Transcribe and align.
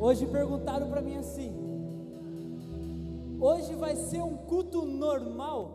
Hoje 0.00 0.26
perguntaram 0.26 0.88
para 0.88 1.02
mim 1.02 1.18
assim: 1.18 1.54
hoje 3.38 3.74
vai 3.74 3.94
ser 3.94 4.22
um 4.22 4.34
culto 4.34 4.86
normal? 4.86 5.72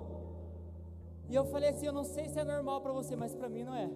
E 1.29 1.35
eu 1.35 1.45
falei 1.45 1.69
assim: 1.69 1.85
eu 1.85 1.93
não 1.93 2.03
sei 2.03 2.27
se 2.29 2.39
é 2.39 2.43
normal 2.43 2.81
para 2.81 2.91
você, 2.91 3.15
mas 3.15 3.35
para 3.35 3.47
mim 3.47 3.63
não 3.63 3.75
é. 3.75 3.87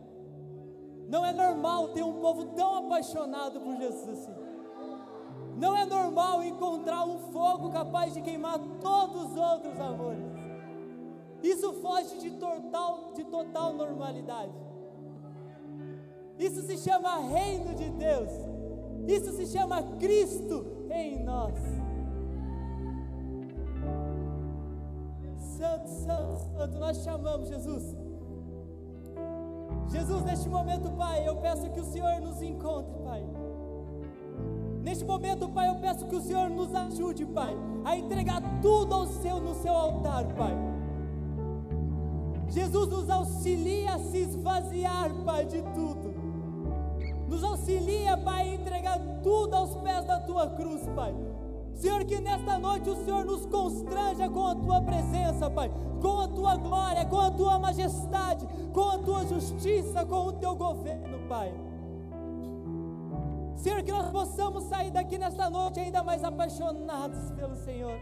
Não 1.07 1.25
é 1.25 1.33
normal 1.33 1.87
ter 1.89 2.03
um 2.03 2.21
povo 2.21 2.45
tão 2.55 2.75
apaixonado 2.75 3.59
por 3.59 3.75
Jesus 3.77 4.09
assim. 4.09 4.35
Não 5.57 5.75
é 5.75 5.83
normal 5.83 6.43
encontrar 6.43 7.03
um 7.05 7.17
fogo 7.31 7.71
capaz 7.71 8.13
de 8.13 8.21
queimar 8.21 8.59
todos 8.79 9.31
os 9.31 9.35
outros 9.35 9.79
amores. 9.79 10.23
Isso 11.41 11.73
foge 11.81 12.19
de 12.19 12.31
total, 12.31 13.13
de 13.15 13.23
total 13.23 13.73
normalidade. 13.73 14.53
Isso 16.37 16.61
se 16.61 16.77
chama 16.77 17.17
reino 17.17 17.73
de 17.73 17.89
Deus. 17.89 18.58
Isso 19.09 19.31
se 19.31 19.47
chama 19.47 19.81
Cristo 19.97 20.63
em 20.91 21.23
nós. 21.23 21.55
Santo, 25.57 25.89
Santo, 25.89 26.37
Santo, 26.55 26.77
nós 26.77 26.97
chamamos 26.97 27.49
Jesus. 27.49 27.97
Jesus, 29.87 30.23
neste 30.23 30.47
momento, 30.47 30.91
Pai, 30.91 31.27
eu 31.27 31.37
peço 31.37 31.71
que 31.71 31.79
o 31.79 31.85
Senhor 31.85 32.21
nos 32.21 32.39
encontre, 32.43 32.93
Pai. 33.03 33.25
Neste 34.83 35.03
momento, 35.03 35.49
Pai, 35.49 35.69
eu 35.69 35.79
peço 35.79 36.05
que 36.05 36.15
o 36.15 36.21
Senhor 36.21 36.47
nos 36.51 36.73
ajude, 36.75 37.25
Pai, 37.25 37.57
a 37.83 37.97
entregar 37.97 38.43
tudo 38.61 38.93
ao 38.93 39.07
seu 39.07 39.39
no 39.39 39.55
seu 39.55 39.73
altar, 39.73 40.23
Pai. 40.35 40.55
Jesus 42.47 42.87
nos 42.87 43.09
auxilia 43.09 43.95
a 43.95 43.99
se 43.99 44.19
esvaziar, 44.19 45.11
Pai, 45.25 45.45
de 45.47 45.63
tudo. 45.73 45.98
Auxilia, 47.69 48.17
Pai, 48.17 48.49
a 48.49 48.55
entregar 48.55 48.99
tudo 49.21 49.53
aos 49.53 49.75
pés 49.75 50.03
da 50.03 50.19
tua 50.19 50.47
cruz, 50.47 50.81
Pai. 50.95 51.13
Senhor, 51.75 52.03
que 52.03 52.19
nesta 52.19 52.57
noite 52.57 52.89
o 52.89 53.05
Senhor 53.05 53.23
nos 53.23 53.45
constranja 53.45 54.27
com 54.27 54.47
a 54.47 54.55
tua 54.55 54.81
presença, 54.81 55.51
Pai, 55.51 55.71
com 56.01 56.19
a 56.19 56.27
tua 56.27 56.55
glória, 56.55 57.05
com 57.05 57.19
a 57.19 57.29
tua 57.29 57.59
majestade, 57.59 58.47
com 58.73 58.89
a 58.89 58.97
tua 58.97 59.23
justiça, 59.27 60.03
com 60.03 60.25
o 60.25 60.33
teu 60.33 60.55
governo, 60.55 61.19
Pai. 61.29 61.53
Senhor, 63.55 63.83
que 63.83 63.91
nós 63.91 64.09
possamos 64.09 64.63
sair 64.63 64.89
daqui 64.89 65.19
nesta 65.19 65.47
noite 65.47 65.79
ainda 65.79 66.03
mais 66.03 66.23
apaixonados 66.23 67.29
pelo 67.31 67.55
Senhor. 67.55 67.99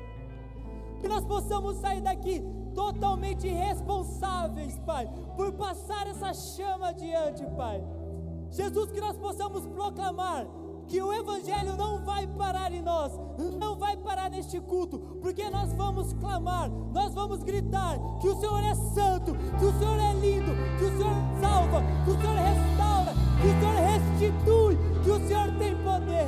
Que 1.02 1.10
nós 1.10 1.26
possamos 1.26 1.76
sair 1.78 2.00
daqui 2.00 2.42
totalmente 2.74 3.50
responsáveis, 3.50 4.80
Pai, 4.86 5.10
por 5.36 5.52
passar 5.52 6.08
essa 6.08 6.34
chama 6.34 6.88
adiante, 6.88 7.46
Pai. 7.58 7.84
Jesus, 8.52 8.92
que 8.92 9.02
nós 9.02 9.18
possamos 9.18 9.66
proclamar 9.68 10.48
que 10.88 11.02
o 11.02 11.14
Evangelho 11.14 11.76
não 11.76 12.04
vai 12.04 12.26
parar 12.26 12.72
em 12.72 12.82
nós, 12.82 13.12
não 13.60 13.76
vai 13.76 13.98
parar 13.98 14.30
neste 14.30 14.60
culto, 14.60 14.98
porque 15.22 15.50
nós 15.50 15.74
vamos 15.74 16.14
clamar, 16.14 16.70
nós 16.70 17.14
vamos 17.14 17.44
gritar 17.44 17.98
que 18.22 18.28
o 18.28 18.40
Senhor 18.40 18.64
é 18.64 18.74
santo, 18.74 19.36
que 19.60 19.66
o 19.66 19.78
Senhor 19.78 20.00
é 20.00 20.14
lindo, 20.14 20.52
que 20.78 20.86
o 20.86 20.98
Senhor 20.98 21.14
salva, 21.42 21.84
que 22.06 22.12
o 22.12 22.22
Senhor 22.22 22.36
restaura, 22.36 23.14
que 23.42 23.48
o 23.48 23.60
Senhor 23.60 23.76
restitui, 23.76 24.78
que 25.04 25.10
o 25.10 25.28
Senhor 25.28 25.58
tem 25.58 25.76
poder. 25.84 26.28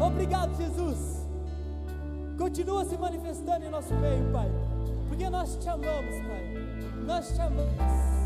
Obrigado, 0.00 0.54
Jesus. 0.56 1.26
Continua 2.36 2.84
se 2.84 2.98
manifestando 2.98 3.64
em 3.64 3.70
nosso 3.70 3.94
meio, 3.94 4.30
Pai, 4.32 4.50
porque 5.08 5.30
nós 5.30 5.56
te 5.56 5.68
amamos, 5.68 6.16
Pai. 6.26 6.72
Nós 7.06 7.34
te 7.34 7.40
amamos. 7.40 8.21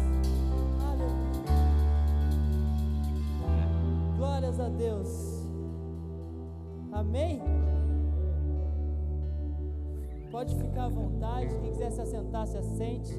Glórias 4.46 4.60
a 4.60 4.68
Deus. 4.68 5.48
Amém? 6.92 7.42
Pode 10.30 10.54
ficar 10.54 10.84
à 10.84 10.88
vontade. 10.88 11.48
Quem 11.48 11.72
quiser 11.72 11.90
se 11.90 12.00
assentar, 12.00 12.46
se 12.46 12.56
assente. 12.56 13.12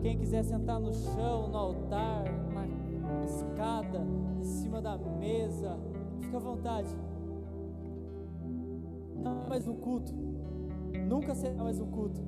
Quem 0.00 0.16
quiser 0.18 0.42
sentar 0.42 0.80
no 0.80 0.94
chão, 0.94 1.48
no 1.48 1.58
altar, 1.58 2.24
na 2.54 3.24
escada, 3.24 4.06
em 4.38 4.42
cima 4.42 4.80
da 4.80 4.96
mesa, 4.96 5.78
fica 6.20 6.38
à 6.38 6.40
vontade. 6.40 6.96
Não 9.16 9.42
é 9.44 9.48
mais 9.48 9.68
um 9.68 9.74
culto. 9.74 10.14
Nunca 11.06 11.34
será 11.34 11.62
mais 11.62 11.78
um 11.78 11.90
culto. 11.90 12.22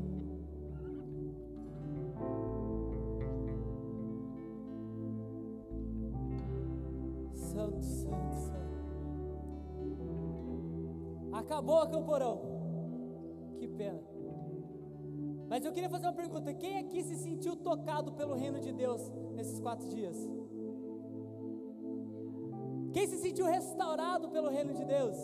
Acabou 11.59 11.85
camporão. 11.89 12.37
Que 13.59 13.67
pena. 13.67 14.01
Mas 15.49 15.65
eu 15.65 15.73
queria 15.73 15.91
fazer 15.91 16.07
uma 16.07 16.13
pergunta: 16.13 16.55
quem 16.55 16.79
aqui 16.79 17.03
se 17.03 17.17
sentiu 17.17 17.57
tocado 17.57 18.13
pelo 18.13 18.35
reino 18.35 18.61
de 18.61 18.73
Deus 18.73 19.03
nesses 19.35 19.59
quatro 19.59 19.89
dias? 19.89 20.17
Quem 22.93 23.09
se 23.09 23.19
sentiu 23.19 23.47
restaurado 23.47 24.29
pelo 24.29 24.49
reino 24.49 24.73
de 24.73 24.85
Deus? 24.85 25.17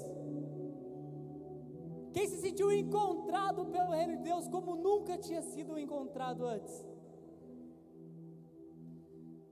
Quem 2.12 2.26
se 2.26 2.38
sentiu 2.38 2.72
encontrado 2.72 3.66
pelo 3.66 3.92
reino 3.92 4.16
de 4.16 4.24
Deus 4.24 4.48
como 4.48 4.74
nunca 4.74 5.16
tinha 5.16 5.42
sido 5.42 5.78
encontrado 5.78 6.44
antes? 6.44 6.84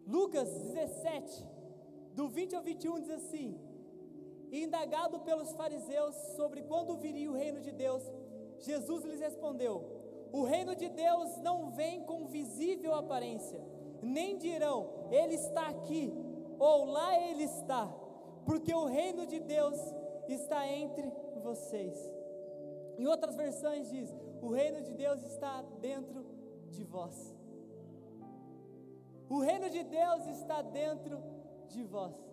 Lucas 0.05 0.49
17, 0.49 1.47
do 2.17 2.29
20 2.29 2.57
ao 2.57 2.63
21 2.63 3.01
diz 3.03 3.11
assim: 3.11 3.72
Indagado 4.53 5.21
pelos 5.21 5.51
fariseus 5.55 6.15
sobre 6.37 6.63
quando 6.63 6.99
viria 6.99 7.31
o 7.31 7.35
reino 7.35 7.63
de 7.63 7.73
Deus, 7.73 8.03
Jesus 8.59 9.03
lhes 9.03 9.19
respondeu: 9.19 9.83
O 10.31 10.43
reino 10.43 10.77
de 10.77 10.91
Deus 10.91 11.39
não 11.39 11.71
vem 11.71 12.03
com 12.03 12.27
visível 12.27 12.95
aparência, 12.95 13.65
nem 14.03 14.37
dirão, 14.37 15.09
Ele 15.11 15.37
está 15.37 15.69
aqui, 15.69 16.13
ou 16.59 16.85
lá 16.85 17.19
Ele 17.19 17.45
está, 17.45 17.91
porque 18.45 18.75
o 18.75 18.85
reino 18.85 19.27
de 19.27 19.41
Deus 19.41 19.79
está 20.29 20.69
entre 20.69 21.11
vocês. 21.43 21.99
Em 22.99 23.07
outras 23.07 23.35
versões 23.35 23.89
diz: 23.89 24.15
O 24.43 24.51
reino 24.51 24.83
de 24.83 24.93
Deus 24.93 25.23
está 25.23 25.63
dentro 25.81 26.27
de 26.69 26.85
vós. 26.85 27.35
O 29.31 29.39
reino 29.39 29.71
de 29.71 29.83
Deus 29.83 30.27
está 30.27 30.61
dentro 30.61 31.19
de 31.69 31.83
vós. 31.85 32.32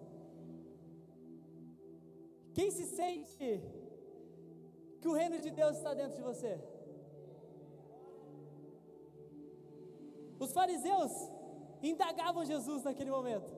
Quem 2.60 2.72
se 2.72 2.86
sente 2.88 3.64
que 5.00 5.08
o 5.08 5.14
reino 5.14 5.38
de 5.40 5.50
Deus 5.50 5.78
está 5.78 5.94
dentro 5.94 6.18
de 6.18 6.22
você? 6.22 6.60
Os 10.38 10.52
fariseus 10.52 11.14
indagavam 11.82 12.44
Jesus 12.44 12.84
naquele 12.84 13.12
momento. 13.12 13.50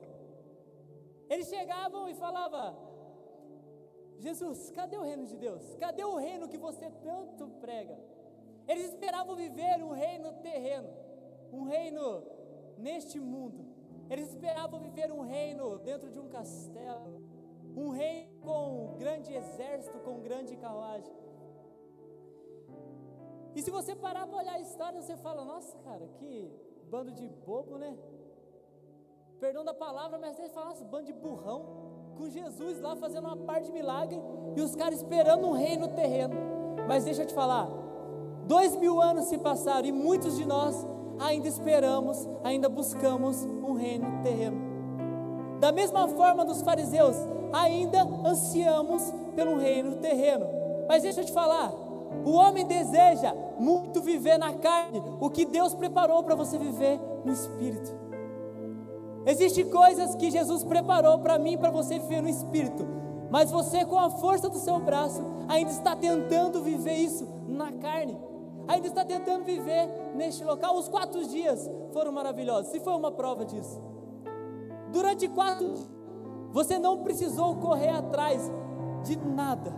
Eles 1.28 1.48
chegavam 1.48 2.08
e 2.08 2.14
falavam: 2.14 2.76
Jesus, 4.20 4.70
cadê 4.70 4.96
o 4.96 5.02
reino 5.02 5.26
de 5.26 5.36
Deus? 5.36 5.74
Cadê 5.80 6.04
o 6.04 6.14
reino 6.14 6.48
que 6.48 6.56
você 6.56 6.88
tanto 7.02 7.48
prega? 7.60 7.98
Eles 8.68 8.84
esperavam 8.92 9.34
viver 9.34 9.82
um 9.82 9.90
reino 9.90 10.32
terreno, 10.34 10.90
um 11.52 11.64
reino 11.64 12.22
neste 12.78 13.18
mundo. 13.18 13.66
Eles 14.08 14.28
esperavam 14.28 14.78
viver 14.78 15.10
um 15.10 15.22
reino 15.22 15.78
dentro 15.80 16.08
de 16.08 16.20
um 16.20 16.28
castelo, 16.28 17.31
um 17.76 17.90
reino 17.90 18.30
com 18.40 18.84
um 18.84 18.98
grande 18.98 19.32
exército, 19.32 19.98
com 20.00 20.20
grande 20.20 20.56
carruagem. 20.56 21.14
E 23.54 23.62
se 23.62 23.70
você 23.70 23.94
parar 23.94 24.26
para 24.26 24.38
olhar 24.38 24.54
a 24.54 24.60
história, 24.60 25.00
você 25.00 25.16
fala: 25.16 25.44
Nossa, 25.44 25.76
cara, 25.78 26.06
que 26.18 26.50
bando 26.90 27.12
de 27.12 27.28
bobo, 27.28 27.76
né? 27.76 27.96
Perdão 29.38 29.64
da 29.64 29.74
palavra, 29.74 30.18
mas 30.18 30.36
você 30.36 30.48
fala: 30.48 30.70
Nossa, 30.70 30.84
bando 30.84 31.06
de 31.06 31.12
burrão, 31.12 32.14
com 32.16 32.28
Jesus 32.28 32.80
lá 32.80 32.96
fazendo 32.96 33.26
uma 33.26 33.36
parte 33.36 33.66
de 33.66 33.72
milagre 33.72 34.20
e 34.56 34.60
os 34.60 34.74
caras 34.74 34.98
esperando 34.98 35.46
um 35.46 35.52
reino 35.52 35.88
terreno. 35.88 36.34
Mas 36.86 37.04
deixa 37.04 37.22
eu 37.22 37.26
te 37.26 37.34
falar: 37.34 37.68
dois 38.46 38.74
mil 38.76 39.00
anos 39.00 39.26
se 39.26 39.38
passaram 39.38 39.86
e 39.86 39.92
muitos 39.92 40.36
de 40.36 40.46
nós 40.46 40.86
ainda 41.18 41.46
esperamos, 41.46 42.28
ainda 42.42 42.68
buscamos 42.68 43.44
um 43.44 43.74
reino 43.74 44.22
terreno. 44.22 44.72
Da 45.60 45.70
mesma 45.70 46.08
forma 46.08 46.44
dos 46.44 46.62
fariseus, 46.62 47.16
ainda 47.52 48.02
ansiamos 48.24 49.12
pelo 49.34 49.58
reino 49.58 49.96
terreno. 49.96 50.46
Mas 50.88 51.02
deixa 51.02 51.20
eu 51.20 51.24
te 51.24 51.32
falar, 51.32 51.72
o 52.24 52.32
homem 52.32 52.66
deseja 52.66 53.34
muito 53.58 54.00
viver 54.00 54.38
na 54.38 54.52
carne 54.54 55.02
o 55.20 55.30
que 55.30 55.44
Deus 55.44 55.74
preparou 55.74 56.22
para 56.22 56.34
você 56.34 56.58
viver 56.58 57.00
no 57.24 57.32
espírito. 57.32 57.94
Existem 59.24 59.68
coisas 59.70 60.14
que 60.16 60.30
Jesus 60.30 60.64
preparou 60.64 61.18
para 61.18 61.38
mim, 61.38 61.56
para 61.56 61.70
você 61.70 61.98
viver 61.98 62.22
no 62.22 62.28
espírito, 62.28 62.84
mas 63.30 63.50
você, 63.50 63.84
com 63.84 63.98
a 63.98 64.10
força 64.10 64.48
do 64.48 64.58
seu 64.58 64.80
braço, 64.80 65.22
ainda 65.48 65.70
está 65.70 65.94
tentando 65.94 66.62
viver 66.62 66.94
isso 66.94 67.26
na 67.46 67.70
carne 67.72 68.18
ainda 68.68 68.88
está 68.88 69.04
tentando 69.04 69.44
viver 69.44 69.88
neste 70.14 70.44
local. 70.44 70.76
Os 70.76 70.88
quatro 70.88 71.24
dias 71.26 71.70
foram 71.92 72.12
maravilhosos, 72.12 72.74
e 72.74 72.80
foi 72.80 72.94
uma 72.94 73.10
prova 73.10 73.44
disso. 73.44 73.80
Durante 74.92 75.28
quatro 75.28 75.74
você 76.52 76.78
não 76.78 77.02
precisou 77.02 77.56
correr 77.56 77.88
atrás 77.88 78.50
de 79.04 79.16
nada. 79.16 79.72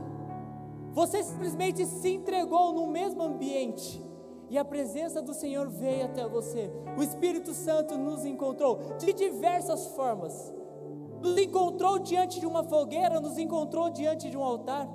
Você 0.92 1.22
simplesmente 1.22 1.84
se 1.86 2.14
entregou 2.14 2.72
no 2.72 2.86
mesmo 2.86 3.22
ambiente 3.22 4.02
e 4.50 4.58
a 4.58 4.64
presença 4.64 5.22
do 5.22 5.32
Senhor 5.32 5.68
veio 5.68 6.04
até 6.04 6.26
você. 6.26 6.70
O 6.96 7.02
Espírito 7.02 7.52
Santo 7.52 7.96
nos 7.96 8.24
encontrou 8.24 8.80
de 8.98 9.12
diversas 9.12 9.86
formas. 9.88 10.52
Nos 11.20 11.38
encontrou 11.38 11.98
diante 11.98 12.38
de 12.38 12.46
uma 12.46 12.62
fogueira, 12.62 13.20
nos 13.20 13.38
encontrou 13.38 13.88
diante 13.90 14.30
de 14.30 14.36
um 14.36 14.44
altar. 14.44 14.88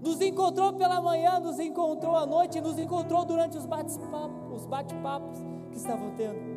Nos 0.00 0.20
encontrou 0.20 0.72
pela 0.72 1.00
manhã, 1.00 1.38
nos 1.40 1.58
encontrou 1.58 2.16
à 2.16 2.24
noite, 2.24 2.60
nos 2.60 2.78
encontrou 2.78 3.24
durante 3.24 3.58
os 3.58 3.66
bate-papos 3.66 4.66
bate 4.66 4.94
que 5.70 5.76
estavam 5.76 6.14
tendo. 6.16 6.49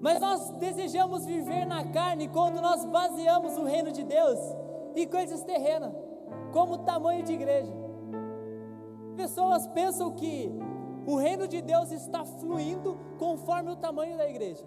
Mas 0.00 0.18
nós 0.20 0.50
desejamos 0.52 1.26
viver 1.26 1.66
na 1.66 1.84
carne 1.84 2.28
quando 2.28 2.60
nós 2.60 2.84
baseamos 2.84 3.56
o 3.56 3.64
reino 3.64 3.92
de 3.92 4.02
Deus 4.02 4.38
em 4.96 5.06
coisas 5.06 5.42
terrenas, 5.42 5.92
como 6.52 6.74
o 6.74 6.78
tamanho 6.78 7.22
de 7.22 7.32
igreja. 7.32 7.72
Pessoas 9.16 9.66
pensam 9.68 10.10
que 10.12 10.50
o 11.06 11.16
reino 11.16 11.46
de 11.46 11.60
Deus 11.60 11.90
está 11.92 12.24
fluindo 12.24 12.98
conforme 13.18 13.70
o 13.70 13.76
tamanho 13.76 14.16
da 14.16 14.28
igreja. 14.28 14.64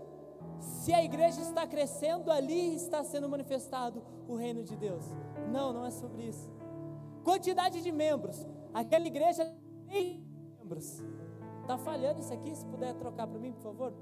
Se 0.59 0.93
a 0.93 1.03
igreja 1.03 1.41
está 1.41 1.65
crescendo, 1.65 2.31
ali 2.31 2.75
está 2.75 3.03
sendo 3.03 3.27
manifestado 3.27 4.03
o 4.27 4.35
reino 4.35 4.63
de 4.63 4.75
Deus. 4.75 5.03
Não, 5.51 5.73
não 5.73 5.85
é 5.85 5.91
sobre 5.91 6.23
isso. 6.23 6.49
Quantidade 7.23 7.81
de 7.81 7.91
membros. 7.91 8.45
Aquela 8.73 9.07
igreja 9.07 9.51
tem 9.87 10.23
membros. 10.59 11.01
Está 11.61 11.77
falhando 11.77 12.19
isso 12.19 12.33
aqui? 12.33 12.55
Se 12.55 12.65
puder 12.65 12.93
trocar 12.95 13.27
para 13.27 13.39
mim, 13.39 13.51
por 13.51 13.61
favor. 13.61 13.93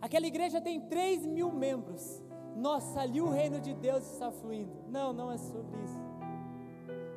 Aquela 0.00 0.26
igreja 0.26 0.60
tem 0.60 0.80
3 0.80 1.26
mil 1.26 1.50
membros. 1.52 2.22
Nossa, 2.56 3.00
ali 3.00 3.20
o 3.20 3.28
reino 3.28 3.60
de 3.60 3.74
Deus 3.74 4.04
está 4.12 4.30
fluindo. 4.30 4.72
Não, 4.88 5.12
não 5.12 5.30
é 5.30 5.38
sobre 5.38 5.80
isso. 5.82 6.08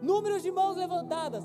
Números 0.01 0.41
de 0.41 0.51
mãos 0.51 0.75
levantadas. 0.75 1.43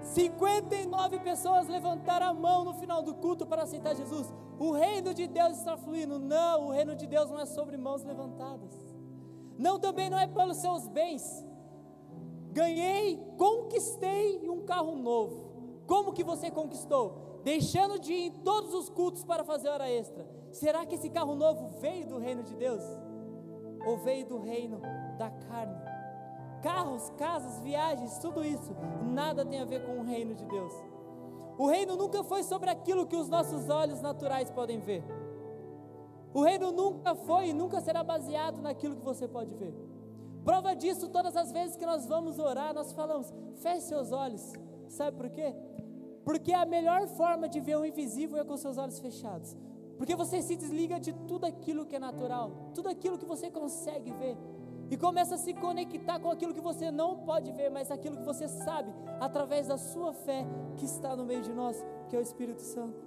59 0.00 1.20
pessoas 1.20 1.68
levantaram 1.68 2.26
a 2.26 2.34
mão 2.34 2.64
no 2.64 2.74
final 2.74 3.02
do 3.02 3.14
culto 3.14 3.46
para 3.46 3.62
aceitar 3.62 3.94
Jesus. 3.94 4.32
O 4.58 4.72
reino 4.72 5.12
de 5.12 5.26
Deus 5.26 5.58
está 5.58 5.76
fluindo. 5.76 6.18
Não, 6.18 6.68
o 6.68 6.70
reino 6.70 6.94
de 6.94 7.06
Deus 7.06 7.30
não 7.30 7.40
é 7.40 7.46
sobre 7.46 7.76
mãos 7.76 8.02
levantadas. 8.04 8.72
Não, 9.58 9.78
também 9.78 10.08
não 10.08 10.18
é 10.18 10.26
pelos 10.26 10.58
seus 10.58 10.86
bens. 10.88 11.44
Ganhei, 12.52 13.18
conquistei 13.36 14.48
um 14.48 14.64
carro 14.64 14.96
novo. 14.96 15.82
Como 15.86 16.12
que 16.12 16.24
você 16.24 16.50
conquistou? 16.50 17.40
Deixando 17.44 17.98
de 17.98 18.12
ir 18.12 18.26
em 18.26 18.32
todos 18.32 18.74
os 18.74 18.88
cultos 18.88 19.24
para 19.24 19.44
fazer 19.44 19.68
hora 19.68 19.90
extra. 19.90 20.26
Será 20.56 20.86
que 20.86 20.94
esse 20.94 21.10
carro 21.10 21.34
novo 21.34 21.68
veio 21.80 22.06
do 22.06 22.18
reino 22.18 22.42
de 22.42 22.54
Deus? 22.56 22.82
Ou 23.86 23.98
veio 23.98 24.26
do 24.26 24.38
reino 24.38 24.80
da 25.18 25.30
carne? 25.30 25.76
Carros, 26.62 27.10
casas, 27.18 27.60
viagens, 27.60 28.18
tudo 28.18 28.42
isso, 28.42 28.74
nada 29.04 29.44
tem 29.44 29.60
a 29.60 29.66
ver 29.66 29.84
com 29.84 29.98
o 29.98 30.02
reino 30.02 30.34
de 30.34 30.46
Deus. 30.46 30.72
O 31.58 31.66
reino 31.66 31.94
nunca 31.94 32.24
foi 32.24 32.42
sobre 32.42 32.70
aquilo 32.70 33.06
que 33.06 33.16
os 33.16 33.28
nossos 33.28 33.68
olhos 33.68 34.00
naturais 34.00 34.50
podem 34.50 34.80
ver. 34.80 35.04
O 36.32 36.42
reino 36.42 36.72
nunca 36.72 37.14
foi 37.14 37.48
e 37.48 37.52
nunca 37.52 37.82
será 37.82 38.02
baseado 38.02 38.62
naquilo 38.62 38.96
que 38.96 39.04
você 39.04 39.28
pode 39.28 39.54
ver. 39.54 39.74
Prova 40.42 40.74
disso, 40.74 41.10
todas 41.10 41.36
as 41.36 41.52
vezes 41.52 41.76
que 41.76 41.84
nós 41.84 42.06
vamos 42.06 42.38
orar, 42.38 42.72
nós 42.72 42.92
falamos: 42.92 43.30
feche 43.56 43.82
seus 43.82 44.10
olhos. 44.10 44.54
Sabe 44.88 45.18
por 45.18 45.28
quê? 45.28 45.54
Porque 46.24 46.54
a 46.54 46.64
melhor 46.64 47.06
forma 47.08 47.46
de 47.46 47.60
ver 47.60 47.76
o 47.76 47.84
invisível 47.84 48.38
é 48.38 48.44
com 48.44 48.56
seus 48.56 48.78
olhos 48.78 48.98
fechados. 48.98 49.54
Porque 49.96 50.14
você 50.14 50.42
se 50.42 50.56
desliga 50.56 51.00
de 51.00 51.12
tudo 51.12 51.46
aquilo 51.46 51.86
que 51.86 51.96
é 51.96 51.98
natural, 51.98 52.70
tudo 52.74 52.88
aquilo 52.88 53.18
que 53.18 53.24
você 53.24 53.50
consegue 53.50 54.12
ver 54.12 54.36
e 54.90 54.96
começa 54.96 55.34
a 55.34 55.38
se 55.38 55.52
conectar 55.52 56.20
com 56.20 56.30
aquilo 56.30 56.54
que 56.54 56.60
você 56.60 56.90
não 56.90 57.18
pode 57.18 57.50
ver, 57.52 57.70
mas 57.70 57.90
aquilo 57.90 58.16
que 58.16 58.22
você 58.22 58.46
sabe 58.46 58.92
através 59.18 59.66
da 59.66 59.76
sua 59.76 60.12
fé 60.12 60.46
que 60.76 60.84
está 60.84 61.16
no 61.16 61.24
meio 61.24 61.42
de 61.42 61.52
nós, 61.52 61.84
que 62.08 62.14
é 62.14 62.18
o 62.18 62.22
Espírito 62.22 62.62
Santo. 62.62 63.04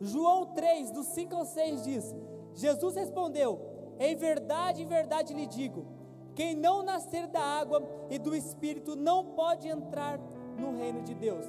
João 0.00 0.46
3, 0.46 0.90
do 0.90 1.04
5 1.04 1.34
ao 1.34 1.44
6 1.44 1.84
diz: 1.84 2.14
Jesus 2.54 2.96
respondeu: 2.96 3.60
Em 3.98 4.16
verdade, 4.16 4.82
em 4.82 4.86
verdade 4.86 5.32
lhe 5.32 5.46
digo, 5.46 5.86
quem 6.34 6.54
não 6.54 6.82
nascer 6.82 7.28
da 7.28 7.40
água 7.40 7.82
e 8.10 8.18
do 8.18 8.34
Espírito 8.34 8.96
não 8.96 9.24
pode 9.24 9.68
entrar 9.68 10.18
no 10.58 10.76
reino 10.76 11.02
de 11.02 11.14
Deus. 11.14 11.46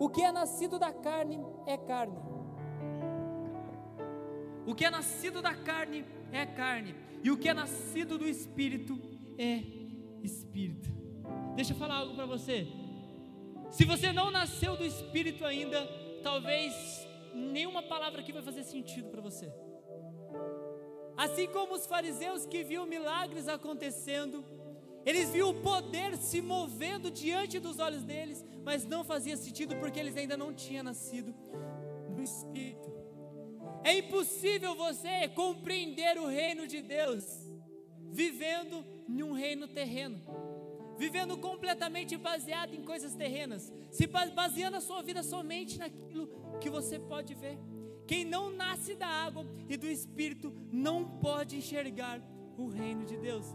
O 0.00 0.08
que 0.08 0.22
é 0.22 0.32
nascido 0.32 0.78
da 0.78 0.92
carne 0.92 1.44
é 1.66 1.76
carne. 1.76 2.16
O 4.68 4.74
que 4.74 4.84
é 4.84 4.90
nascido 4.90 5.40
da 5.40 5.54
carne 5.54 6.04
é 6.30 6.44
carne 6.44 6.94
e 7.24 7.30
o 7.30 7.38
que 7.38 7.48
é 7.48 7.54
nascido 7.54 8.18
do 8.18 8.28
Espírito 8.28 9.00
é 9.38 9.62
Espírito. 10.22 10.90
Deixa 11.56 11.72
eu 11.72 11.76
falar 11.78 11.94
algo 11.94 12.14
para 12.14 12.26
você. 12.26 12.68
Se 13.70 13.86
você 13.86 14.12
não 14.12 14.30
nasceu 14.30 14.76
do 14.76 14.84
Espírito 14.84 15.46
ainda, 15.46 15.86
talvez 16.22 16.74
nenhuma 17.34 17.82
palavra 17.82 18.20
aqui 18.20 18.30
vai 18.30 18.42
fazer 18.42 18.62
sentido 18.62 19.08
para 19.08 19.22
você. 19.22 19.50
Assim 21.16 21.46
como 21.46 21.72
os 21.72 21.86
fariseus 21.86 22.44
que 22.44 22.62
viam 22.62 22.84
milagres 22.84 23.48
acontecendo, 23.48 24.44
eles 25.06 25.30
viam 25.30 25.48
o 25.48 25.62
poder 25.62 26.14
se 26.18 26.42
movendo 26.42 27.10
diante 27.10 27.58
dos 27.58 27.78
olhos 27.78 28.02
deles, 28.02 28.44
mas 28.62 28.84
não 28.84 29.02
fazia 29.02 29.38
sentido 29.38 29.76
porque 29.76 29.98
eles 29.98 30.14
ainda 30.14 30.36
não 30.36 30.52
tinham 30.52 30.84
nascido 30.84 31.34
do 32.14 32.22
Espírito. 32.22 32.97
É 33.88 34.00
impossível 34.00 34.74
você 34.74 35.28
compreender 35.28 36.18
o 36.18 36.26
reino 36.26 36.66
de 36.66 36.82
Deus 36.82 37.24
vivendo 38.12 38.84
em 39.08 39.22
um 39.22 39.32
reino 39.32 39.66
terreno, 39.66 40.20
vivendo 40.98 41.38
completamente 41.38 42.14
baseado 42.14 42.74
em 42.74 42.82
coisas 42.82 43.14
terrenas, 43.14 43.72
se 43.90 44.06
baseando 44.06 44.76
a 44.76 44.82
sua 44.82 45.00
vida 45.00 45.22
somente 45.22 45.78
naquilo 45.78 46.28
que 46.60 46.68
você 46.68 46.98
pode 46.98 47.34
ver. 47.34 47.58
Quem 48.06 48.26
não 48.26 48.50
nasce 48.50 48.94
da 48.94 49.06
água 49.06 49.46
e 49.70 49.74
do 49.78 49.86
Espírito 49.86 50.54
não 50.70 51.18
pode 51.18 51.56
enxergar 51.56 52.20
o 52.58 52.68
reino 52.68 53.06
de 53.06 53.16
Deus. 53.16 53.46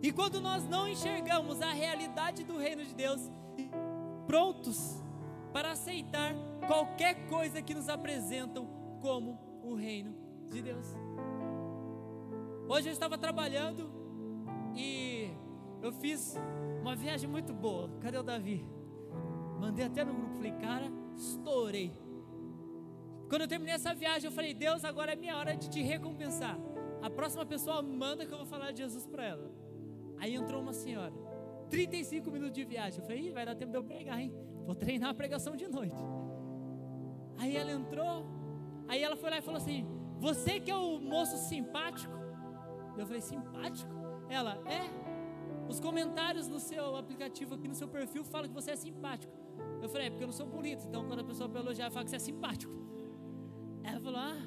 E 0.00 0.12
quando 0.12 0.40
nós 0.40 0.62
não 0.68 0.86
enxergamos 0.86 1.60
a 1.60 1.72
realidade 1.72 2.44
do 2.44 2.56
reino 2.56 2.84
de 2.84 2.94
Deus, 2.94 3.20
prontos 4.28 5.02
para 5.52 5.72
aceitar 5.72 6.32
qualquer 6.68 7.26
coisa 7.26 7.60
que 7.60 7.74
nos 7.74 7.88
apresentam 7.88 8.69
como 9.00 9.38
o 9.62 9.74
reino 9.74 10.14
de 10.48 10.62
Deus. 10.62 10.86
Hoje 12.68 12.88
eu 12.88 12.92
estava 12.92 13.18
trabalhando 13.18 13.90
e 14.74 15.30
eu 15.82 15.92
fiz 15.92 16.36
uma 16.80 16.94
viagem 16.94 17.28
muito 17.28 17.52
boa. 17.52 17.90
Cadê 18.00 18.18
o 18.18 18.22
Davi? 18.22 18.64
Mandei 19.58 19.84
até 19.86 20.04
no 20.04 20.14
grupo, 20.14 20.36
falei, 20.36 20.52
cara, 20.52 20.86
estourei. 21.16 21.92
Quando 23.28 23.42
eu 23.42 23.48
terminei 23.48 23.74
essa 23.74 23.94
viagem, 23.94 24.28
eu 24.28 24.32
falei, 24.32 24.54
Deus, 24.54 24.84
agora 24.84 25.12
é 25.12 25.16
minha 25.16 25.36
hora 25.36 25.56
de 25.56 25.68
te 25.68 25.82
recompensar. 25.82 26.58
A 27.02 27.08
próxima 27.08 27.46
pessoa 27.46 27.80
manda 27.82 28.26
que 28.26 28.32
eu 28.32 28.38
vou 28.38 28.46
falar 28.46 28.72
de 28.72 28.78
Jesus 28.78 29.06
para 29.06 29.24
ela. 29.24 29.50
Aí 30.18 30.34
entrou 30.34 30.60
uma 30.60 30.72
senhora, 30.72 31.12
35 31.68 32.30
minutos 32.30 32.54
de 32.54 32.64
viagem. 32.64 33.00
Eu 33.00 33.06
falei, 33.06 33.32
vai 33.32 33.46
dar 33.46 33.54
tempo 33.54 33.70
de 33.70 33.78
eu 33.78 33.84
pregar, 33.84 34.20
hein? 34.20 34.34
Vou 34.66 34.74
treinar 34.74 35.10
a 35.10 35.14
pregação 35.14 35.56
de 35.56 35.66
noite. 35.66 35.96
Aí 37.38 37.56
ela 37.56 37.72
entrou, 37.72 38.26
Aí 38.90 39.04
ela 39.04 39.16
foi 39.22 39.30
lá 39.30 39.38
e 39.38 39.42
falou 39.48 39.60
assim: 39.62 39.86
Você 40.18 40.58
que 40.58 40.70
é 40.70 40.76
o 40.76 40.98
moço 40.98 41.36
simpático? 41.48 42.12
Eu 42.98 43.06
falei: 43.06 43.20
Simpático? 43.20 43.92
Ela, 44.28 44.54
é. 44.66 44.82
Os 45.68 45.78
comentários 45.78 46.48
no 46.48 46.58
seu 46.58 46.96
aplicativo 46.96 47.54
aqui 47.54 47.68
no 47.68 47.76
seu 47.76 47.86
perfil 47.86 48.24
falam 48.24 48.48
que 48.48 48.54
você 48.60 48.72
é 48.72 48.76
simpático. 48.76 49.32
Eu 49.80 49.88
falei: 49.88 50.08
É 50.08 50.10
porque 50.10 50.24
eu 50.24 50.32
não 50.32 50.38
sou 50.40 50.46
bonito. 50.46 50.84
Então 50.88 51.06
quando 51.06 51.20
a 51.20 51.24
pessoa 51.24 51.48
para 51.48 51.60
elogiar, 51.60 51.88
fala 51.92 52.04
que 52.04 52.10
você 52.10 52.16
é 52.16 52.26
simpático. 52.30 52.72
Ela 53.84 54.00
falou: 54.00 54.18
Ah. 54.18 54.40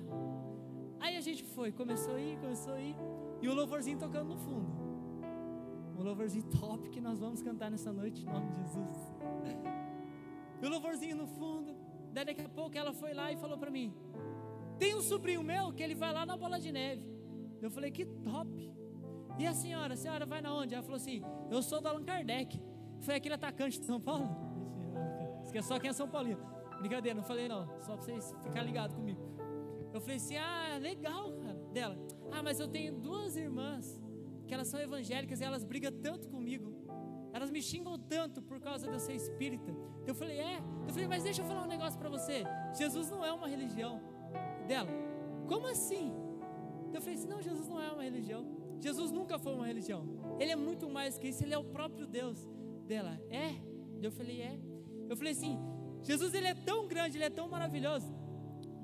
Aí 0.99 1.15
a 1.15 1.21
gente 1.21 1.43
foi, 1.43 1.71
começou 1.71 2.15
a 2.15 2.19
ir, 2.19 2.37
começou 2.37 2.73
a 2.73 2.81
ir. 2.81 2.95
E 3.41 3.47
o 3.47 3.53
louvorzinho 3.53 3.97
tocando 3.97 4.27
no 4.33 4.37
fundo. 4.37 4.69
Um 5.97 6.03
louvorzinho 6.03 6.45
top 6.45 6.89
que 6.89 6.99
nós 6.99 7.19
vamos 7.19 7.41
cantar 7.41 7.71
nessa 7.71 7.93
noite, 7.93 8.21
em 8.23 8.25
nome 8.25 8.49
de 8.51 8.57
Jesus. 8.57 8.97
E 10.61 10.65
o 10.65 10.69
louvorzinho 10.69 11.15
no 11.15 11.27
fundo. 11.27 11.75
Daí 12.13 12.25
daqui 12.25 12.41
a 12.41 12.49
pouco 12.49 12.77
ela 12.77 12.93
foi 12.93 13.13
lá 13.13 13.31
e 13.31 13.37
falou 13.37 13.57
para 13.57 13.71
mim: 13.71 13.93
tem 14.77 14.95
um 14.95 15.01
sobrinho 15.01 15.43
meu 15.43 15.71
que 15.71 15.81
ele 15.81 15.95
vai 15.95 16.13
lá 16.13 16.25
na 16.25 16.35
bola 16.37 16.59
de 16.59 16.71
neve. 16.71 17.03
Eu 17.61 17.71
falei, 17.71 17.91
que 17.91 18.05
top. 18.05 18.71
E 19.39 19.47
a 19.47 19.53
senhora, 19.53 19.93
a 19.93 19.97
senhora 19.97 20.25
vai 20.25 20.41
na 20.41 20.53
onde? 20.53 20.73
Ela 20.73 20.83
falou 20.83 20.97
assim, 20.97 21.23
eu 21.49 21.61
sou 21.61 21.81
do 21.81 21.87
Allan 21.87 22.03
Kardec. 22.03 22.61
Foi 23.01 23.15
aquele 23.15 23.35
atacante 23.35 23.79
de 23.79 23.85
São 23.85 23.99
Paulo. 23.99 24.29
Esquece 25.43 25.67
só 25.67 25.79
quem 25.79 25.89
é 25.89 25.93
São 25.93 26.07
Paulino. 26.07 26.41
Brincadeira, 26.79 27.15
não 27.15 27.23
falei 27.23 27.47
não, 27.47 27.65
só 27.81 27.95
para 27.95 28.03
vocês 28.03 28.35
ficarem 28.43 28.67
ligados 28.67 28.95
comigo. 28.95 29.21
Eu 29.93 30.01
falei 30.01 30.17
assim, 30.17 30.37
ah, 30.37 30.77
legal, 30.81 31.31
cara, 31.33 31.59
dela. 31.71 31.97
Ah, 32.31 32.41
mas 32.41 32.59
eu 32.59 32.67
tenho 32.67 32.93
duas 32.93 33.35
irmãs 33.35 34.01
que 34.47 34.53
elas 34.53 34.67
são 34.67 34.79
evangélicas 34.79 35.39
e 35.39 35.43
elas 35.43 35.63
brigam 35.63 35.91
tanto 35.91 36.27
comigo. 36.27 36.73
Elas 37.31 37.49
me 37.49 37.61
xingam 37.61 37.97
tanto 37.97 38.41
por 38.41 38.59
causa 38.59 38.87
de 38.87 38.93
eu 38.93 38.99
ser 38.99 39.13
espírita. 39.13 39.75
Eu 40.05 40.13
falei, 40.13 40.39
é? 40.39 40.57
Eu 40.87 40.93
falei, 40.93 41.07
mas 41.07 41.23
deixa 41.23 41.41
eu 41.41 41.45
falar 41.45 41.63
um 41.63 41.67
negócio 41.67 41.97
para 41.97 42.09
você. 42.09 42.43
Jesus 42.77 43.09
não 43.09 43.23
é 43.23 43.31
uma 43.31 43.47
religião 43.47 44.01
dela. 44.63 44.89
Como 45.47 45.67
assim? 45.67 46.11
Eu 46.93 47.01
falei 47.01 47.15
assim: 47.15 47.27
não, 47.27 47.41
Jesus 47.41 47.67
não 47.67 47.81
é 47.81 47.91
uma 47.91 48.03
religião. 48.03 48.45
Jesus 48.79 49.11
nunca 49.11 49.39
foi 49.39 49.53
uma 49.53 49.65
religião. 49.65 50.05
Ele 50.39 50.51
é 50.51 50.55
muito 50.55 50.89
mais 50.89 51.17
que 51.17 51.29
isso, 51.29 51.43
ele 51.43 51.53
é 51.53 51.57
o 51.57 51.63
próprio 51.63 52.05
Deus 52.05 52.37
dela. 52.85 53.19
É? 53.29 53.55
Eu 54.01 54.11
falei, 54.11 54.41
é. 54.41 54.59
Eu 55.09 55.15
falei 55.15 55.31
assim, 55.31 55.57
Jesus 56.03 56.33
ele 56.33 56.47
é 56.47 56.53
tão 56.53 56.87
grande, 56.87 57.17
ele 57.17 57.23
é 57.23 57.29
tão 57.29 57.47
maravilhoso, 57.47 58.13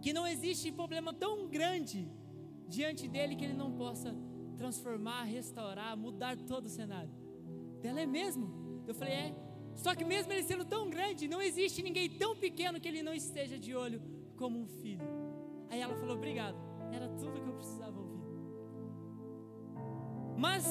que 0.02 0.14
não 0.14 0.26
existe 0.26 0.72
problema 0.72 1.14
tão 1.14 1.48
grande 1.48 2.10
diante 2.68 3.08
dele 3.08 3.36
que 3.36 3.44
ele 3.44 3.54
não 3.54 3.74
possa 3.74 4.16
transformar, 4.58 5.24
restaurar, 5.24 5.98
mudar 5.98 6.38
todo 6.38 6.66
o 6.68 6.70
cenário. 6.70 7.12
Dela 7.82 8.00
é 8.00 8.06
mesmo. 8.06 8.84
Eu 8.88 8.96
falei, 8.96 9.14
é. 9.14 9.36
Só 9.76 9.96
que 9.96 10.04
mesmo 10.04 10.32
ele 10.32 10.44
sendo 10.44 10.66
tão 10.66 10.90
grande, 10.90 11.28
não 11.28 11.42
existe 11.42 11.82
ninguém 11.82 12.10
tão 12.10 12.36
pequeno 12.36 12.80
que 12.80 12.88
ele 12.88 13.04
não 13.04 13.14
esteja 13.14 13.58
de 13.58 13.76
olho 13.76 14.02
como 14.38 14.60
um 14.60 14.68
filho. 14.68 15.19
Aí 15.70 15.80
ela 15.80 15.96
falou, 15.96 16.16
obrigado. 16.16 16.58
Era 16.92 17.08
tudo 17.10 17.40
que 17.42 17.48
eu 17.48 17.54
precisava 17.54 18.00
ouvir. 18.00 18.24
Mas 20.38 20.66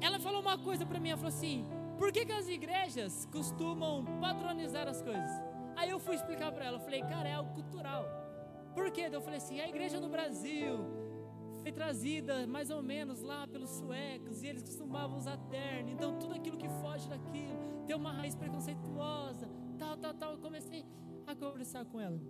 ela 0.00 0.18
falou 0.18 0.40
uma 0.40 0.58
coisa 0.58 0.84
para 0.84 0.98
mim, 0.98 1.10
ela 1.10 1.18
falou 1.18 1.34
assim: 1.34 1.66
por 1.98 2.10
que, 2.10 2.24
que 2.24 2.32
as 2.32 2.48
igrejas 2.48 3.26
costumam 3.30 4.04
padronizar 4.20 4.88
as 4.88 5.00
coisas? 5.00 5.30
Aí 5.76 5.90
eu 5.90 5.98
fui 5.98 6.14
explicar 6.14 6.52
para 6.52 6.64
ela, 6.64 6.76
eu 6.76 6.80
falei, 6.80 7.00
cara, 7.02 7.28
é 7.28 7.34
algo 7.34 7.52
cultural. 7.52 8.04
Por 8.74 8.90
quê? 8.90 9.08
Eu 9.10 9.20
falei 9.20 9.38
assim, 9.38 9.60
a 9.60 9.68
igreja 9.68 10.00
no 10.00 10.08
Brasil 10.08 10.78
foi 11.62 11.72
trazida 11.72 12.46
mais 12.46 12.70
ou 12.70 12.82
menos 12.82 13.22
lá 13.22 13.46
pelos 13.46 13.70
suecos 13.70 14.42
e 14.42 14.46
eles 14.46 14.62
costumavam 14.62 15.16
usar 15.16 15.36
terno. 15.48 15.90
Então 15.90 16.18
tudo 16.18 16.34
aquilo 16.34 16.56
que 16.56 16.68
foge 16.68 17.08
daquilo 17.08 17.58
tem 17.86 17.96
uma 17.96 18.12
raiz 18.12 18.34
preconceituosa, 18.34 19.48
tal, 19.78 19.96
tal, 19.96 20.14
tal. 20.14 20.32
Eu 20.32 20.38
comecei 20.38 20.84
a 21.26 21.34
conversar 21.34 21.84
com 21.84 22.00
ela. 22.00 22.20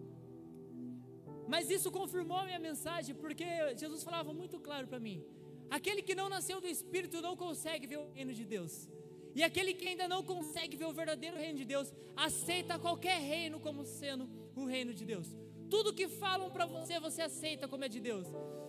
Mas 1.49 1.71
isso 1.71 1.91
confirmou 1.91 2.39
a 2.39 2.45
minha 2.45 2.59
mensagem, 2.59 3.15
porque 3.15 3.45
Jesus 3.77 4.03
falava 4.03 4.33
muito 4.33 4.59
claro 4.59 4.87
para 4.87 5.01
mim: 5.01 5.23
aquele 5.71 6.03
que 6.03 6.15
não 6.15 6.29
nasceu 6.29 6.61
do 6.61 6.67
Espírito 6.67 7.21
não 7.21 7.37
consegue 7.37 7.87
ver 7.87 7.99
o 7.99 8.11
reino 8.13 8.33
de 8.33 8.45
Deus. 8.45 8.89
E 9.35 9.43
aquele 9.43 9.75
que 9.75 9.89
ainda 9.89 10.07
não 10.07 10.23
consegue 10.23 10.77
ver 10.77 10.85
o 10.85 10.93
verdadeiro 10.93 11.37
reino 11.37 11.59
de 11.59 11.65
Deus, 11.65 11.93
aceita 12.17 12.79
qualquer 12.79 13.19
reino 13.21 13.59
como 13.59 13.85
sendo 13.85 14.29
o 14.55 14.65
reino 14.65 14.95
de 14.95 15.05
Deus. 15.05 15.27
Tudo 15.69 15.93
que 15.93 16.07
falam 16.07 16.51
para 16.51 16.67
você, 16.67 17.01
você 17.01 17.23
aceita 17.23 17.67
como 17.67 17.85
é 17.85 17.89
de 17.89 18.01
Deus. 18.01 18.29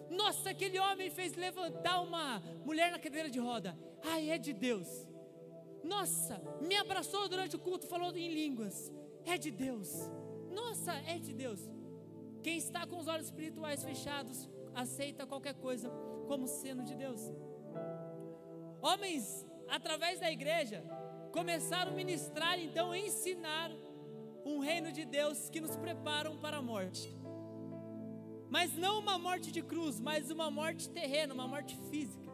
Nossa, 0.10 0.50
aquele 0.50 0.79
homem 0.79 1.12
fez 1.12 1.36
levantar 1.36 2.01
uma 2.01 2.39
mulher 2.65 2.91
na 2.91 2.98
cadeira 2.98 3.29
de 3.29 3.39
roda. 3.39 3.77
Ai, 4.03 4.32
é 4.32 4.38
de 4.39 4.53
Deus. 4.53 4.88
Nossa, 5.84 6.41
me 6.62 6.75
abraçou 6.75 7.29
durante 7.29 7.55
o 7.55 7.60
culto, 7.60 7.86
falou 7.88 8.15
em 8.17 8.34
línguas. 8.34 8.91
É 9.24 9.38
de 9.38 9.51
Deus. 9.51 9.91
Nossa, 10.51 10.94
é 10.94 11.20
de 11.20 11.32
Deus. 11.34 11.60
Quem 12.46 12.58
está 12.58 12.86
com 12.86 13.00
os 13.00 13.08
olhos 13.08 13.25
espirituais 13.25 13.84
fechados, 13.84 14.48
aceita 14.75 15.25
qualquer 15.25 15.56
coisa 15.56 15.90
como 16.28 16.46
sendo 16.48 16.84
de 16.84 16.96
Deus. 16.96 17.22
Homens 18.84 19.44
através 19.68 20.20
da 20.20 20.32
igreja, 20.32 20.84
começaram 21.32 21.92
a 21.92 21.96
ministrar, 21.96 22.60
então, 22.60 22.92
a 22.92 23.00
ensinar 23.00 23.72
um 24.46 24.60
reino 24.60 24.92
de 24.92 25.06
Deus 25.06 25.50
que 25.50 25.60
nos 25.60 25.75
preparam 25.75 26.38
para 26.38 26.58
a 26.58 26.62
morte. 26.62 27.12
Mas 28.48 28.78
não 28.78 29.00
uma 29.00 29.18
morte 29.18 29.52
de 29.52 29.64
cruz, 29.64 30.00
mas 30.00 30.30
uma 30.30 30.52
morte 30.52 30.88
terrena, 30.88 31.34
uma 31.34 31.48
morte 31.48 31.75
física. 31.90 32.30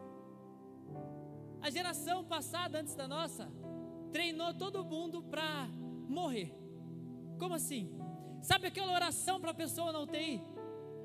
A 1.62 1.70
geração 1.70 2.22
passada, 2.22 2.78
antes 2.80 2.94
da 2.94 3.08
nossa, 3.08 3.50
treinou 4.12 4.52
todo 4.52 4.84
mundo 4.84 5.22
para 5.22 5.66
morrer. 6.06 6.54
Como 7.38 7.54
assim? 7.54 8.01
Sabe 8.42 8.66
aquela 8.66 8.92
oração 8.92 9.40
para 9.40 9.52
a 9.52 9.54
pessoa 9.54 9.92
na 9.92 10.00
UTI? 10.00 10.42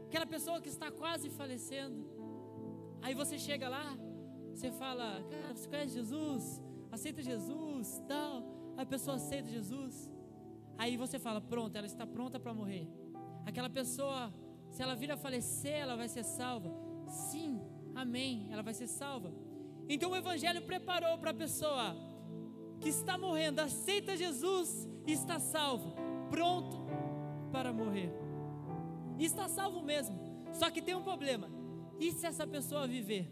Aquela 0.08 0.25
pessoa 0.25 0.60
que 0.60 0.70
está 0.70 0.89
quase 0.89 1.29
falecendo. 1.29 2.03
Aí 3.00 3.13
você 3.13 3.38
chega 3.38 3.70
lá, 3.70 3.96
você 4.51 4.72
fala, 4.72 5.24
cara, 5.29 5.56
você 5.56 5.70
conhece 5.70 5.94
Jesus? 5.94 6.60
Aceita 6.91 7.22
Jesus, 7.22 8.01
tal. 8.08 8.44
A 8.75 8.84
pessoa 8.84 9.17
aceita 9.17 9.50
Jesus. 9.51 10.12
Aí 10.79 10.98
você 10.98 11.20
fala, 11.20 11.39
pronto, 11.39 11.75
ela 11.75 11.86
está 11.86 12.08
pronta 12.08 12.39
para 12.39 12.56
morrer. 12.56 12.88
Aquela 13.46 13.70
pessoa, 13.70 14.34
se 14.72 14.82
ela 14.82 14.96
vir 14.96 15.12
a 15.12 15.17
falecer, 15.17 15.74
ela 15.74 15.96
vai 15.96 16.08
ser 16.08 16.24
salva. 16.24 16.72
Sim, 17.08 17.62
amém, 17.94 18.48
ela 18.51 18.63
vai 18.63 18.74
ser 18.74 18.88
salva. 18.88 19.32
Então 19.88 20.10
o 20.10 20.15
Evangelho 20.15 20.63
preparou 20.63 21.20
para 21.20 21.29
a 21.32 21.36
pessoa 21.36 21.96
que 22.82 22.89
está 22.89 23.15
morrendo, 23.15 23.60
aceita 23.60 24.17
Jesus 24.17 24.88
e 25.06 25.12
está 25.12 25.39
salvo, 25.39 25.94
pronto 26.29 26.88
para 27.51 27.74
morrer. 27.74 28.12
E 29.18 29.25
está 29.25 29.48
salvo 29.48 29.82
mesmo. 29.82 30.18
Só 30.54 30.70
que 30.70 30.82
tem 30.82 30.96
um 30.96 31.04
problema. 31.04 31.50
E 32.00 32.12
se 32.12 32.25
essa 32.25 32.46
pessoa 32.46 32.88
viver? 32.88 33.27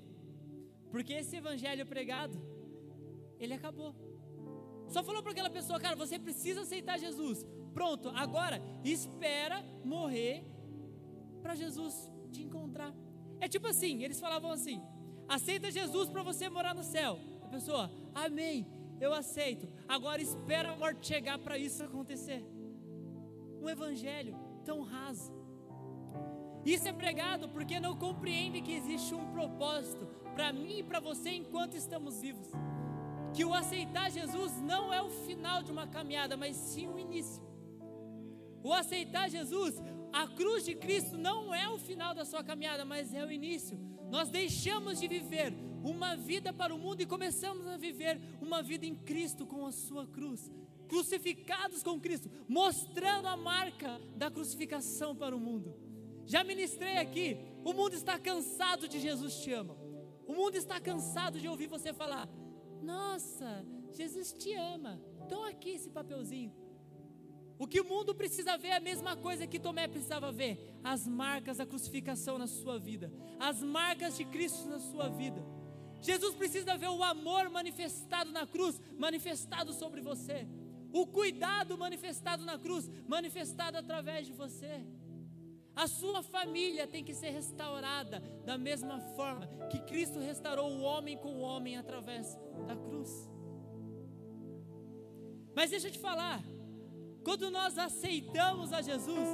Porque 0.91 1.13
esse 1.13 1.36
evangelho 1.36 1.86
pregado, 1.86 2.41
ele 3.39 3.53
acabou. 3.53 3.93
Só 4.88 5.03
falou 5.03 5.22
para 5.22 5.31
aquela 5.31 5.50
pessoa, 5.50 5.79
cara, 5.79 5.95
você 5.95 6.17
precisa 6.17 6.62
aceitar 6.62 7.00
Jesus. 7.00 7.45
Pronto, 7.74 8.10
agora 8.10 8.62
espera 8.84 9.63
morrer 9.84 10.45
para 11.41 11.55
Jesus 11.55 12.10
te 12.31 12.43
encontrar. 12.43 12.93
É 13.39 13.48
tipo 13.48 13.67
assim, 13.67 14.03
eles 14.03 14.19
falavam 14.19 14.51
assim: 14.51 14.81
aceita 15.27 15.69
Jesus 15.69 16.10
para 16.10 16.24
você 16.24 16.50
morar 16.50 16.74
no 16.74 16.84
céu. 16.84 17.19
A 17.43 17.48
pessoa, 17.48 17.91
amém, 18.13 18.65
eu 19.00 19.13
aceito. 19.13 19.67
Agora 19.88 20.22
espera 20.22 20.72
a 20.72 20.75
morte 20.77 21.07
chegar 21.07 21.38
para 21.39 21.57
isso 21.57 21.84
acontecer. 21.84 22.43
Um 23.65 23.69
evangelho 23.69 24.36
tão 24.63 24.84
raso. 24.84 25.34
Isso 26.63 26.88
é 26.88 26.93
pregado 26.93 27.50
porque 27.50 27.79
não 27.79 27.98
compreende 27.98 28.62
que 28.62 28.72
existe 28.72 29.15
um 29.15 29.31
propósito 29.31 30.05
para 30.36 30.53
mim 30.53 30.77
e 30.77 30.84
para 30.84 31.00
você 31.00 31.31
enquanto 31.31 31.74
estamos 31.75 32.22
vivos. 32.22 32.48
Que 33.34 33.43
o 33.43 33.55
aceitar 33.55 34.12
Jesus 34.12 34.62
não 34.62 34.93
é 34.93 35.01
o 35.01 35.10
final 35.10 35.63
de 35.63 35.72
uma 35.72 35.88
caminhada, 35.88 36.38
mas 36.38 36.55
sim 36.55 36.88
o 36.88 37.00
início. 37.00 37.41
O 38.63 38.72
aceitar 38.72 39.31
Jesus, 39.31 39.81
a 40.13 40.27
cruz 40.27 40.63
de 40.63 40.75
Cristo 40.75 41.17
não 41.17 41.51
é 41.51 41.67
o 41.67 41.79
final 41.79 42.13
da 42.13 42.24
sua 42.24 42.43
caminhada, 42.43 42.86
mas 42.86 43.15
é 43.15 43.25
o 43.25 43.31
início. 43.31 43.79
Nós 44.12 44.29
deixamos 44.29 45.00
de 45.00 45.07
viver 45.07 45.55
uma 45.84 46.15
vida 46.15 46.53
para 46.53 46.74
o 46.74 46.77
mundo 46.77 47.01
e 47.01 47.07
começamos 47.07 47.65
a 47.65 47.77
viver 47.77 48.22
uma 48.39 48.62
vida 48.62 48.86
em 48.86 48.93
Cristo 48.93 49.43
com 49.48 49.65
a 49.65 49.72
sua 49.72 50.05
cruz, 50.05 50.51
crucificados 50.86 51.84
com 51.84 52.00
Cristo, 52.00 52.30
mostrando 52.48 53.27
a 53.27 53.38
marca 53.38 54.00
da 54.15 54.32
crucificação 54.32 55.15
para 55.15 55.36
o 55.36 55.39
mundo. 55.39 55.75
Já 56.25 56.44
ministrei 56.44 56.98
aqui, 56.98 57.38
o 57.63 57.74
mundo 57.74 57.94
está 57.94 58.18
cansado 58.18 58.88
de 58.88 59.00
Jesus 59.00 59.36
te 59.36 59.51
ama. 59.51 59.75
O 60.27 60.34
mundo 60.34 60.56
está 60.56 60.80
cansado 60.80 61.39
de 61.39 61.48
ouvir 61.48 61.68
você 61.68 61.94
falar: 61.94 62.27
Nossa, 62.82 63.65
Jesus 63.92 64.34
te 64.34 64.54
ama. 64.54 65.00
Então 65.25 65.44
aqui 65.44 65.72
esse 65.72 65.89
papelzinho. 65.89 66.54
O 67.58 67.68
que 67.68 67.80
o 67.80 67.86
mundo 67.86 68.13
precisa 68.13 68.58
ver 68.58 68.70
é 68.70 68.75
a 68.75 68.82
mesma 68.82 69.15
coisa 69.15 69.48
que 69.48 69.60
Tomé 69.60 69.88
precisava 69.88 70.32
ver: 70.32 70.75
as 70.84 71.08
marcas 71.08 71.58
da 71.58 71.65
crucificação 71.65 72.38
na 72.38 72.48
sua 72.48 72.77
vida, 72.77 73.12
as 73.39 73.62
marcas 73.62 74.18
de 74.18 74.25
Cristo 74.25 74.68
na 74.68 74.80
sua 74.80 75.08
vida. 75.08 75.46
Jesus 76.01 76.36
precisa 76.36 76.77
ver 76.77 76.89
o 76.89 77.04
amor 77.04 77.50
manifestado 77.50 78.32
na 78.32 78.46
cruz, 78.46 78.80
manifestado 78.98 79.74
sobre 79.74 80.01
você, 80.01 80.48
o 81.00 81.06
cuidado 81.06 81.78
manifestado 81.78 82.46
na 82.46 82.58
cruz, 82.58 82.90
manifestado 83.06 83.78
através 83.78 84.25
de 84.25 84.32
você. 84.32 84.82
A 85.75 85.88
sua 85.88 86.24
família 86.24 86.88
tem 86.88 87.04
que 87.04 87.14
ser 87.14 87.32
restaurada 87.32 88.22
da 88.46 88.58
mesma 88.58 89.00
forma 89.18 89.46
que 89.70 89.80
Cristo 89.80 90.20
restaurou 90.20 90.72
o 90.72 90.82
homem 90.82 91.18
com 91.18 91.34
o 91.36 91.42
homem 91.42 91.75
através 91.75 92.40
da 92.66 92.78
cruz. 92.78 93.30
Mas 95.54 95.70
deixa 95.70 95.90
eu 95.90 95.92
te 95.92 96.00
falar, 96.00 96.42
quando 97.25 97.52
nós 97.52 97.78
aceitamos 97.78 98.72
a 98.72 98.82
Jesus, 98.82 99.30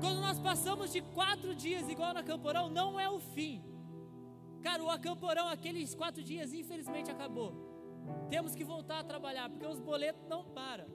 quando 0.00 0.20
nós 0.20 0.40
passamos 0.40 0.92
de 0.92 1.02
quatro 1.02 1.54
dias 1.54 1.88
igual 1.88 2.12
na 2.12 2.24
Camporão, 2.24 2.68
não 2.68 2.98
é 2.98 3.08
o 3.08 3.20
fim. 3.20 3.62
Cara, 4.60 4.82
o 4.82 4.90
acamporão, 4.90 5.46
aqueles 5.46 5.94
quatro 5.94 6.20
dias, 6.20 6.52
infelizmente 6.52 7.12
acabou. 7.12 7.73
Temos 8.28 8.54
que 8.54 8.64
voltar 8.64 9.00
a 9.00 9.04
trabalhar, 9.04 9.48
porque 9.48 9.66
os 9.66 9.80
boletos 9.80 10.24
não 10.28 10.44
param. 10.44 10.86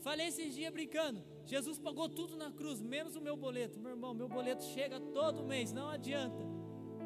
Falei 0.00 0.28
esses 0.28 0.54
dias 0.54 0.72
brincando. 0.72 1.22
Jesus 1.44 1.78
pagou 1.78 2.08
tudo 2.08 2.36
na 2.36 2.50
cruz, 2.50 2.80
menos 2.80 3.16
o 3.16 3.20
meu 3.20 3.36
boleto. 3.36 3.78
Meu 3.78 3.90
irmão, 3.90 4.14
meu 4.14 4.28
boleto 4.28 4.64
chega 4.64 4.98
todo 5.00 5.44
mês, 5.44 5.72
não 5.72 5.88
adianta. 5.88 6.42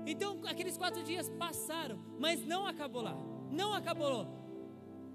Então, 0.07 0.41
aqueles 0.47 0.77
quatro 0.77 1.03
dias 1.03 1.29
passaram, 1.31 1.99
mas 2.19 2.45
não 2.45 2.67
acabou 2.67 3.03
lá. 3.03 3.17
Não 3.51 3.73
acabou. 3.73 4.27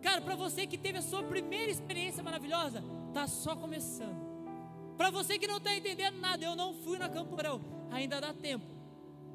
Cara, 0.02 0.22
para 0.22 0.36
você 0.36 0.66
que 0.66 0.78
teve 0.78 0.98
a 0.98 1.02
sua 1.02 1.24
primeira 1.24 1.72
experiência 1.72 2.24
maravilhosa, 2.24 2.84
tá 3.14 3.28
só 3.28 3.56
começando. 3.56 4.28
Para 4.98 5.12
você 5.12 5.38
que 5.38 5.48
não 5.48 5.58
está 5.58 5.76
entendendo 5.76 6.18
nada, 6.18 6.44
eu 6.44 6.56
não 6.56 6.74
fui 6.74 6.98
na 6.98 7.08
Camporão. 7.08 7.62
Ainda 7.92 8.20
dá 8.20 8.34
tempo. 8.34 8.66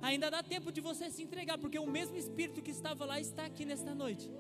Ainda 0.03 0.31
dá 0.31 0.43
tempo 0.43 0.71
de 0.71 0.81
você 0.81 1.11
se 1.11 1.23
entregar, 1.23 1.57
porque 1.57 1.79
o 1.79 1.87
mesmo 1.87 2.17
Espírito 2.17 2.61
que 2.61 2.71
estava 2.71 3.07
lá 3.07 3.19
está 3.19 3.47
aqui 3.47 3.65
nesta 3.65 3.95
noite. 3.95 4.31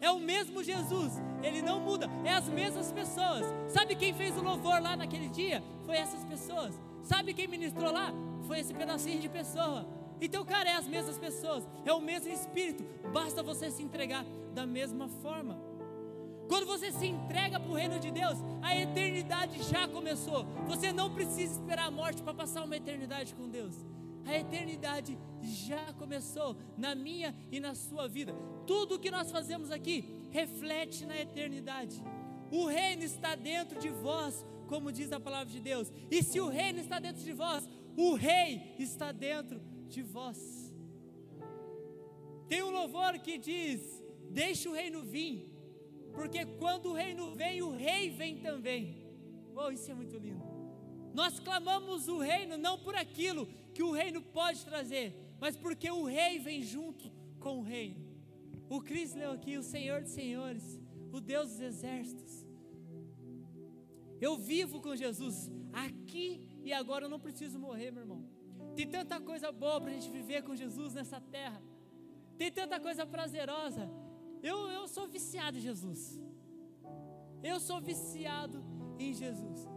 É 0.00 0.10
o 0.10 0.18
mesmo 0.18 0.62
Jesus, 0.62 1.12
ele 1.42 1.62
não 1.62 1.80
muda, 1.80 2.10
é 2.24 2.32
as 2.32 2.48
mesmas 2.48 2.92
pessoas. 2.92 3.46
Sabe 3.68 3.94
quem 3.94 4.12
fez 4.12 4.36
o 4.36 4.42
louvor 4.42 4.80
lá 4.80 4.96
naquele 4.96 5.28
dia? 5.28 5.62
Foi 5.84 5.96
essas 5.96 6.24
pessoas. 6.24 6.78
Sabe 7.02 7.34
quem 7.34 7.46
ministrou 7.46 7.92
lá? 7.92 8.12
Foi 8.46 8.58
esse 8.58 8.74
pedacinho 8.74 9.20
de 9.20 9.28
pessoa. 9.28 9.86
Então, 10.20 10.44
cara, 10.44 10.70
é 10.70 10.74
as 10.74 10.86
mesmas 10.86 11.18
pessoas, 11.18 11.68
é 11.84 11.92
o 11.92 12.00
mesmo 12.00 12.32
Espírito, 12.32 12.84
basta 13.12 13.42
você 13.42 13.70
se 13.70 13.82
entregar 13.82 14.24
da 14.54 14.66
mesma 14.66 15.08
forma. 15.08 15.58
Quando 16.48 16.66
você 16.66 16.92
se 16.92 17.06
entrega 17.06 17.58
para 17.58 17.70
o 17.70 17.74
reino 17.74 17.98
de 17.98 18.10
Deus, 18.10 18.38
a 18.62 18.74
eternidade 18.76 19.62
já 19.64 19.86
começou. 19.88 20.44
Você 20.68 20.92
não 20.92 21.12
precisa 21.12 21.60
esperar 21.60 21.88
a 21.88 21.90
morte 21.90 22.22
para 22.22 22.32
passar 22.32 22.64
uma 22.64 22.76
eternidade 22.76 23.34
com 23.34 23.48
Deus. 23.48 23.74
A 24.26 24.36
eternidade 24.36 25.16
já 25.42 25.92
começou 25.94 26.56
na 26.76 26.94
minha 26.94 27.34
e 27.50 27.60
na 27.60 27.74
sua 27.74 28.08
vida. 28.08 28.34
Tudo 28.66 28.98
que 28.98 29.10
nós 29.10 29.30
fazemos 29.30 29.70
aqui 29.70 30.28
reflete 30.30 31.06
na 31.06 31.18
eternidade. 31.18 32.02
O 32.50 32.66
reino 32.66 33.02
está 33.04 33.34
dentro 33.34 33.78
de 33.78 33.88
vós, 33.88 34.44
como 34.68 34.92
diz 34.92 35.12
a 35.12 35.20
palavra 35.20 35.52
de 35.52 35.60
Deus. 35.60 35.92
E 36.10 36.22
se 36.22 36.40
o 36.40 36.48
reino 36.48 36.80
está 36.80 36.98
dentro 36.98 37.22
de 37.22 37.32
vós, 37.32 37.68
o 37.96 38.14
rei 38.14 38.74
está 38.78 39.12
dentro 39.12 39.60
de 39.88 40.02
vós. 40.02 40.74
Tem 42.48 42.62
um 42.62 42.70
louvor 42.70 43.18
que 43.20 43.38
diz: 43.38 44.02
Deixa 44.30 44.68
o 44.68 44.72
reino 44.72 45.02
vir, 45.02 45.52
porque 46.12 46.44
quando 46.44 46.90
o 46.90 46.94
reino 46.94 47.34
vem, 47.34 47.62
o 47.62 47.70
rei 47.70 48.10
vem 48.10 48.38
também. 48.38 49.06
Oh, 49.54 49.70
isso 49.70 49.90
é 49.90 49.94
muito 49.94 50.16
lindo. 50.18 50.44
Nós 51.14 51.40
clamamos 51.40 52.08
o 52.08 52.18
reino 52.18 52.58
não 52.58 52.78
por 52.78 52.94
aquilo 52.94 53.48
que 53.76 53.82
o 53.82 53.92
reino 53.92 54.22
pode 54.22 54.64
trazer, 54.64 55.14
mas 55.38 55.54
porque 55.54 55.90
o 55.90 56.04
rei 56.04 56.38
vem 56.38 56.62
junto 56.62 57.12
com 57.38 57.58
o 57.58 57.62
reino. 57.62 58.02
O 58.70 58.80
Cristo 58.80 59.18
leu 59.18 59.32
aqui, 59.32 59.58
o 59.58 59.62
Senhor 59.62 60.00
dos 60.00 60.12
Senhores, 60.12 60.80
o 61.12 61.20
Deus 61.20 61.50
dos 61.50 61.60
exércitos. 61.60 62.46
Eu 64.18 64.38
vivo 64.38 64.80
com 64.80 64.96
Jesus 64.96 65.50
aqui 65.74 66.40
e 66.64 66.72
agora 66.72 67.04
eu 67.04 67.10
não 67.10 67.20
preciso 67.20 67.58
morrer, 67.58 67.90
meu 67.90 68.04
irmão. 68.04 68.24
Tem 68.74 68.88
tanta 68.88 69.20
coisa 69.20 69.52
boa 69.52 69.78
para 69.78 69.90
a 69.90 69.92
gente 69.92 70.10
viver 70.10 70.42
com 70.42 70.56
Jesus 70.56 70.94
nessa 70.94 71.20
terra. 71.20 71.62
Tem 72.38 72.50
tanta 72.50 72.80
coisa 72.80 73.04
prazerosa. 73.04 73.90
Eu, 74.42 74.70
eu 74.70 74.88
sou 74.88 75.06
viciado 75.06 75.58
em 75.58 75.60
Jesus. 75.60 76.18
Eu 77.42 77.60
sou 77.60 77.78
viciado 77.78 78.64
em 78.98 79.12
Jesus. 79.12 79.68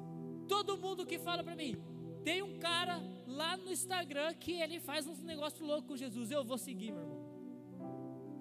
Todo 0.47 0.77
mundo 0.77 1.05
que 1.05 1.19
fala 1.19 1.43
para 1.43 1.57
mim, 1.63 1.75
tem 2.23 2.41
um 2.41 2.57
cara 2.59 3.01
lá 3.25 3.55
no 3.57 3.71
Instagram 3.71 4.33
que 4.33 4.53
ele 4.53 4.79
faz 4.79 5.07
uns 5.07 5.21
negócios 5.21 5.61
loucos 5.61 5.87
com 5.87 5.95
Jesus. 5.95 6.31
Eu 6.31 6.43
vou 6.43 6.57
seguir, 6.57 6.91
meu 6.91 7.01
irmão. 7.01 7.29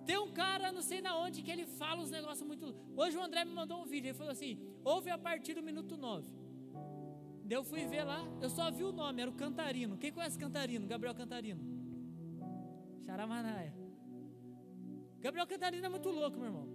Tem 0.05 0.19
um 0.19 0.33
cara, 0.33 0.73
não 0.73 0.81
sei 0.81 1.01
na 1.03 1.17
onde, 1.19 1.43
que 1.43 1.51
ele 1.51 1.67
fala 1.67 2.01
uns 2.03 2.11
negócios 2.11 2.47
muito. 2.47 2.75
Hoje 2.97 3.17
o 3.17 3.23
André 3.23 3.45
me 3.45 3.53
mandou 3.53 3.83
um 3.83 3.85
vídeo. 3.85 4.09
Ele 4.09 4.19
falou 4.19 4.33
assim: 4.33 4.59
ouve 4.83 5.11
a 5.11 5.19
partir 5.19 5.55
do 5.55 5.63
minuto 5.63 5.97
9. 5.97 6.27
Daí 7.45 7.57
eu 7.57 7.65
fui 7.65 7.87
ver 7.87 8.05
lá, 8.05 8.27
eu 8.43 8.51
só 8.51 8.71
vi 8.71 8.85
o 8.85 8.93
nome, 8.93 9.23
era 9.23 9.31
o 9.31 9.35
Cantarino. 9.35 9.97
Quem 9.97 10.13
conhece 10.13 10.39
Cantarino? 10.39 10.87
Gabriel 10.87 11.15
Cantarino. 11.15 11.63
Charamanaia. 13.05 13.75
Gabriel 15.21 15.47
Cantarino 15.47 15.87
é 15.87 15.89
muito 15.89 16.11
louco, 16.11 16.37
meu 16.37 16.47
irmão. 16.47 16.69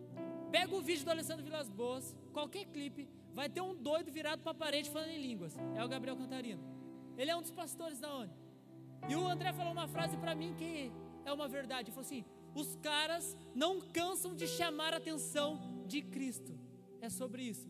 Pega 0.51 0.75
o 0.75 0.81
vídeo 0.81 1.05
do 1.05 1.11
Alessandro 1.11 1.43
Vilas 1.43 1.69
Boas, 1.69 2.15
qualquer 2.31 2.65
clipe, 2.65 3.07
vai 3.33 3.49
ter 3.49 3.61
um 3.61 3.75
doido 3.75 4.11
virado 4.11 4.41
para 4.41 4.51
a 4.51 4.55
parede 4.55 4.89
falando 4.89 5.09
em 5.09 5.21
línguas. 5.21 5.57
É 5.75 5.83
o 5.83 5.87
Gabriel 5.87 6.15
Cantarino. 6.15 6.63
Ele 7.17 7.31
é 7.31 7.35
um 7.35 7.41
dos 7.41 7.51
pastores 7.51 7.99
da 7.99 8.13
ONU. 8.13 8.33
E 9.09 9.15
o 9.15 9.27
André 9.27 9.51
falou 9.53 9.71
uma 9.71 9.87
frase 9.87 10.17
para 10.17 10.33
mim 10.33 10.55
que 10.57 10.91
é 11.25 11.31
uma 11.31 11.47
verdade. 11.47 11.89
Ele 11.89 11.95
falou 11.95 12.05
assim: 12.05 12.25
os 12.55 12.75
caras 12.77 13.37
não 13.53 13.81
cansam 13.81 14.35
de 14.35 14.47
chamar 14.47 14.93
a 14.93 14.97
atenção 14.97 15.83
de 15.85 16.01
Cristo. 16.01 16.57
É 17.01 17.09
sobre 17.09 17.43
isso. 17.43 17.67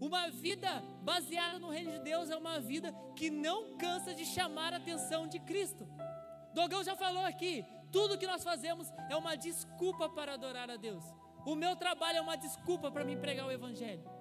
Uma 0.00 0.30
vida 0.30 0.80
baseada 1.02 1.58
no 1.58 1.70
reino 1.70 1.92
de 1.92 1.98
Deus 2.00 2.30
é 2.30 2.36
uma 2.36 2.60
vida 2.60 2.94
que 3.16 3.30
não 3.30 3.76
cansa 3.76 4.14
de 4.14 4.24
chamar 4.24 4.72
a 4.72 4.76
atenção 4.76 5.26
de 5.26 5.40
Cristo. 5.40 5.88
Dogão 6.54 6.84
já 6.84 6.94
falou 6.94 7.24
aqui: 7.24 7.64
tudo 7.90 8.18
que 8.18 8.26
nós 8.26 8.44
fazemos 8.44 8.92
é 9.08 9.16
uma 9.16 9.36
desculpa 9.36 10.08
para 10.08 10.34
adorar 10.34 10.70
a 10.70 10.76
Deus. 10.76 11.04
O 11.46 11.54
meu 11.54 11.74
trabalho 11.76 12.18
é 12.18 12.20
uma 12.20 12.36
desculpa 12.36 12.90
para 12.90 13.04
me 13.04 13.16
pregar 13.16 13.46
o 13.46 13.50
Evangelho. 13.50 14.17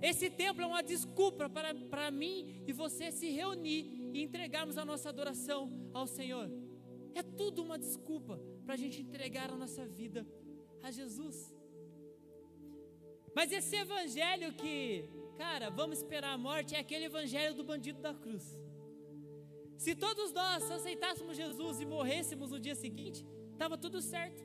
Esse 0.00 0.30
templo 0.30 0.62
é 0.62 0.66
uma 0.66 0.82
desculpa 0.82 1.48
para, 1.48 1.74
para 1.74 2.10
mim 2.10 2.62
e 2.66 2.72
você 2.72 3.10
se 3.10 3.28
reunir 3.30 4.10
e 4.12 4.22
entregarmos 4.22 4.78
a 4.78 4.84
nossa 4.84 5.08
adoração 5.08 5.90
ao 5.92 6.06
Senhor. 6.06 6.48
É 7.14 7.22
tudo 7.22 7.62
uma 7.62 7.78
desculpa 7.78 8.40
para 8.64 8.74
a 8.74 8.76
gente 8.76 9.02
entregar 9.02 9.50
a 9.50 9.56
nossa 9.56 9.84
vida 9.86 10.26
a 10.82 10.90
Jesus. 10.90 11.52
Mas 13.34 13.50
esse 13.52 13.74
evangelho 13.76 14.52
que, 14.54 15.08
cara, 15.36 15.68
vamos 15.70 15.98
esperar 15.98 16.32
a 16.32 16.38
morte, 16.38 16.74
é 16.74 16.78
aquele 16.78 17.06
evangelho 17.06 17.54
do 17.54 17.64
bandido 17.64 18.00
da 18.00 18.14
cruz. 18.14 18.58
Se 19.76 19.94
todos 19.94 20.32
nós 20.32 20.70
aceitássemos 20.70 21.36
Jesus 21.36 21.80
e 21.80 21.86
morrêssemos 21.86 22.50
no 22.50 22.58
dia 22.58 22.74
seguinte, 22.74 23.24
estava 23.52 23.78
tudo 23.78 24.00
certo. 24.00 24.42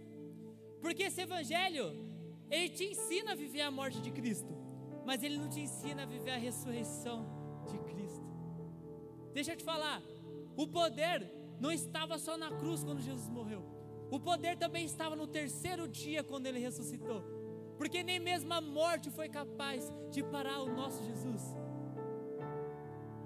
Porque 0.82 1.04
esse 1.04 1.22
evangelho, 1.22 1.86
ele 2.50 2.70
te 2.70 2.86
ensina 2.86 3.32
a 3.32 3.36
viver 3.36 3.62
a 3.62 3.72
morte 3.72 4.00
de 4.00 4.12
Cristo, 4.12 4.54
mas 5.06 5.24
ele 5.24 5.38
não 5.38 5.50
te 5.50 5.60
ensina 5.62 6.04
a 6.04 6.06
viver 6.06 6.32
a 6.32 6.38
ressurreição 6.38 7.26
de 7.70 7.78
Cristo. 7.80 8.26
Deixa 9.34 9.54
eu 9.54 9.58
te 9.58 9.64
falar, 9.64 10.02
o 10.56 10.68
poder 10.68 11.32
não 11.60 11.72
estava 11.72 12.18
só 12.18 12.38
na 12.38 12.52
cruz 12.52 12.84
quando 12.84 13.02
Jesus 13.02 13.30
morreu. 13.30 13.64
O 14.12 14.20
poder 14.20 14.58
também 14.58 14.86
estava 14.86 15.16
no 15.16 15.26
terceiro 15.26 15.88
dia 15.88 16.24
quando 16.24 16.46
ele 16.46 16.60
ressuscitou. 16.60 17.24
Porque 17.78 18.04
nem 18.04 18.20
mesmo 18.20 18.54
a 18.54 18.62
morte 18.62 19.10
foi 19.10 19.28
capaz 19.28 19.92
de 20.12 20.22
parar 20.24 20.62
o 20.62 20.74
nosso 20.74 21.04
Jesus. 21.04 21.42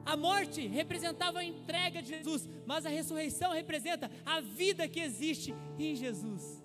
A 0.06 0.16
morte 0.16 0.66
representava 0.66 1.40
a 1.40 1.44
entrega 1.44 2.02
de 2.02 2.08
Jesus, 2.08 2.48
mas 2.66 2.86
a 2.86 2.90
ressurreição 2.90 3.52
representa 3.52 4.10
a 4.26 4.40
vida 4.40 4.88
que 4.88 5.02
existe 5.02 5.54
em 5.78 5.94
Jesus. 5.96 6.64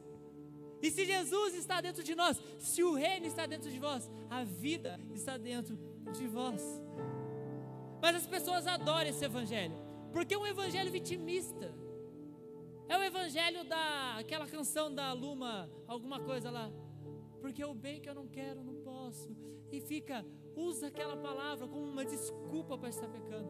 E 0.82 0.90
se 0.90 1.04
Jesus 1.04 1.54
está 1.54 1.80
dentro 1.80 2.02
de 2.02 2.14
nós, 2.14 2.42
se 2.58 2.82
o 2.82 2.92
reino 2.94 3.26
está 3.26 3.46
dentro 3.46 3.70
de 3.70 3.78
vós, 3.78 4.10
a 4.28 4.42
vida 4.42 4.98
está 5.14 5.38
dentro 5.38 5.78
de 6.12 6.26
vós. 6.26 6.60
Mas 8.00 8.16
as 8.16 8.26
pessoas 8.26 8.66
adoram 8.66 9.08
esse 9.08 9.24
evangelho, 9.24 9.76
porque 10.12 10.34
é 10.34 10.38
um 10.38 10.46
evangelho 10.46 10.90
vitimista. 10.90 11.72
É 12.88 12.98
o 12.98 13.02
evangelho 13.04 13.64
da 13.64 14.16
aquela 14.18 14.46
canção 14.46 14.92
da 14.92 15.12
Luma, 15.12 15.70
alguma 15.86 16.18
coisa 16.18 16.50
lá. 16.50 16.68
Porque 17.40 17.64
o 17.64 17.72
bem 17.72 18.00
que 18.00 18.08
eu 18.08 18.14
não 18.14 18.26
quero, 18.26 18.62
não 18.62 18.74
posso. 18.82 19.30
E 19.70 19.80
fica, 19.80 20.26
usa 20.56 20.88
aquela 20.88 21.16
palavra 21.16 21.66
como 21.68 21.84
uma 21.84 22.04
desculpa 22.04 22.76
para 22.76 22.88
estar 22.88 23.08
pecando. 23.08 23.48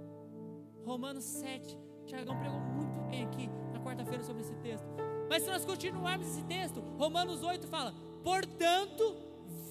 Romanos 0.84 1.24
7. 1.24 1.78
Tiagão 2.06 2.38
pregou 2.38 2.60
muito 2.60 3.00
bem 3.08 3.24
aqui 3.24 3.48
na 3.72 3.80
quarta-feira 3.80 4.22
sobre 4.22 4.42
esse 4.42 4.54
texto. 4.56 5.11
Mas 5.32 5.44
se 5.44 5.50
nós 5.50 5.64
continuarmos 5.64 6.26
esse 6.26 6.42
texto, 6.42 6.82
Romanos 6.98 7.42
8 7.42 7.66
fala: 7.66 7.94
"Portanto, 8.22 9.16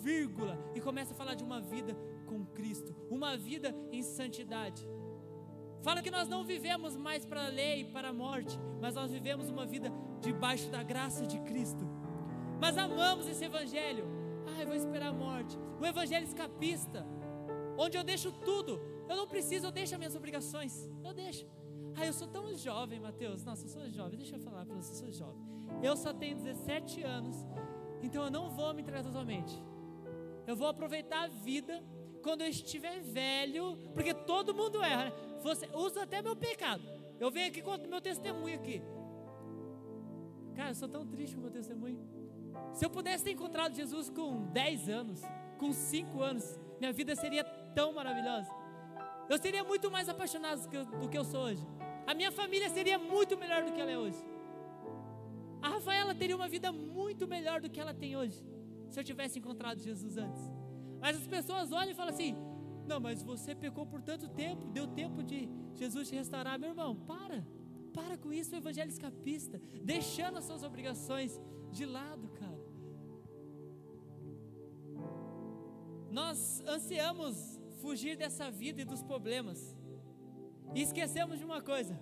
vírgula", 0.02 0.58
e 0.74 0.82
começa 0.82 1.14
a 1.14 1.16
falar 1.16 1.36
de 1.36 1.44
uma 1.44 1.62
vida 1.62 1.96
com 2.26 2.44
Cristo, 2.44 2.96
uma 3.12 3.38
vida 3.38 3.70
em 3.92 4.02
santidade. 4.02 4.90
Fala 5.84 6.02
que 6.02 6.10
nós 6.10 6.28
não 6.28 6.44
vivemos 6.44 6.96
mais 6.96 7.28
para 7.28 7.46
a 7.46 7.50
lei, 7.50 7.86
para 7.86 8.10
a 8.10 8.14
morte, 8.14 8.60
mas 8.82 8.96
nós 8.96 9.12
vivemos 9.12 9.50
uma 9.50 9.64
vida 9.64 9.92
debaixo 10.20 10.68
da 10.72 10.82
graça 10.82 11.28
de 11.28 11.38
Cristo. 11.42 11.88
Mas 12.60 12.76
amamos 12.76 13.28
esse 13.28 13.46
evangelho. 13.46 14.06
Ah, 14.48 14.62
eu 14.62 14.66
vou 14.66 14.76
esperar 14.76 15.10
a 15.10 15.14
morte. 15.14 15.60
O 15.80 15.86
evangelho 15.86 16.26
escapista, 16.26 17.06
onde 17.78 17.96
eu 18.00 18.04
deixo 18.04 18.32
tudo. 18.32 18.82
Eu 19.08 19.16
não 19.16 19.28
preciso, 19.28 19.68
eu 19.68 19.72
deixo 19.72 19.94
as 19.94 20.00
minhas 20.00 20.16
obrigações. 20.16 20.90
Eu 21.04 21.14
deixo. 21.14 21.46
Ah, 21.96 22.08
eu 22.08 22.14
sou 22.14 22.28
tão 22.28 22.52
jovem, 22.56 23.00
Mateus. 23.00 23.46
Nossa, 23.46 23.66
eu 23.66 23.70
sou 23.70 23.88
jovem. 23.92 24.18
Deixa 24.18 24.38
eu 24.38 24.40
falar 24.40 24.66
para 24.66 24.76
você, 24.76 24.92
eu 24.92 24.96
sou 24.96 25.12
jovem. 25.12 25.51
Eu 25.82 25.96
só 25.96 26.14
tenho 26.14 26.36
17 26.36 27.04
anos, 27.04 27.36
então 28.02 28.24
eu 28.24 28.32
não 28.32 28.50
vou 28.50 28.74
me 28.74 28.82
entregar 28.82 29.04
totalmente. 29.04 29.62
Eu 30.46 30.56
vou 30.56 30.68
aproveitar 30.68 31.24
a 31.24 31.28
vida 31.28 31.84
quando 32.22 32.42
eu 32.42 32.48
estiver 32.48 33.00
velho, 33.02 33.78
porque 33.94 34.14
todo 34.14 34.54
mundo 34.54 34.84
erra. 34.84 35.06
Né? 35.06 35.14
Você 35.42 35.68
usa 35.74 36.04
até 36.04 36.22
meu 36.22 36.36
pecado. 36.36 36.84
Eu 37.20 37.30
venho 37.32 37.48
aqui 37.48 37.62
com 37.62 37.78
meu 37.88 38.02
testemunho 38.02 38.56
aqui. 38.56 38.82
Cara, 40.56 40.72
eu 40.72 40.76
sou 40.76 40.90
tão 40.90 41.06
triste 41.06 41.36
com 41.36 41.40
o 41.40 41.44
meu 41.44 41.52
testemunho. 41.52 42.00
Se 42.74 42.86
eu 42.86 42.90
pudesse 42.90 43.24
ter 43.24 43.32
encontrado 43.32 43.74
Jesus 43.76 44.10
com 44.10 44.46
10 44.48 44.90
anos, 44.90 45.22
com 45.58 45.72
5 45.72 46.22
anos, 46.22 46.60
minha 46.80 46.92
vida 46.92 47.16
seria 47.16 47.44
tão 47.76 47.94
maravilhosa. 47.94 48.50
Eu 49.30 49.38
seria 49.38 49.64
muito 49.64 49.90
mais 49.90 50.10
apaixonado 50.10 50.68
do 51.00 51.08
que 51.08 51.18
eu 51.18 51.24
sou 51.24 51.42
hoje. 51.42 51.66
A 52.06 52.14
minha 52.14 52.32
família 52.32 52.70
seria 52.70 52.98
muito 53.00 53.38
melhor 53.38 53.64
do 53.64 53.72
que 53.72 53.80
ela 53.80 53.92
é 53.92 53.98
hoje. 53.98 54.18
A 55.62 55.70
Rafaela 55.70 56.16
teria 56.16 56.36
uma 56.36 56.48
vida 56.48 56.72
muito 56.72 57.28
melhor 57.28 57.62
do 57.62 57.70
que 57.70 57.80
ela 57.80 57.94
tem 57.94 58.16
hoje, 58.16 58.44
se 58.90 59.00
eu 59.00 59.04
tivesse 59.04 59.40
encontrado 59.40 59.80
Jesus 59.80 60.18
antes. 60.18 60.42
Mas 61.00 61.18
as 61.18 61.28
pessoas 61.28 61.72
olham 61.72 61.92
e 61.92 61.96
falam 61.96 62.14
assim: 62.14 62.36
não, 62.88 63.00
mas 63.00 63.24
você 63.24 63.54
pecou 63.56 63.86
por 63.86 64.02
tanto 64.02 64.28
tempo, 64.28 64.68
deu 64.68 64.88
tempo 64.88 65.24
de 65.24 65.50
Jesus 65.76 66.10
te 66.10 66.16
restaurar. 66.16 66.60
Meu 66.60 66.70
irmão, 66.70 66.96
para. 66.96 67.46
Para 67.94 68.18
com 68.18 68.32
isso, 68.32 68.54
o 68.54 68.58
evangelho 68.58 68.90
escapista, 68.90 69.62
deixando 69.84 70.38
as 70.38 70.46
suas 70.46 70.64
obrigações 70.64 71.40
de 71.72 71.86
lado, 71.86 72.30
cara. 72.30 72.60
Nós 76.10 76.62
ansiamos 76.68 77.60
fugir 77.82 78.18
dessa 78.18 78.50
vida 78.50 78.82
e 78.82 78.86
dos 78.86 79.02
problemas. 79.02 79.76
E 80.76 80.82
esquecemos 80.82 81.38
de 81.40 81.46
uma 81.46 81.62
coisa: 81.62 81.98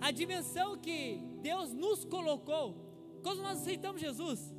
a 0.00 0.10
dimensão 0.10 0.76
que 0.78 1.29
Deus 1.40 1.72
nos 1.72 2.04
colocou, 2.04 2.76
quando 3.22 3.42
nós 3.42 3.58
aceitamos 3.60 4.00
Jesus, 4.00 4.54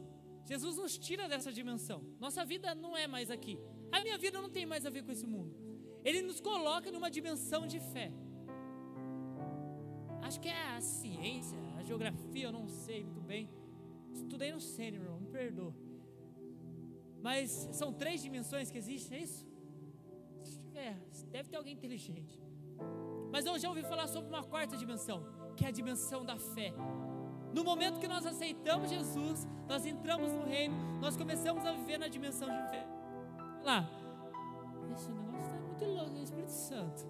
Jesus 0.45 0.77
nos 0.77 0.97
tira 0.97 1.27
dessa 1.27 1.51
dimensão. 1.51 2.03
Nossa 2.19 2.43
vida 2.43 2.73
não 2.75 2.95
é 2.97 3.07
mais 3.07 3.29
aqui. 3.29 3.59
A 3.91 4.01
minha 4.01 4.17
vida 4.17 4.41
não 4.41 4.49
tem 4.49 4.65
mais 4.65 4.85
a 4.85 4.89
ver 4.89 5.03
com 5.03 5.11
esse 5.11 5.25
mundo. 5.25 5.55
Ele 6.03 6.21
nos 6.21 6.39
coloca 6.39 6.91
numa 6.91 7.09
dimensão 7.09 7.67
de 7.67 7.79
fé. 7.79 8.11
Acho 10.21 10.39
que 10.39 10.49
é 10.49 10.75
a 10.75 10.81
ciência, 10.81 11.57
a 11.77 11.83
geografia, 11.83 12.45
eu 12.45 12.51
não 12.51 12.67
sei 12.67 13.03
muito 13.03 13.21
bem. 13.21 13.49
Estudei 14.13 14.51
no 14.51 14.61
sênior, 14.61 15.19
me 15.19 15.27
perdoa. 15.27 15.73
Mas 17.21 17.69
são 17.73 17.93
três 17.93 18.21
dimensões 18.21 18.71
que 18.71 18.77
existem, 18.77 19.19
é 19.19 19.23
isso? 19.23 19.45
Se 20.43 20.59
tiver, 20.59 20.97
deve 21.29 21.49
ter 21.49 21.57
alguém 21.57 21.73
inteligente. 21.73 22.41
Mas 23.31 23.45
eu 23.45 23.57
já 23.59 23.69
ouvi 23.69 23.83
falar 23.83 24.07
sobre 24.07 24.29
uma 24.29 24.43
quarta 24.43 24.75
dimensão, 24.75 25.23
que 25.61 25.65
é 25.65 25.67
a 25.67 25.71
dimensão 25.71 26.25
da 26.25 26.37
fé. 26.37 26.73
No 27.53 27.63
momento 27.63 27.99
que 27.99 28.07
nós 28.07 28.25
aceitamos 28.25 28.89
Jesus, 28.89 29.47
nós 29.69 29.85
entramos 29.85 30.31
no 30.31 30.43
reino, 30.43 30.75
nós 30.99 31.15
começamos 31.15 31.63
a 31.63 31.71
viver 31.71 31.99
na 31.99 32.07
dimensão 32.07 32.49
de 32.49 32.69
fé. 32.71 32.83
Lá, 33.63 33.87
esse 34.91 35.11
negócio 35.11 35.45
está 35.45 35.59
muito 35.59 35.85
louco, 35.85 36.17
é 36.17 36.23
Espírito 36.23 36.51
Santo. 36.51 37.05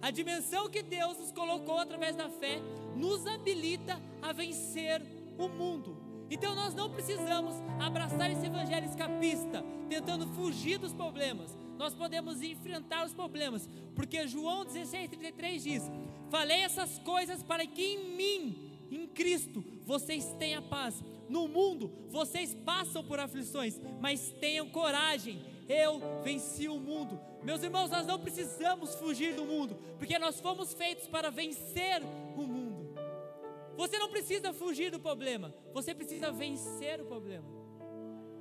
A 0.00 0.12
dimensão 0.12 0.70
que 0.70 0.84
Deus 0.84 1.18
nos 1.18 1.32
colocou 1.32 1.78
através 1.78 2.14
da 2.14 2.28
fé 2.28 2.60
nos 2.94 3.26
habilita 3.26 4.00
a 4.22 4.32
vencer 4.32 5.02
o 5.36 5.48
mundo. 5.48 5.96
Então 6.30 6.54
nós 6.54 6.76
não 6.76 6.88
precisamos 6.88 7.56
abraçar 7.80 8.30
esse 8.30 8.46
evangelho 8.46 8.86
escapista, 8.86 9.64
tentando 9.88 10.28
fugir 10.28 10.78
dos 10.78 10.92
problemas. 10.92 11.56
Nós 11.76 11.92
podemos 11.92 12.40
enfrentar 12.40 13.04
os 13.04 13.12
problemas, 13.12 13.68
porque 13.96 14.28
João 14.28 14.64
16:33 14.64 15.62
diz: 15.62 15.90
"Falei 16.30 16.60
essas 16.60 16.98
coisas 16.98 17.42
para 17.42 17.66
que 17.66 17.82
em 17.82 18.16
mim, 18.16 18.78
em 18.90 19.06
Cristo, 19.06 19.64
vocês 19.84 20.32
tenham 20.38 20.62
paz. 20.62 21.02
No 21.28 21.48
mundo 21.48 21.90
vocês 22.08 22.54
passam 22.54 23.02
por 23.04 23.18
aflições, 23.18 23.80
mas 24.00 24.32
tenham 24.40 24.68
coragem. 24.68 25.40
Eu 25.68 26.00
venci 26.22 26.68
o 26.68 26.78
mundo." 26.78 27.20
Meus 27.42 27.62
irmãos, 27.62 27.90
nós 27.90 28.06
não 28.06 28.18
precisamos 28.18 28.94
fugir 28.96 29.34
do 29.34 29.44
mundo, 29.44 29.76
porque 29.98 30.18
nós 30.18 30.40
fomos 30.40 30.74
feitos 30.74 31.06
para 31.06 31.30
vencer 31.30 32.02
o 32.36 32.42
mundo. 32.42 32.94
Você 33.76 33.98
não 33.98 34.08
precisa 34.08 34.52
fugir 34.52 34.90
do 34.90 34.98
problema, 34.98 35.54
você 35.72 35.94
precisa 35.94 36.32
vencer 36.32 37.00
o 37.00 37.04
problema. 37.04 37.44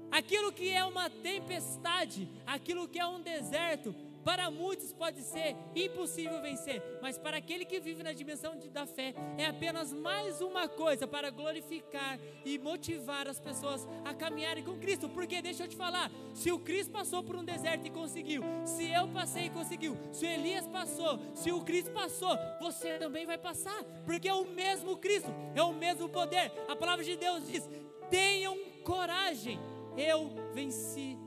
Aquilo 0.10 0.52
que 0.52 0.69
é 0.69 0.84
uma 0.86 1.10
tempestade, 1.10 2.30
aquilo 2.48 2.88
que 2.88 2.98
é 2.98 3.06
um 3.06 3.21
deserto, 3.21 3.93
para 4.25 4.49
muitos 4.49 4.91
pode 4.91 5.21
ser 5.21 5.55
impossível 5.75 6.41
vencer, 6.41 6.81
mas 6.99 7.15
para 7.15 7.38
aquele 7.38 7.63
que 7.63 7.79
vive 7.79 8.01
na 8.01 8.11
dimensão 8.11 8.57
de, 8.57 8.67
da 8.69 8.88
fé, 8.88 9.13
é 9.38 9.45
apenas 9.45 9.93
mais 9.93 10.41
uma 10.41 10.67
coisa 10.67 11.07
para 11.07 11.29
glorificar 11.29 12.19
e 12.43 12.57
motivar 12.57 13.27
as 13.27 13.39
pessoas 13.39 13.88
a 14.03 14.15
caminharem 14.15 14.63
com 14.63 14.79
Cristo. 14.79 15.07
Porque 15.07 15.43
deixa 15.43 15.65
eu 15.65 15.67
te 15.67 15.75
falar: 15.75 16.09
se 16.33 16.51
o 16.51 16.57
Cristo 16.57 16.91
passou 16.91 17.23
por 17.23 17.35
um 17.35 17.45
deserto 17.45 17.85
e 17.85 17.91
conseguiu, 17.91 18.41
se 18.65 18.89
eu 18.89 19.07
passei 19.09 19.45
e 19.45 19.49
conseguiu, 19.51 19.95
se 20.11 20.25
Elias 20.25 20.67
passou, 20.67 21.19
se 21.35 21.51
o 21.51 21.61
Cristo 21.61 21.91
passou, 21.91 22.35
você 22.59 22.97
também 22.97 23.27
vai 23.27 23.38
passar, 23.38 23.83
porque 24.05 24.27
é 24.27 24.33
o 24.33 24.45
mesmo 24.45 24.97
Cristo, 24.97 25.29
é 25.53 25.61
o 25.61 25.71
mesmo 25.71 26.09
poder. 26.09 26.51
A 26.67 26.75
palavra 26.75 27.05
de 27.05 27.15
Deus 27.15 27.45
diz: 27.45 27.69
tenham 28.09 28.57
coragem, 28.83 29.59
eu 29.95 30.31
venci 30.51 31.24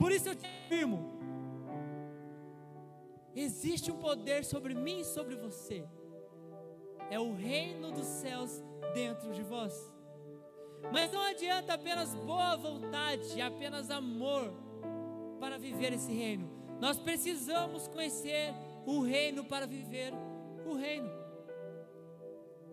por 0.00 0.10
isso 0.10 0.30
eu 0.30 0.34
te 0.34 0.46
afirmo: 0.46 0.98
existe 3.34 3.92
um 3.92 3.98
poder 3.98 4.44
sobre 4.44 4.74
mim 4.74 5.00
e 5.00 5.04
sobre 5.04 5.36
você. 5.36 5.86
É 7.10 7.20
o 7.20 7.34
reino 7.34 7.92
dos 7.92 8.06
céus 8.06 8.64
dentro 8.94 9.30
de 9.32 9.42
vós. 9.42 9.74
Mas 10.90 11.12
não 11.12 11.20
adianta 11.20 11.74
apenas 11.74 12.14
boa 12.14 12.56
vontade, 12.56 13.40
apenas 13.42 13.90
amor 13.90 14.50
para 15.38 15.58
viver 15.58 15.92
esse 15.92 16.12
reino. 16.12 16.50
Nós 16.80 16.98
precisamos 16.98 17.86
conhecer 17.86 18.54
o 18.86 19.02
reino 19.02 19.44
para 19.44 19.66
viver 19.66 20.14
o 20.64 20.74
reino. 20.74 21.10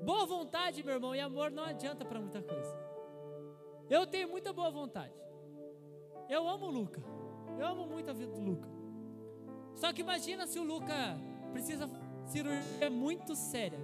Boa 0.02 0.26
vontade, 0.26 0.82
meu 0.84 0.94
irmão, 0.94 1.14
e 1.14 1.20
amor 1.20 1.52
não 1.52 1.64
adianta 1.64 2.06
para 2.06 2.22
muita 2.22 2.42
coisa. 2.42 2.74
Eu 3.90 4.08
tenho 4.08 4.30
muita 4.30 4.54
boa 4.54 4.72
vontade. 4.72 5.14
Eu 6.30 6.48
amo 6.48 6.68
o 6.68 6.72
Luca. 6.72 7.17
Eu 7.60 7.66
amo 7.66 7.88
muito 7.88 8.10
a 8.10 8.14
vida 8.14 8.32
do 8.32 8.42
Luca. 8.42 8.70
Só 9.76 9.92
que 9.94 10.02
imagina 10.02 10.46
se 10.48 10.60
o 10.60 10.64
Luca 10.64 11.20
precisa 11.52 11.90
cirurgia 12.26 12.90
muito 12.90 13.36
séria. 13.36 13.80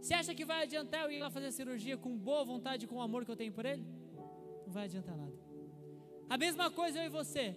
Você 0.00 0.14
acha 0.14 0.34
que 0.34 0.44
vai 0.44 0.62
adiantar 0.62 1.04
eu 1.04 1.10
ir 1.10 1.20
lá 1.20 1.30
fazer 1.30 1.46
a 1.46 1.52
cirurgia 1.52 1.96
com 1.96 2.16
boa 2.16 2.44
vontade, 2.44 2.86
com 2.86 2.96
o 2.96 3.00
amor 3.00 3.24
que 3.24 3.30
eu 3.30 3.36
tenho 3.36 3.52
por 3.52 3.64
ele? 3.64 3.86
Não 4.66 4.72
vai 4.72 4.84
adiantar 4.84 5.16
nada. 5.16 5.32
A 6.28 6.36
mesma 6.36 6.70
coisa 6.70 6.98
eu 6.98 7.06
e 7.06 7.08
você. 7.08 7.56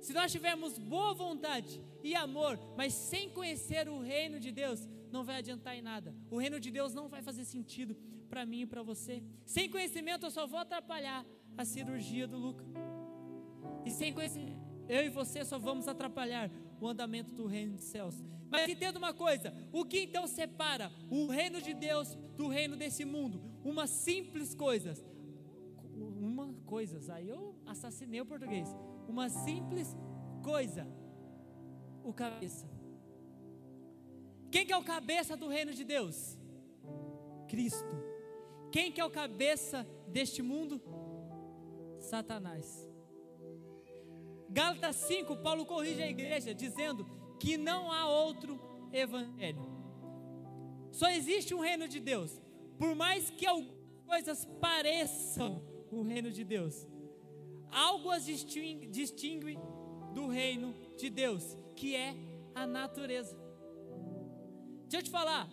Se 0.00 0.12
nós 0.12 0.30
tivermos 0.30 0.78
boa 0.78 1.14
vontade 1.14 1.82
e 2.02 2.14
amor, 2.14 2.58
mas 2.76 2.92
sem 2.92 3.28
conhecer 3.30 3.88
o 3.88 4.00
reino 4.00 4.38
de 4.38 4.50
Deus, 4.52 4.88
não 5.10 5.24
vai 5.24 5.36
adiantar 5.36 5.76
em 5.76 5.82
nada. 5.82 6.14
O 6.30 6.38
reino 6.38 6.60
de 6.60 6.70
Deus 6.70 6.92
não 6.92 7.08
vai 7.08 7.22
fazer 7.22 7.44
sentido 7.44 7.96
para 8.28 8.44
mim 8.44 8.62
e 8.62 8.66
para 8.66 8.82
você. 8.82 9.22
Sem 9.44 9.70
conhecimento, 9.70 10.26
eu 10.26 10.30
só 10.30 10.46
vou 10.46 10.58
atrapalhar 10.58 11.24
a 11.56 11.64
cirurgia 11.64 12.26
do 12.26 12.36
Luca. 12.36 12.64
E 13.84 13.90
sem 13.90 14.12
conhecimento, 14.12 14.60
eu 14.88 15.04
e 15.04 15.08
você 15.08 15.44
só 15.44 15.58
vamos 15.58 15.88
atrapalhar 15.88 16.50
o 16.80 16.88
andamento 16.88 17.32
do 17.32 17.46
reino 17.46 17.76
dos 17.76 17.84
céus. 17.84 18.22
Mas 18.50 18.68
entenda 18.68 18.98
uma 18.98 19.12
coisa: 19.12 19.54
o 19.72 19.84
que 19.84 20.00
então 20.00 20.26
separa 20.26 20.92
o 21.10 21.26
reino 21.26 21.60
de 21.60 21.74
Deus 21.74 22.14
do 22.36 22.48
reino 22.48 22.76
desse 22.76 23.04
mundo? 23.04 23.42
Uma 23.64 23.86
simples 23.86 24.54
coisa. 24.54 24.94
Uma 25.94 26.52
coisa, 26.66 27.14
aí 27.14 27.28
eu 27.28 27.54
assassinei 27.66 28.20
o 28.20 28.26
português. 28.26 28.68
Uma 29.08 29.28
simples 29.28 29.96
coisa: 30.42 30.86
o 32.04 32.12
cabeça. 32.12 32.68
Quem 34.50 34.64
que 34.64 34.72
é 34.72 34.76
o 34.76 34.84
cabeça 34.84 35.36
do 35.36 35.48
reino 35.48 35.72
de 35.72 35.84
Deus? 35.84 36.38
Cristo. 37.48 37.94
Quem 38.70 38.92
que 38.92 39.00
é 39.00 39.04
o 39.04 39.10
cabeça 39.10 39.86
deste 40.08 40.42
mundo? 40.42 40.80
Satanás. 41.98 42.93
Gálatas 44.54 44.94
5, 45.08 45.36
Paulo 45.38 45.66
corrige 45.66 46.00
a 46.00 46.08
igreja 46.08 46.54
dizendo 46.54 47.04
que 47.40 47.56
não 47.56 47.90
há 47.90 48.08
outro 48.08 48.60
evangelho. 48.92 49.66
Só 50.92 51.08
existe 51.10 51.52
um 51.52 51.58
reino 51.58 51.88
de 51.88 51.98
Deus. 51.98 52.40
Por 52.78 52.94
mais 52.94 53.30
que 53.30 53.46
algumas 53.46 53.74
coisas 54.06 54.44
pareçam 54.60 55.60
o 55.90 56.02
reino 56.02 56.30
de 56.30 56.44
Deus, 56.44 56.86
algo 57.68 58.12
as 58.12 58.24
distingue, 58.24 58.86
distingue 58.86 59.58
do 60.14 60.28
reino 60.28 60.72
de 60.96 61.10
Deus, 61.10 61.58
que 61.74 61.96
é 61.96 62.14
a 62.54 62.64
natureza. 62.64 63.36
Deixa 64.88 64.98
eu 64.98 65.02
te 65.02 65.10
falar, 65.10 65.50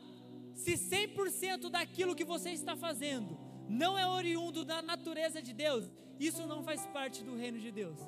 se 0.53 0.73
100% 0.73 1.71
daquilo 1.71 2.15
que 2.15 2.23
você 2.23 2.51
está 2.51 2.75
fazendo 2.75 3.35
não 3.67 3.97
é 3.97 4.05
oriundo 4.05 4.63
da 4.63 4.79
natureza 4.83 5.41
de 5.41 5.53
Deus, 5.53 5.91
isso 6.19 6.45
não 6.45 6.61
faz 6.63 6.85
parte 6.87 7.23
do 7.23 7.35
reino 7.35 7.59
de 7.59 7.71
Deus. 7.71 7.99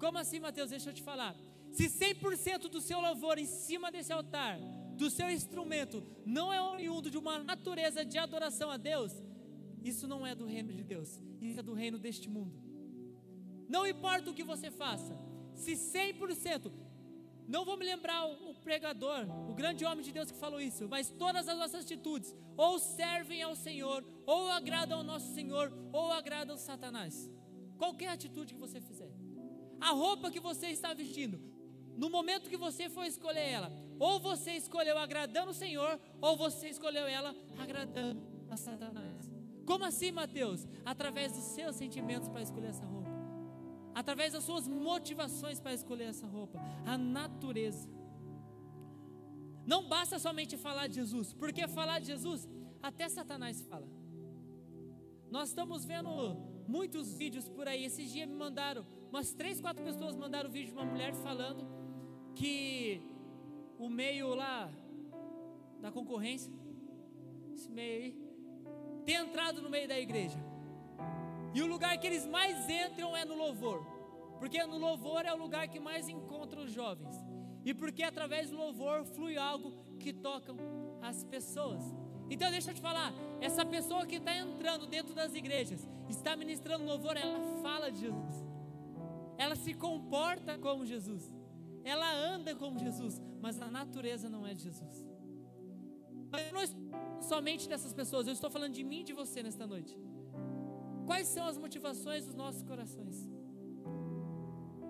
Como 0.00 0.16
assim, 0.16 0.40
Mateus? 0.40 0.70
Deixa 0.70 0.88
eu 0.88 0.94
te 0.94 1.02
falar. 1.02 1.36
Se 1.70 1.84
100% 1.84 2.68
do 2.68 2.80
seu 2.80 2.98
louvor 3.00 3.38
em 3.38 3.44
cima 3.46 3.92
desse 3.92 4.12
altar, 4.12 4.58
do 4.96 5.10
seu 5.10 5.30
instrumento, 5.30 6.02
não 6.24 6.52
é 6.52 6.60
oriundo 6.60 7.10
de 7.10 7.18
uma 7.18 7.38
natureza 7.38 8.04
de 8.04 8.18
adoração 8.18 8.70
a 8.70 8.78
Deus, 8.78 9.12
isso 9.84 10.08
não 10.08 10.26
é 10.26 10.34
do 10.34 10.46
reino 10.46 10.72
de 10.72 10.82
Deus, 10.82 11.20
isso 11.40 11.60
é 11.60 11.62
do 11.62 11.74
reino 11.74 11.98
deste 11.98 12.28
mundo. 12.28 12.58
Não 13.68 13.86
importa 13.86 14.30
o 14.30 14.34
que 14.34 14.42
você 14.42 14.70
faça, 14.70 15.16
se 15.54 15.72
100%, 15.72 16.72
não 17.46 17.64
vou 17.64 17.76
me 17.76 17.84
lembrar 17.84 18.26
o, 18.26 18.54
pregador, 18.54 19.26
o 19.50 19.54
grande 19.54 19.84
homem 19.84 20.04
de 20.04 20.12
Deus 20.12 20.30
que 20.30 20.38
falou 20.38 20.60
isso, 20.60 20.88
mas 20.88 21.10
todas 21.10 21.46
as 21.46 21.58
nossas 21.58 21.84
atitudes 21.84 22.34
ou 22.56 22.78
servem 22.78 23.42
ao 23.42 23.54
Senhor, 23.54 24.04
ou 24.26 24.50
agradam 24.50 24.98
ao 24.98 25.04
nosso 25.04 25.32
Senhor, 25.34 25.72
ou 25.92 26.10
agradam 26.10 26.56
Satanás. 26.56 27.30
Qualquer 27.76 28.08
atitude 28.08 28.54
que 28.54 28.60
você 28.60 28.80
fizer 28.80 29.09
a 29.80 29.90
roupa 29.90 30.30
que 30.30 30.40
você 30.40 30.68
está 30.68 30.92
vestindo, 30.92 31.40
no 31.96 32.10
momento 32.10 32.48
que 32.48 32.56
você 32.56 32.88
for 32.88 33.04
escolher 33.04 33.48
ela, 33.48 33.72
ou 33.98 34.20
você 34.20 34.52
escolheu 34.52 34.96
agradando 34.98 35.50
o 35.50 35.54
Senhor, 35.54 36.00
ou 36.20 36.36
você 36.36 36.68
escolheu 36.68 37.06
ela 37.06 37.34
agradando 37.58 38.20
a 38.48 38.56
Satanás. 38.56 39.30
Como 39.66 39.84
assim, 39.84 40.10
Mateus? 40.10 40.66
Através 40.84 41.32
dos 41.32 41.44
seus 41.44 41.76
sentimentos 41.76 42.28
para 42.28 42.42
escolher 42.42 42.68
essa 42.68 42.84
roupa, 42.84 43.10
através 43.94 44.32
das 44.32 44.44
suas 44.44 44.66
motivações 44.66 45.60
para 45.60 45.74
escolher 45.74 46.04
essa 46.04 46.26
roupa, 46.26 46.58
a 46.86 46.96
natureza. 46.96 47.88
Não 49.66 49.86
basta 49.88 50.18
somente 50.18 50.56
falar 50.56 50.86
de 50.88 50.94
Jesus, 50.96 51.32
porque 51.32 51.68
falar 51.68 52.00
de 52.00 52.06
Jesus, 52.06 52.48
até 52.82 53.08
Satanás 53.08 53.60
fala. 53.62 53.88
Nós 55.30 55.50
estamos 55.50 55.84
vendo 55.84 56.10
muitos 56.66 57.14
vídeos 57.14 57.48
por 57.48 57.68
aí. 57.68 57.84
Esses 57.84 58.10
dias 58.10 58.28
me 58.28 58.34
mandaram 58.34 58.84
umas 59.10 59.32
três, 59.32 59.60
quatro 59.60 59.84
pessoas 59.84 60.16
mandaram 60.16 60.48
vídeo 60.48 60.68
de 60.68 60.72
uma 60.72 60.84
mulher 60.84 61.12
falando 61.14 61.66
que 62.34 63.02
o 63.78 63.88
meio 63.88 64.34
lá 64.34 64.70
da 65.80 65.90
concorrência, 65.90 66.52
esse 67.54 67.70
meio 67.70 68.02
aí, 68.02 68.30
ter 69.04 69.14
entrado 69.14 69.60
no 69.60 69.68
meio 69.68 69.88
da 69.88 69.98
igreja. 69.98 70.38
E 71.54 71.62
o 71.62 71.66
lugar 71.66 71.98
que 71.98 72.06
eles 72.06 72.26
mais 72.26 72.68
entram 72.68 73.16
é 73.16 73.24
no 73.24 73.34
louvor. 73.34 73.84
Porque 74.38 74.62
no 74.64 74.78
louvor 74.78 75.26
é 75.26 75.34
o 75.34 75.36
lugar 75.36 75.68
que 75.68 75.80
mais 75.80 76.08
encontra 76.08 76.60
os 76.60 76.72
jovens. 76.72 77.14
E 77.64 77.74
porque 77.74 78.02
através 78.02 78.50
do 78.50 78.56
louvor 78.56 79.04
flui 79.04 79.36
algo 79.36 79.72
que 79.98 80.12
toca 80.12 80.54
as 81.02 81.24
pessoas. 81.24 81.82
Então 82.30 82.50
deixa 82.50 82.70
eu 82.70 82.74
te 82.74 82.80
falar, 82.80 83.12
essa 83.40 83.66
pessoa 83.66 84.06
que 84.06 84.16
está 84.16 84.34
entrando 84.36 84.86
dentro 84.86 85.14
das 85.14 85.34
igrejas, 85.34 85.86
está 86.08 86.36
ministrando 86.36 86.84
louvor, 86.84 87.16
ela 87.16 87.40
fala 87.60 87.90
de 87.90 88.00
Jesus. 88.00 88.49
Ela 89.44 89.56
se 89.56 89.72
comporta 89.72 90.58
como 90.58 90.84
Jesus. 90.84 91.22
Ela 91.82 92.10
anda 92.32 92.54
como 92.54 92.78
Jesus, 92.78 93.14
mas 93.40 93.60
a 93.66 93.70
natureza 93.70 94.28
não 94.28 94.46
é 94.46 94.52
de 94.52 94.64
Jesus. 94.64 94.96
Mas 96.30 96.52
não 96.52 96.62
estou 96.62 96.80
somente 97.22 97.68
dessas 97.68 97.92
pessoas, 97.94 98.26
eu 98.26 98.34
estou 98.34 98.50
falando 98.50 98.74
de 98.74 98.84
mim 98.84 99.00
e 99.00 99.04
de 99.04 99.14
você 99.14 99.42
nesta 99.42 99.66
noite. 99.66 99.96
Quais 101.06 101.26
são 101.26 101.46
as 101.46 101.56
motivações 101.56 102.26
dos 102.26 102.34
nossos 102.34 102.62
corações? 102.62 103.16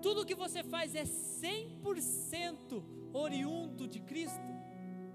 Tudo 0.01 0.25
que 0.25 0.35
você 0.35 0.63
faz 0.63 0.95
é 0.95 1.03
100% 1.03 2.83
oriundo 3.13 3.87
de 3.87 4.01
Cristo? 4.01 4.51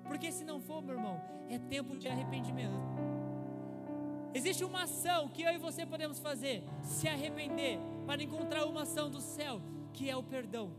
Porque 0.08 0.32
se 0.32 0.44
não 0.44 0.60
for, 0.60 0.80
meu 0.82 0.94
irmão, 0.96 1.20
é 1.50 1.58
tempo 1.58 1.98
de 1.98 2.08
arrependimento. 2.08 3.05
Existe 4.36 4.62
uma 4.62 4.82
ação 4.82 5.30
que 5.30 5.40
eu 5.40 5.50
e 5.54 5.56
você 5.56 5.86
podemos 5.86 6.18
fazer, 6.18 6.62
se 6.82 7.08
arrepender, 7.08 7.78
para 8.06 8.22
encontrar 8.22 8.66
uma 8.66 8.82
ação 8.82 9.08
do 9.08 9.18
céu, 9.18 9.62
que 9.94 10.10
é 10.10 10.14
o 10.14 10.22
perdão. 10.22 10.76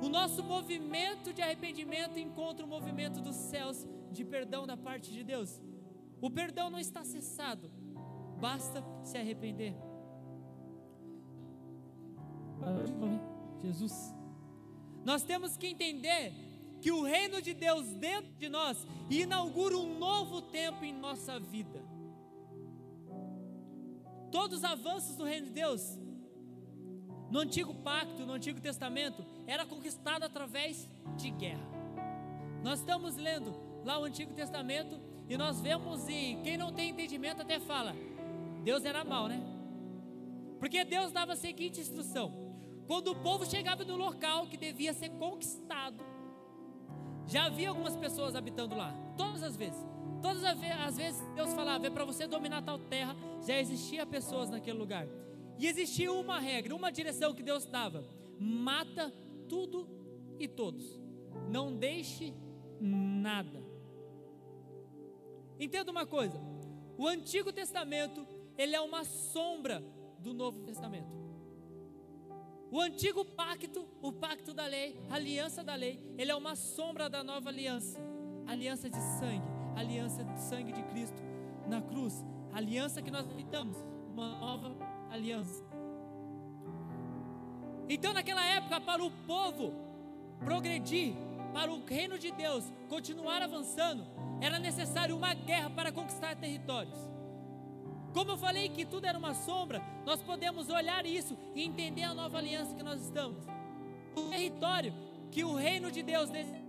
O 0.00 0.08
nosso 0.08 0.40
movimento 0.40 1.32
de 1.32 1.42
arrependimento 1.42 2.20
encontra 2.20 2.64
o 2.64 2.68
movimento 2.68 3.20
dos 3.20 3.34
céus 3.34 3.84
de 4.12 4.24
perdão 4.24 4.68
da 4.68 4.76
parte 4.76 5.10
de 5.10 5.24
Deus. 5.24 5.60
O 6.20 6.30
perdão 6.30 6.70
não 6.70 6.78
está 6.78 7.02
cessado, 7.02 7.68
basta 8.40 8.84
se 9.02 9.18
arrepender. 9.18 9.74
Jesus. 13.64 14.14
Nós 15.04 15.24
temos 15.24 15.56
que 15.56 15.66
entender 15.66 16.32
que 16.80 16.92
o 16.92 17.02
reino 17.02 17.42
de 17.42 17.52
Deus 17.52 17.88
dentro 17.94 18.32
de 18.38 18.48
nós 18.48 18.86
inaugura 19.10 19.76
um 19.76 19.98
novo 19.98 20.40
tempo 20.40 20.84
em 20.84 20.92
nossa 20.92 21.40
vida. 21.40 21.91
Todos 24.32 24.58
os 24.58 24.64
avanços 24.64 25.14
do 25.14 25.24
reino 25.24 25.46
de 25.46 25.52
Deus, 25.52 25.98
no 27.30 27.38
antigo 27.38 27.74
pacto, 27.74 28.24
no 28.24 28.32
antigo 28.32 28.60
testamento, 28.60 29.24
era 29.46 29.66
conquistado 29.66 30.24
através 30.24 30.88
de 31.16 31.30
guerra. 31.30 31.68
Nós 32.64 32.80
estamos 32.80 33.16
lendo 33.16 33.54
lá 33.84 33.98
o 33.98 34.04
Antigo 34.04 34.32
Testamento 34.32 34.98
e 35.28 35.36
nós 35.36 35.60
vemos 35.60 36.08
e 36.08 36.38
quem 36.42 36.56
não 36.56 36.72
tem 36.72 36.90
entendimento 36.90 37.42
até 37.42 37.60
fala, 37.60 37.94
Deus 38.64 38.84
era 38.84 39.04
mal, 39.04 39.28
né? 39.28 39.40
Porque 40.58 40.84
Deus 40.84 41.12
dava 41.12 41.32
a 41.32 41.36
seguinte 41.36 41.80
instrução: 41.80 42.32
quando 42.86 43.08
o 43.08 43.16
povo 43.16 43.44
chegava 43.44 43.84
no 43.84 43.96
local 43.96 44.46
que 44.46 44.56
devia 44.56 44.94
ser 44.94 45.10
conquistado, 45.10 46.02
já 47.26 47.46
havia 47.46 47.68
algumas 47.68 47.96
pessoas 47.96 48.34
habitando 48.34 48.74
lá, 48.76 48.94
todas 49.16 49.42
as 49.42 49.56
vezes. 49.56 49.84
Todas 50.22 50.44
as 50.44 50.96
vezes 50.96 51.20
Deus 51.34 51.52
falava, 51.52 51.86
é 51.86 51.90
para 51.90 52.04
você 52.04 52.26
dominar 52.26 52.62
tal 52.62 52.78
terra, 52.78 53.16
já 53.44 53.58
existia 53.58 54.06
pessoas 54.06 54.48
naquele 54.48 54.78
lugar. 54.78 55.06
E 55.58 55.66
existia 55.66 56.12
uma 56.12 56.38
regra, 56.38 56.74
uma 56.74 56.90
direção 56.90 57.34
que 57.34 57.42
Deus 57.42 57.66
dava: 57.66 58.04
mata 58.38 59.12
tudo 59.48 59.88
e 60.38 60.48
todos, 60.48 61.00
não 61.48 61.76
deixe 61.76 62.32
nada. 62.80 63.62
Entenda 65.58 65.90
uma 65.90 66.06
coisa: 66.06 66.40
o 66.96 67.06
Antigo 67.06 67.52
Testamento 67.52 68.26
ele 68.56 68.76
é 68.76 68.80
uma 68.80 69.04
sombra 69.04 69.82
do 70.18 70.32
Novo 70.32 70.60
Testamento. 70.60 71.20
O 72.70 72.80
antigo 72.80 73.22
pacto, 73.22 73.86
o 74.00 74.10
pacto 74.10 74.54
da 74.54 74.64
lei, 74.64 74.98
a 75.10 75.16
aliança 75.16 75.62
da 75.62 75.74
lei, 75.74 76.00
ele 76.16 76.30
é 76.30 76.34
uma 76.34 76.56
sombra 76.56 77.08
da 77.08 77.22
nova 77.22 77.50
aliança, 77.50 78.00
aliança 78.46 78.88
de 78.88 78.96
sangue, 78.96 79.46
aliança 79.76 80.24
de 80.24 80.40
sangue 80.40 80.72
de 80.72 80.82
Cristo 80.84 81.22
na 81.66 81.80
cruz, 81.80 82.24
aliança 82.52 83.02
que 83.02 83.10
nós 83.10 83.28
habitamos, 83.30 83.76
uma 84.12 84.38
nova 84.38 84.76
aliança. 85.10 85.64
Então, 87.88 88.12
naquela 88.12 88.44
época, 88.44 88.80
para 88.80 89.02
o 89.02 89.10
povo 89.26 89.72
progredir, 90.38 91.14
para 91.52 91.70
o 91.70 91.84
reino 91.84 92.18
de 92.18 92.30
Deus 92.30 92.72
continuar 92.88 93.42
avançando, 93.42 94.04
era 94.40 94.58
necessário 94.58 95.16
uma 95.16 95.34
guerra 95.34 95.70
para 95.70 95.92
conquistar 95.92 96.34
territórios. 96.36 96.98
Como 98.12 98.32
eu 98.32 98.36
falei 98.36 98.68
que 98.68 98.84
tudo 98.84 99.06
era 99.06 99.18
uma 99.18 99.34
sombra, 99.34 99.82
nós 100.04 100.22
podemos 100.22 100.68
olhar 100.68 101.06
isso 101.06 101.36
e 101.54 101.62
entender 101.62 102.02
a 102.02 102.14
nova 102.14 102.38
aliança 102.38 102.74
que 102.74 102.82
nós 102.82 103.02
estamos. 103.02 103.44
O 104.16 104.28
território 104.28 104.92
que 105.30 105.44
o 105.44 105.54
reino 105.54 105.90
de 105.90 106.02
Deus 106.02 106.28
deseja 106.28 106.62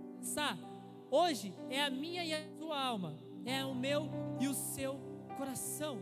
hoje 1.10 1.54
é 1.70 1.82
a 1.82 1.90
minha 1.90 2.24
e 2.24 2.32
a 2.32 2.40
sua 2.64 2.82
alma, 2.82 3.14
é 3.44 3.62
o 3.62 3.74
meu 3.74 4.08
e 4.40 4.48
o 4.48 4.54
seu 4.54 4.98
coração. 5.36 5.98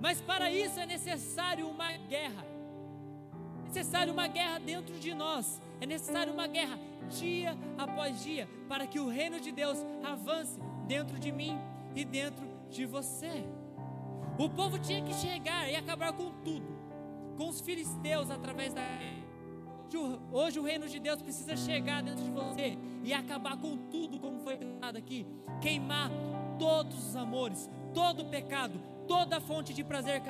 Mas 0.00 0.18
para 0.22 0.50
isso 0.50 0.80
é 0.80 0.86
necessário 0.86 1.68
uma 1.68 1.92
guerra. 1.92 2.42
É 3.58 3.62
necessário 3.64 4.14
uma 4.14 4.26
guerra 4.26 4.58
dentro 4.58 4.98
de 4.98 5.12
nós. 5.12 5.60
É 5.78 5.84
necessário 5.84 6.32
uma 6.32 6.46
guerra 6.46 6.78
dia 7.10 7.54
após 7.76 8.22
dia 8.22 8.48
para 8.66 8.86
que 8.86 8.98
o 8.98 9.08
reino 9.08 9.38
de 9.38 9.52
Deus 9.52 9.84
avance 10.02 10.58
dentro 10.86 11.18
de 11.18 11.30
mim 11.30 11.58
e 11.94 12.02
dentro 12.02 12.46
de 12.70 12.86
você. 12.86 13.44
O 14.38 14.48
povo 14.48 14.78
tinha 14.78 15.02
que 15.02 15.12
chegar 15.12 15.70
e 15.70 15.76
acabar 15.76 16.14
com 16.14 16.30
tudo, 16.42 16.66
com 17.36 17.46
os 17.46 17.60
filisteus 17.60 18.30
através 18.30 18.72
da. 18.72 18.80
Hoje 20.32 20.58
o 20.58 20.62
reino 20.62 20.88
de 20.88 20.98
Deus 20.98 21.20
precisa 21.20 21.56
chegar 21.56 22.02
dentro 22.02 22.24
de 22.24 22.30
você 22.30 22.78
e 23.02 23.12
acabar 23.12 23.56
com 23.56 23.76
tudo, 23.76 24.18
como 24.18 24.40
foi 24.40 24.56
falado 24.56 24.96
aqui. 24.96 25.26
Queimar 25.60 26.10
todos 26.58 27.08
os 27.08 27.16
amores, 27.16 27.68
todo 27.92 28.22
o 28.22 28.30
pecado, 28.30 28.80
toda 29.08 29.38
a 29.38 29.40
fonte 29.40 29.74
de 29.74 29.82
prazer 29.82 30.22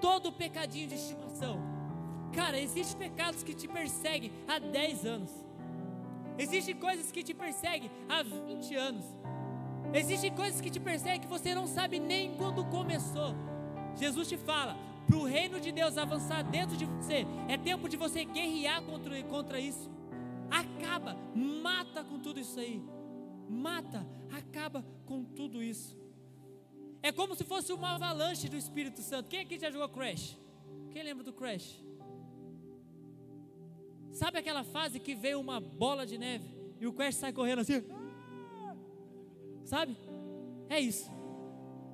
todo 0.00 0.28
o 0.28 0.32
pecadinho 0.32 0.88
de 0.88 0.94
estimação. 0.94 1.60
Cara, 2.32 2.58
existem 2.58 2.98
pecados 2.98 3.42
que 3.42 3.54
te 3.54 3.66
perseguem 3.66 4.30
há 4.46 4.58
10 4.58 5.06
anos. 5.06 5.30
Existem 6.38 6.74
coisas 6.74 7.10
que 7.10 7.22
te 7.22 7.32
perseguem 7.32 7.90
há 8.08 8.22
20 8.22 8.74
anos. 8.74 9.04
Existem 9.94 10.32
coisas 10.34 10.60
que 10.60 10.70
te 10.70 10.80
perseguem 10.80 11.20
que 11.20 11.26
você 11.26 11.54
não 11.54 11.66
sabe 11.66 11.98
nem 11.98 12.34
quando 12.36 12.64
começou. 12.66 13.34
Jesus 13.96 14.28
te 14.28 14.36
fala, 14.36 14.76
para 15.06 15.16
o 15.16 15.24
reino 15.24 15.60
de 15.60 15.70
Deus 15.70 15.96
avançar 15.96 16.42
dentro 16.42 16.76
de 16.76 16.84
você, 16.84 17.26
é 17.48 17.56
tempo 17.56 17.88
de 17.88 17.96
você 17.96 18.24
guerrear 18.24 18.82
contra, 18.82 19.22
contra 19.24 19.60
isso. 19.60 19.90
Acaba, 20.50 21.16
mata 21.34 22.04
com 22.04 22.18
tudo 22.18 22.40
isso 22.40 22.58
aí. 22.58 22.82
Mata, 23.48 24.06
acaba 24.30 24.84
com 25.06 25.24
tudo 25.24 25.62
isso. 25.62 25.96
É 27.02 27.12
como 27.12 27.34
se 27.34 27.44
fosse 27.44 27.72
uma 27.72 27.94
avalanche 27.94 28.48
do 28.48 28.56
Espírito 28.56 29.00
Santo. 29.00 29.28
Quem 29.28 29.40
aqui 29.40 29.58
já 29.58 29.70
jogou 29.70 29.88
Crash? 29.88 30.36
Quem 30.90 31.02
lembra 31.02 31.22
do 31.22 31.32
Crash? 31.32 31.84
Sabe 34.12 34.38
aquela 34.38 34.64
fase 34.64 34.98
que 34.98 35.14
veio 35.14 35.38
uma 35.38 35.60
bola 35.60 36.06
de 36.06 36.18
neve 36.18 36.48
e 36.80 36.86
o 36.86 36.92
Crash 36.92 37.16
sai 37.16 37.32
correndo 37.32 37.60
assim? 37.60 37.84
Sabe? 39.64 39.96
É 40.68 40.80
isso. 40.80 41.10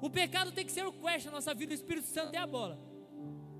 O 0.01 0.11
pecado 0.11 0.51
tem 0.51 0.65
que 0.65 0.73
ser 0.73 0.85
o 0.85 0.93
quest 0.93 1.27
na 1.27 1.33
nossa 1.33 1.55
vida, 1.55 1.73
o 1.73 1.75
Espírito 1.75 2.07
Santo 2.07 2.35
é 2.35 2.39
a 2.39 2.47
bola. 2.47 2.92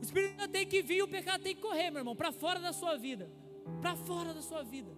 O 0.03 0.05
Espírito 0.05 0.41
Santo 0.41 0.51
tem 0.51 0.67
que 0.67 0.83
vir 0.83 0.97
e 0.97 1.03
o 1.03 1.07
pecado 1.07 1.45
tem 1.45 1.55
que 1.55 1.63
correr, 1.63 1.89
meu 1.93 2.01
irmão, 2.01 2.17
para 2.17 2.33
fora 2.33 2.59
da 2.59 2.73
sua 2.73 2.97
vida. 2.97 3.31
Para 3.81 3.95
fora 3.95 4.35
da 4.35 4.43
sua 4.43 4.65
vida. 4.65 4.91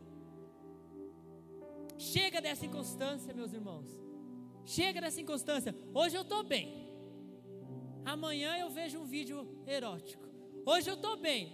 Chega 1.98 2.40
dessa 2.40 2.64
inconstância, 2.64 3.34
meus 3.34 3.52
irmãos. 3.52 3.86
Chega 4.64 5.02
dessa 5.02 5.20
inconstância. 5.20 5.74
Hoje 5.92 6.16
eu 6.16 6.22
estou 6.22 6.42
bem. 6.42 6.90
Amanhã 8.02 8.56
eu 8.56 8.70
vejo 8.70 8.98
um 8.98 9.04
vídeo 9.04 9.46
erótico. 9.66 10.26
Hoje 10.64 10.88
eu 10.88 10.94
estou 10.94 11.18
bem. 11.18 11.52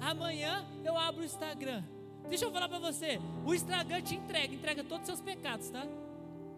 Amanhã 0.00 0.64
eu 0.84 0.96
abro 0.96 1.22
o 1.22 1.24
Instagram. 1.24 1.82
Deixa 2.28 2.44
eu 2.44 2.52
falar 2.52 2.68
para 2.68 2.78
você. 2.78 3.18
O 3.44 3.52
Instagram 3.52 4.00
te 4.00 4.14
entrega, 4.14 4.54
entrega 4.54 4.84
todos 4.84 5.02
os 5.02 5.06
seus 5.06 5.20
pecados, 5.20 5.68
tá? 5.70 5.84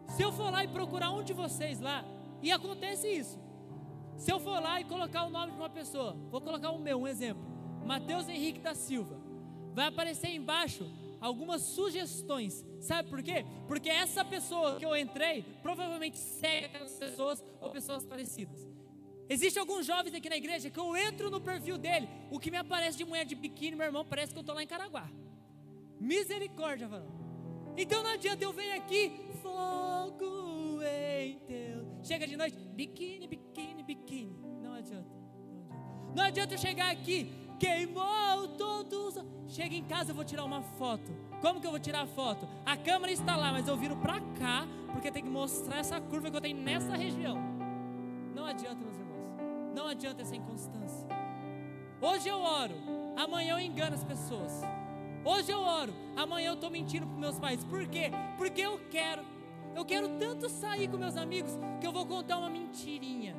Se 0.09 0.23
eu 0.23 0.31
for 0.31 0.53
lá 0.53 0.63
e 0.63 0.69
procurar 0.69 1.11
um 1.11 1.23
de 1.23 1.33
vocês 1.33 1.81
lá, 1.81 2.05
e 2.43 2.53
acontece 2.53 3.09
isso. 3.09 3.44
Se 4.17 4.31
eu 4.31 4.39
for 4.39 4.61
lá 4.61 4.81
e 4.81 4.85
colocar 4.85 5.25
o 5.25 5.31
nome 5.31 5.53
de 5.53 5.59
uma 5.59 5.71
pessoa, 5.71 6.17
vou 6.31 6.41
colocar 6.41 6.71
o 6.71 6.79
meu, 6.79 7.01
um 7.01 7.07
exemplo, 7.07 7.45
Mateus 7.85 8.29
Henrique 8.29 8.61
da 8.61 8.75
Silva, 8.75 9.21
vai 9.75 9.87
aparecer 9.87 10.29
embaixo 10.29 10.91
algumas 11.21 11.63
sugestões. 11.63 12.65
Sabe 12.81 13.09
por 13.09 13.23
quê? 13.23 13.45
Porque 13.67 13.89
essa 13.89 14.25
pessoa 14.25 14.77
que 14.77 14.85
eu 14.85 14.97
entrei 14.97 15.43
provavelmente 15.63 16.19
segue 16.19 16.67
aquelas 16.67 16.97
pessoas 16.97 17.45
ou 17.61 17.71
pessoas 17.71 18.05
parecidas. 18.05 18.69
Existem 19.29 19.61
alguns 19.61 19.87
jovens 19.87 20.15
aqui 20.15 20.29
na 20.29 20.37
igreja 20.37 20.69
que 20.71 20.79
eu 20.79 20.95
entro 20.97 21.31
no 21.31 21.41
perfil 21.41 21.79
dele, 21.79 22.09
o 22.31 22.39
que 22.39 22.51
me 22.51 22.59
aparece 22.59 22.99
de 22.99 23.05
mulher 23.05 23.25
de 23.25 23.35
biquíni, 23.35 23.75
meu 23.75 23.87
irmão, 23.87 24.05
parece 24.05 24.33
que 24.33 24.39
eu 24.39 24.43
estou 24.43 24.55
lá 24.55 24.63
em 24.63 24.67
Caraguá. 24.67 25.09
Misericórdia, 25.99 26.87
varão. 26.87 27.09
Então 27.77 28.03
não 28.03 28.11
adianta 28.11 28.45
eu 28.45 28.53
venho 28.53 28.77
aqui, 28.77 29.11
fogo 29.43 30.54
em 30.87 31.39
teu. 31.41 31.87
Chega 32.03 32.27
de 32.27 32.37
noite, 32.37 32.57
biquíni, 32.57 33.27
biquíni, 33.27 33.83
biquíni. 33.83 34.39
Não 34.63 34.75
adianta. 34.75 35.09
Não 35.09 35.75
adianta, 35.75 36.15
não 36.15 36.25
adianta 36.25 36.55
eu 36.55 36.59
chegar 36.59 36.91
aqui, 36.91 37.33
queimou 37.59 38.49
todos. 38.57 39.17
Chega 39.49 39.75
em 39.75 39.85
casa, 39.85 40.11
eu 40.11 40.15
vou 40.15 40.25
tirar 40.25 40.45
uma 40.45 40.63
foto. 40.63 41.13
Como 41.41 41.61
que 41.61 41.67
eu 41.67 41.71
vou 41.71 41.81
tirar 41.81 42.03
a 42.03 42.07
foto? 42.07 42.49
A 42.65 42.77
câmera 42.77 43.13
está 43.13 43.37
lá, 43.37 43.53
mas 43.53 43.69
eu 43.69 43.77
viro 43.77 43.97
para 43.97 44.21
cá, 44.39 44.67
porque 44.93 45.11
tem 45.11 45.23
que 45.23 45.31
mostrar 45.31 45.79
essa 45.79 46.01
curva 46.01 46.31
que 46.31 46.37
eu 46.37 46.41
tenho 46.41 46.57
nessa 46.57 46.97
região. 46.97 47.37
Não 48.35 48.47
adianta, 48.47 48.77
meus 48.77 48.97
irmãos. 48.97 49.75
Não 49.75 49.87
adianta 49.89 50.23
essa 50.23 50.35
inconstância. 50.35 51.07
Hoje 52.01 52.29
eu 52.29 52.39
oro, 52.39 52.75
amanhã 53.17 53.55
eu 53.55 53.61
engano 53.61 53.95
as 53.95 54.05
pessoas. 54.05 54.63
Hoje 55.25 55.51
eu 55.51 55.61
oro, 55.61 55.95
amanhã 56.17 56.49
eu 56.49 56.55
estou 56.55 56.71
mentindo 56.71 57.07
para 57.07 57.17
meus 57.17 57.39
pais. 57.39 57.65
Por 57.65 57.87
quê? 57.87 58.11
Porque 58.37 58.61
eu 58.61 58.79
quero. 58.91 59.34
Eu 59.75 59.85
quero 59.85 60.09
tanto 60.19 60.49
sair 60.49 60.89
com 60.89 60.97
meus 60.97 61.17
amigos 61.17 61.53
que 61.81 61.87
eu 61.87 61.93
vou 61.93 62.07
contar 62.07 62.39
uma 62.39 62.49
mentirinha. 62.49 63.35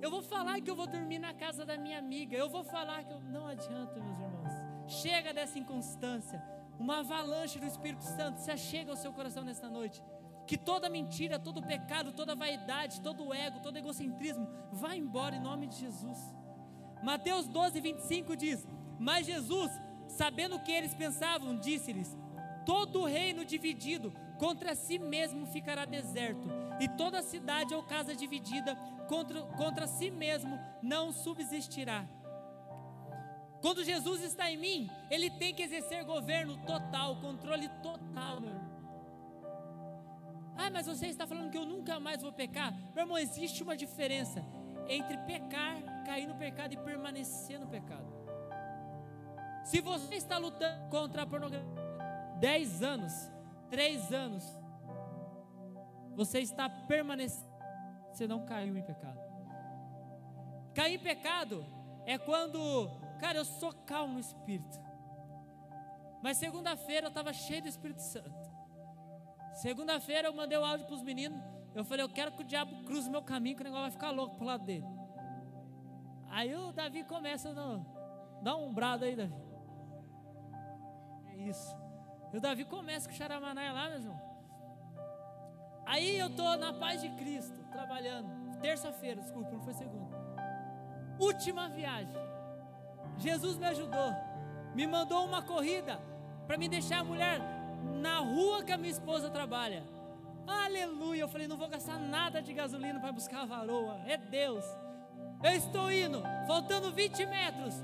Eu 0.00 0.10
vou 0.10 0.22
falar 0.22 0.60
que 0.60 0.70
eu 0.70 0.76
vou 0.76 0.86
dormir 0.86 1.18
na 1.18 1.34
casa 1.34 1.66
da 1.66 1.76
minha 1.76 1.98
amiga. 1.98 2.36
Eu 2.36 2.48
vou 2.48 2.62
falar 2.62 3.04
que 3.04 3.12
eu... 3.12 3.20
não 3.20 3.46
adianta, 3.46 4.00
meus 4.00 4.18
irmãos. 4.18 4.52
Chega 4.86 5.34
dessa 5.34 5.58
inconstância. 5.58 6.40
Uma 6.78 7.00
avalanche 7.00 7.58
do 7.58 7.66
Espírito 7.66 8.04
Santo 8.04 8.38
se 8.38 8.50
achega 8.50 8.92
ao 8.92 8.96
seu 8.96 9.12
coração 9.12 9.42
nesta 9.42 9.68
noite. 9.68 10.00
Que 10.46 10.56
toda 10.56 10.88
mentira, 10.88 11.38
todo 11.38 11.60
pecado, 11.60 12.12
toda 12.12 12.36
vaidade, 12.36 13.00
todo 13.00 13.34
ego, 13.34 13.60
todo 13.60 13.76
egocentrismo 13.76 14.48
vá 14.72 14.94
embora 14.94 15.34
em 15.34 15.40
nome 15.40 15.66
de 15.66 15.76
Jesus. 15.76 16.18
Mateus 17.02 17.48
12, 17.48 17.80
25 17.80 18.36
diz: 18.36 18.66
Mas 18.98 19.26
Jesus, 19.26 19.70
sabendo 20.06 20.56
o 20.56 20.62
que 20.62 20.72
eles 20.72 20.94
pensavam, 20.94 21.58
disse-lhes: 21.58 22.16
Todo 22.64 23.04
reino 23.04 23.44
dividido 23.44 24.12
contra 24.38 24.74
si 24.74 24.98
mesmo 24.98 25.46
ficará 25.46 25.84
deserto, 25.84 26.48
e 26.80 26.88
toda 26.88 27.22
cidade 27.22 27.74
ou 27.74 27.82
casa 27.82 28.14
dividida 28.14 28.76
contra, 29.08 29.42
contra 29.42 29.86
si 29.86 30.10
mesmo 30.10 30.58
não 30.80 31.12
subsistirá. 31.12 32.06
Quando 33.60 33.84
Jesus 33.84 34.22
está 34.22 34.50
em 34.50 34.56
mim, 34.56 34.90
Ele 35.10 35.28
tem 35.30 35.52
que 35.52 35.62
exercer 35.62 36.04
governo 36.04 36.56
total, 36.64 37.16
controle 37.16 37.68
total, 37.82 38.40
meu. 38.40 38.60
Ah, 40.56 40.70
mas 40.70 40.86
você 40.86 41.06
está 41.06 41.26
falando 41.26 41.50
que 41.50 41.58
eu 41.58 41.66
nunca 41.66 41.98
mais 41.98 42.22
vou 42.22 42.32
pecar? 42.32 42.72
Meu 42.94 43.04
irmão, 43.04 43.18
existe 43.18 43.62
uma 43.62 43.76
diferença 43.76 44.44
entre 44.88 45.16
pecar, 45.18 45.76
cair 46.04 46.26
no 46.26 46.34
pecado 46.36 46.72
e 46.72 46.76
permanecer 46.76 47.58
no 47.58 47.66
pecado. 47.66 48.06
Se 49.64 49.80
você 49.80 50.14
está 50.14 50.38
lutando 50.38 50.88
contra 50.88 51.22
a 51.22 51.26
pornografia 51.26 51.68
10 52.40 52.82
anos, 52.82 53.12
3 53.70 54.12
anos, 54.12 54.44
você 56.14 56.40
está 56.40 56.68
permanecendo, 56.68 57.48
você 58.12 58.26
não 58.26 58.44
caiu 58.44 58.76
em 58.76 58.82
pecado. 58.82 59.18
Cair 60.74 60.94
em 60.94 61.02
pecado 61.02 61.64
é 62.06 62.16
quando, 62.18 62.90
cara, 63.20 63.38
eu 63.38 63.44
sou 63.44 63.72
calmo 63.72 64.14
no 64.14 64.20
espírito. 64.20 64.78
Mas 66.22 66.36
segunda-feira 66.36 67.06
eu 67.06 67.08
estava 67.08 67.32
cheio 67.32 67.62
do 67.62 67.68
Espírito 67.68 68.02
Santo. 68.02 68.50
Segunda-feira 69.54 70.28
eu 70.28 70.32
mandei 70.32 70.58
o 70.58 70.64
áudio 70.64 70.86
para 70.86 70.94
os 70.94 71.02
meninos. 71.02 71.40
Eu 71.74 71.84
falei, 71.84 72.04
eu 72.04 72.08
quero 72.08 72.32
que 72.32 72.42
o 72.42 72.44
diabo 72.44 72.82
cruze 72.84 73.10
meu 73.10 73.22
caminho, 73.22 73.56
que 73.56 73.62
o 73.62 73.64
negócio 73.64 73.84
vai 73.84 73.90
ficar 73.92 74.10
louco 74.10 74.36
pro 74.36 74.46
lado 74.46 74.64
dele. 74.64 74.86
Aí 76.28 76.54
o 76.54 76.72
Davi 76.72 77.04
começa, 77.04 77.52
não, 77.52 77.86
dá 78.42 78.56
um 78.56 78.72
brado 78.72 79.04
aí, 79.04 79.14
Davi. 79.14 79.34
É 81.26 81.36
isso. 81.36 81.76
E 82.32 82.36
o 82.36 82.40
Davi 82.40 82.64
começa 82.64 83.08
com 83.08 83.14
o 83.14 83.16
Xaramanai 83.16 83.72
lá, 83.72 83.88
meu 83.88 83.98
irmão. 83.98 84.20
Aí 85.86 86.18
eu 86.18 86.28
tô 86.28 86.56
na 86.56 86.72
paz 86.72 87.00
de 87.00 87.08
Cristo, 87.10 87.54
trabalhando. 87.72 88.28
Terça-feira, 88.60 89.22
desculpa, 89.22 89.50
não 89.50 89.62
foi 89.62 89.72
segunda. 89.72 90.16
Última 91.18 91.68
viagem. 91.68 92.14
Jesus 93.16 93.56
me 93.56 93.66
ajudou. 93.66 94.12
Me 94.74 94.86
mandou 94.86 95.24
uma 95.24 95.42
corrida 95.42 95.98
para 96.46 96.58
me 96.58 96.68
deixar 96.68 97.00
a 97.00 97.04
mulher 97.04 97.40
na 98.00 98.18
rua 98.18 98.62
que 98.62 98.72
a 98.72 98.76
minha 98.76 98.90
esposa 98.90 99.30
trabalha. 99.30 99.82
Aleluia. 100.46 101.22
Eu 101.22 101.28
falei, 101.28 101.48
não 101.48 101.56
vou 101.56 101.68
gastar 101.68 101.98
nada 101.98 102.42
de 102.42 102.52
gasolina 102.52 103.00
para 103.00 103.12
buscar 103.12 103.42
a 103.42 103.46
varoa. 103.46 104.00
É 104.06 104.16
Deus. 104.16 104.64
Eu 105.42 105.52
estou 105.52 105.90
indo, 105.90 106.22
faltando 106.46 106.92
20 106.92 107.26
metros. 107.26 107.74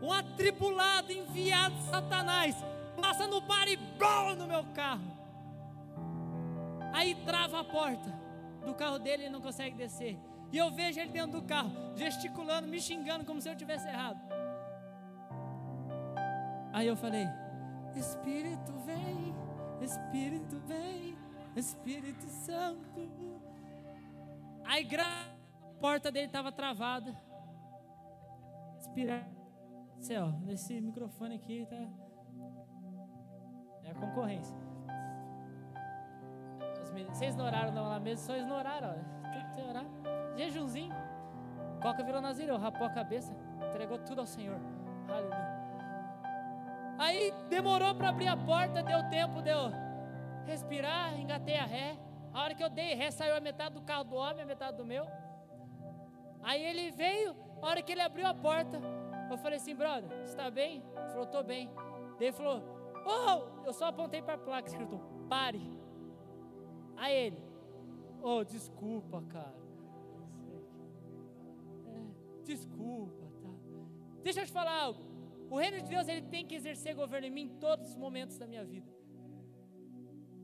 Um 0.00 0.12
atribulado 0.12 1.12
enviado 1.12 1.74
de 1.74 1.82
Satanás 1.84 2.56
passa 3.00 3.26
no 3.26 3.40
bar 3.40 3.66
no 4.36 4.46
meu 4.46 4.64
carro. 4.74 5.18
Aí 6.92 7.14
trava 7.24 7.60
a 7.60 7.64
porta 7.64 8.10
do 8.64 8.74
carro 8.74 8.98
dele 8.98 9.26
e 9.26 9.30
não 9.30 9.40
consegue 9.40 9.76
descer. 9.76 10.18
E 10.52 10.58
eu 10.58 10.70
vejo 10.70 10.98
ele 10.98 11.12
dentro 11.12 11.40
do 11.40 11.46
carro, 11.46 11.70
gesticulando, 11.96 12.66
me 12.66 12.80
xingando 12.80 13.24
como 13.24 13.40
se 13.40 13.48
eu 13.48 13.56
tivesse 13.56 13.86
errado. 13.86 14.20
Aí 16.72 16.86
eu 16.86 16.96
falei: 16.96 17.26
Espírito 17.94 18.72
vem, 18.84 19.34
Espírito 19.80 20.58
vem, 20.66 21.16
Espírito 21.56 22.26
Santo. 22.28 23.10
Aí 24.64 24.86
a 24.96 25.80
porta 25.80 26.10
dele 26.10 26.26
estava 26.26 26.50
travada. 26.52 27.16
Inspirar. 28.78 29.28
Céu, 29.98 30.32
esse 30.48 30.80
microfone 30.80 31.36
aqui 31.36 31.66
tá. 31.68 32.09
É 33.90 33.92
a 33.92 33.94
concorrência. 33.94 34.56
Vocês 37.12 37.34
não 37.34 37.44
oraram 37.44 37.72
não 37.72 37.88
lá 37.88 37.98
mesmo, 37.98 38.24
só 38.24 38.34
eles 38.34 38.46
não 38.46 38.56
oraram. 38.56 38.94
Tem 39.32 39.50
que 39.50 39.68
orar. 39.68 39.84
Jejumzinho. 40.36 40.94
Coca 41.82 42.02
virou 42.02 42.20
nazireu, 42.20 42.56
rapou 42.58 42.86
a 42.86 42.90
cabeça, 42.90 43.34
entregou 43.68 43.98
tudo 43.98 44.20
ao 44.20 44.26
Senhor. 44.26 44.58
Aleluia. 45.08 45.60
Aí 46.98 47.32
demorou 47.48 47.94
para 47.94 48.10
abrir 48.10 48.28
a 48.28 48.36
porta, 48.36 48.82
deu 48.82 49.08
tempo 49.08 49.40
de 49.42 49.50
eu 49.50 49.72
respirar, 50.44 51.18
engatei 51.18 51.56
a 51.56 51.64
ré. 51.64 51.96
A 52.32 52.42
hora 52.42 52.54
que 52.54 52.62
eu 52.62 52.68
dei 52.68 52.94
ré, 52.94 53.10
saiu 53.10 53.34
a 53.34 53.40
metade 53.40 53.74
do 53.74 53.82
carro 53.82 54.04
do 54.04 54.16
homem, 54.16 54.42
a 54.42 54.46
metade 54.46 54.76
do 54.76 54.84
meu. 54.84 55.06
Aí 56.42 56.62
ele 56.62 56.90
veio, 56.90 57.34
a 57.60 57.66
hora 57.66 57.82
que 57.82 57.92
ele 57.92 58.02
abriu 58.02 58.26
a 58.26 58.34
porta, 58.34 58.78
eu 59.30 59.38
falei 59.38 59.56
assim, 59.56 59.74
brother, 59.74 60.10
está 60.22 60.50
bem? 60.50 60.82
Ele 60.96 61.08
falou, 61.08 61.24
estou 61.24 61.42
bem. 61.42 61.70
Daí 62.18 62.28
ele 62.28 62.32
falou, 62.32 62.79
oh! 63.04 63.66
eu 63.66 63.72
só 63.72 63.86
apontei 63.86 64.22
para 64.22 64.34
a 64.34 64.38
placa 64.38 64.68
escrito, 64.68 65.00
pare. 65.28 65.60
Aí 66.96 67.14
ele, 67.14 67.42
oh, 68.22 68.44
desculpa, 68.44 69.22
cara. 69.22 69.58
É, 71.86 72.44
desculpa, 72.44 73.26
tá? 73.40 73.48
Deixa 74.22 74.40
eu 74.40 74.46
te 74.46 74.52
falar 74.52 74.82
algo. 74.82 75.00
O 75.50 75.56
reino 75.56 75.80
de 75.82 75.88
Deus 75.88 76.06
ele 76.08 76.22
tem 76.22 76.46
que 76.46 76.54
exercer 76.54 76.94
governo 76.94 77.26
em 77.26 77.30
mim 77.30 77.42
em 77.42 77.58
todos 77.58 77.88
os 77.90 77.96
momentos 77.96 78.38
da 78.38 78.46
minha 78.46 78.64
vida. 78.64 78.90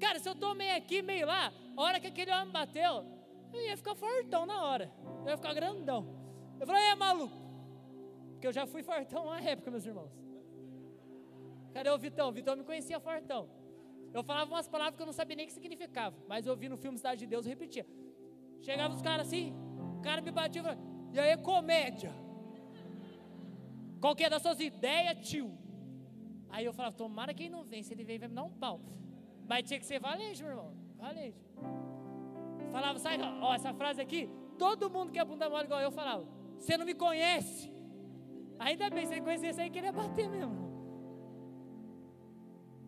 Cara, 0.00 0.18
se 0.18 0.28
eu 0.28 0.32
estou 0.32 0.54
meio 0.54 0.76
aqui, 0.76 1.00
meio 1.00 1.26
lá, 1.26 1.52
a 1.76 1.82
hora 1.82 2.00
que 2.00 2.06
aquele 2.06 2.32
homem 2.32 2.50
bateu, 2.50 3.04
eu 3.52 3.60
ia 3.62 3.76
ficar 3.76 3.94
fortão 3.94 4.44
na 4.44 4.64
hora. 4.64 4.92
Eu 5.24 5.30
ia 5.30 5.36
ficar 5.36 5.54
grandão. 5.54 6.06
Eu 6.60 6.66
falei, 6.66 6.82
é 6.82 6.94
maluco. 6.94 7.36
Porque 8.32 8.46
eu 8.46 8.52
já 8.52 8.66
fui 8.66 8.82
fortão 8.82 9.24
uma 9.24 9.40
época, 9.40 9.70
meus 9.70 9.86
irmãos. 9.86 10.25
Cadê 11.76 11.90
o 11.90 11.98
Vitão? 11.98 12.30
O 12.30 12.32
Vitão 12.32 12.56
me 12.56 12.64
conhecia 12.64 12.98
fortão. 12.98 13.42
Eu 14.14 14.22
falava 14.24 14.50
umas 14.50 14.66
palavras 14.66 14.96
que 14.96 15.02
eu 15.02 15.08
não 15.10 15.12
sabia 15.12 15.36
nem 15.36 15.44
o 15.44 15.48
que 15.48 15.52
significava. 15.52 16.16
Mas 16.26 16.46
eu 16.46 16.56
vi 16.56 16.70
no 16.70 16.78
filme 16.78 16.96
Cidade 16.96 17.20
de 17.20 17.26
Deus, 17.26 17.44
eu 17.44 17.50
repetia. 17.50 17.86
Chegava 18.62 18.94
os 18.94 19.02
caras 19.02 19.26
assim, 19.26 19.52
o 19.98 20.00
cara 20.00 20.22
me 20.22 20.30
batia 20.30 20.60
e 20.60 20.64
falava, 20.64 20.80
e 21.12 21.18
aí, 21.18 21.36
comédia? 21.36 22.14
Qual 24.00 24.16
que 24.16 24.24
é 24.24 24.30
das 24.30 24.40
suas 24.40 24.58
ideias, 24.58 25.28
tio? 25.28 25.52
Aí 26.48 26.64
eu 26.64 26.72
falava, 26.72 26.96
tomara 26.96 27.34
que 27.34 27.42
ele 27.42 27.50
não 27.50 27.62
vem, 27.62 27.82
se 27.82 27.92
ele 27.92 28.04
vem, 28.04 28.18
vai 28.18 28.28
me 28.28 28.34
dar 28.34 28.44
um 28.44 28.54
pau. 28.64 28.80
Mas 29.46 29.64
tinha 29.68 29.78
que 29.78 29.84
ser 29.84 30.00
valente, 30.00 30.42
meu 30.42 30.52
irmão, 30.52 30.72
valente. 30.96 31.38
Falava, 32.72 32.98
sai, 32.98 33.18
ó, 33.20 33.54
essa 33.54 33.74
frase 33.74 34.00
aqui, 34.00 34.30
todo 34.58 34.88
mundo 34.88 35.12
que 35.12 35.18
é 35.18 35.24
bunda 35.26 35.50
mole 35.50 35.66
igual 35.66 35.82
eu 35.82 35.92
falava, 35.92 36.26
você 36.56 36.78
não 36.78 36.86
me 36.86 36.94
conhece. 36.94 37.70
Ainda 38.58 38.88
bem, 38.88 39.04
se 39.04 39.12
ele 39.12 39.20
conhecesse 39.20 39.60
aí, 39.60 39.68
queria 39.68 39.92
bater 39.92 40.26
mesmo. 40.30 40.65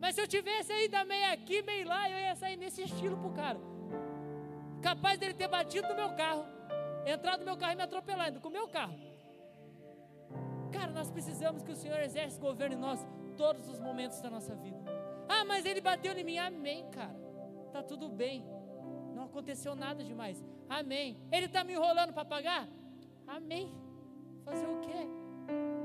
Mas 0.01 0.15
se 0.15 0.21
eu 0.21 0.29
tivesse 0.29 0.73
ainda 0.73 1.05
meio 1.05 1.33
aqui, 1.33 1.63
meio 1.63 1.87
lá, 1.87 2.09
eu 2.09 2.19
ia 2.19 2.35
sair 2.37 2.57
nesse 2.57 2.83
estilo 2.83 3.17
pro 3.17 3.31
cara. 3.31 3.59
Capaz 4.81 5.19
dele 5.19 5.35
ter 5.35 5.49
batido 5.49 5.89
no 5.89 5.95
meu 5.95 6.11
carro, 6.15 6.45
entrado 7.05 7.41
no 7.41 7.47
meu 7.47 7.57
carro 7.57 7.73
e 7.73 7.77
me 7.77 7.83
atropelar, 7.83 8.29
indo 8.29 8.41
com 8.41 8.49
o 8.49 8.53
meu 8.53 8.69
carro. 8.69 8.95
Cara, 10.73 10.93
nós 10.93 11.11
precisamos 11.11 11.63
que 11.63 11.73
o 11.73 11.77
Senhor 11.77 11.99
exerça 12.01 12.41
governo 12.41 12.77
em 12.77 12.79
nós 12.79 13.05
todos 13.37 13.69
os 13.69 13.81
momentos 13.81 14.21
da 14.21 14.31
nossa 14.31 14.55
vida. 14.55 14.79
Ah, 15.29 15.45
mas 15.45 15.65
ele 15.65 15.81
bateu 15.81 16.17
em 16.17 16.25
mim. 16.25 16.39
Amém, 16.39 16.89
cara. 16.91 17.17
Tá 17.73 17.83
tudo 17.83 18.09
bem. 18.09 18.45
Não 19.15 19.25
aconteceu 19.25 19.75
nada 19.75 20.05
demais. 20.05 20.43
Amém. 20.69 21.17
Ele 21.33 21.47
está 21.47 21.65
me 21.65 21.73
enrolando 21.73 22.13
para 22.13 22.25
pagar? 22.25 22.69
Amém. 23.27 23.75
Fazer 24.45 24.67
o 24.67 24.81
quê? 24.81 25.09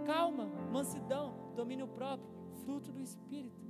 Calma, 0.06 0.46
mansidão, 0.72 1.54
domínio 1.56 1.88
próprio, 1.88 2.30
fruto 2.64 2.92
do 2.92 3.02
Espírito. 3.02 3.63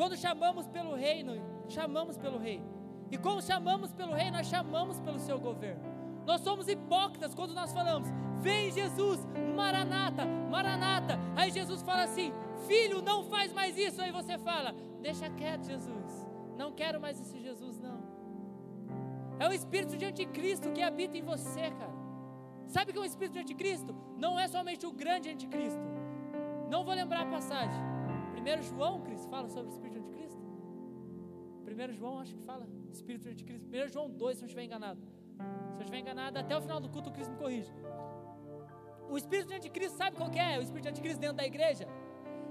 Quando 0.00 0.16
chamamos 0.16 0.66
pelo 0.66 0.94
reino, 0.94 1.34
chamamos 1.68 2.16
pelo 2.16 2.38
rei. 2.38 2.62
E 3.10 3.18
como 3.18 3.42
chamamos 3.42 3.92
pelo 3.92 4.14
rei, 4.14 4.30
nós 4.30 4.46
chamamos 4.46 4.98
pelo 4.98 5.18
seu 5.18 5.38
governo. 5.38 5.82
Nós 6.24 6.40
somos 6.40 6.68
hipócritas 6.68 7.34
quando 7.34 7.52
nós 7.52 7.70
falamos: 7.70 8.08
Vem 8.38 8.72
Jesus, 8.72 9.20
Maranata, 9.54 10.24
Maranata. 10.24 11.18
Aí 11.36 11.50
Jesus 11.50 11.82
fala 11.82 12.04
assim: 12.04 12.32
Filho, 12.66 13.02
não 13.02 13.24
faz 13.24 13.52
mais 13.52 13.76
isso. 13.76 14.00
Aí 14.00 14.10
você 14.10 14.38
fala: 14.38 14.74
Deixa 15.02 15.28
quieto, 15.28 15.64
Jesus. 15.66 16.26
Não 16.56 16.72
quero 16.72 16.98
mais 16.98 17.20
esse 17.20 17.38
Jesus, 17.38 17.78
não. 17.78 18.00
É 19.38 19.46
o 19.46 19.52
espírito 19.52 19.98
de 19.98 20.06
anticristo 20.06 20.72
que 20.72 20.80
habita 20.80 21.18
em 21.18 21.22
você, 21.22 21.70
cara. 21.72 21.92
Sabe 22.68 22.94
que 22.94 22.98
é 22.98 23.02
o 23.02 23.04
espírito 23.04 23.34
de 23.34 23.40
anticristo? 23.40 23.94
Não 24.16 24.40
é 24.40 24.48
somente 24.48 24.86
o 24.86 24.92
grande 24.92 25.28
anticristo. 25.28 25.84
Não 26.70 26.86
vou 26.86 26.94
lembrar 26.94 27.20
a 27.20 27.26
passagem. 27.26 27.89
Primeiro 28.32 28.62
João, 28.62 29.00
Cristo, 29.02 29.28
fala 29.28 29.48
sobre 29.48 29.70
o 29.70 29.72
espírito 29.72 29.94
de 29.94 29.98
anticristo. 30.00 30.40
Primeiro 31.64 31.92
João, 31.92 32.18
acho 32.18 32.34
que 32.34 32.42
fala 32.42 32.66
espírito 32.92 33.22
de 33.22 33.30
anticristo. 33.30 33.66
Primeiro 33.68 33.92
João 33.92 34.10
2, 34.10 34.38
se 34.38 34.44
eu 34.44 34.46
estiver 34.46 34.64
enganado. 34.64 35.00
Se 35.74 35.78
eu 35.78 35.80
estiver 35.80 35.98
enganado, 35.98 36.38
até 36.38 36.56
o 36.56 36.60
final 36.60 36.80
do 36.80 36.88
culto 36.88 37.10
o 37.10 37.12
Cristo 37.12 37.32
me 37.32 37.38
corrige. 37.38 37.72
O 39.08 39.16
espírito 39.16 39.48
de 39.48 39.54
anticristo, 39.54 39.96
sabe 39.96 40.16
qual 40.16 40.30
é? 40.30 40.58
O 40.58 40.62
espírito 40.62 40.84
de 40.84 40.88
anticristo 40.90 41.20
dentro 41.20 41.36
da 41.36 41.46
igreja? 41.46 41.86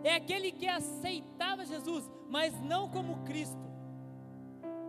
É 0.04 0.16
aquele 0.16 0.52
que 0.52 0.68
aceitava 0.68 1.66
Jesus, 1.66 2.10
mas 2.30 2.60
não 2.62 2.90
como 2.90 3.24
Cristo. 3.24 3.60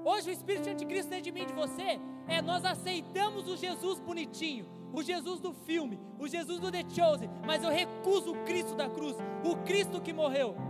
Hoje 0.04 0.30
o 0.30 0.32
espírito 0.32 0.64
de 0.64 0.70
anticristo 0.70 1.10
dentro 1.10 1.24
de 1.24 1.32
mim 1.32 1.42
e 1.42 1.46
de 1.46 1.52
você 1.52 2.00
é 2.26 2.40
nós 2.40 2.64
aceitamos 2.64 3.46
o 3.48 3.56
Jesus 3.56 4.00
bonitinho, 4.00 4.66
o 4.92 5.02
Jesus 5.02 5.40
do 5.40 5.52
filme, 5.52 6.00
o 6.18 6.26
Jesus 6.26 6.58
do 6.58 6.70
The 6.70 6.84
Chosen, 6.88 7.28
mas 7.46 7.62
eu 7.62 7.70
recuso 7.70 8.32
o 8.32 8.44
Cristo 8.44 8.74
da 8.74 8.88
cruz, 8.88 9.16
o 9.44 9.56
Cristo 9.64 10.00
que 10.00 10.12
morreu. 10.12 10.69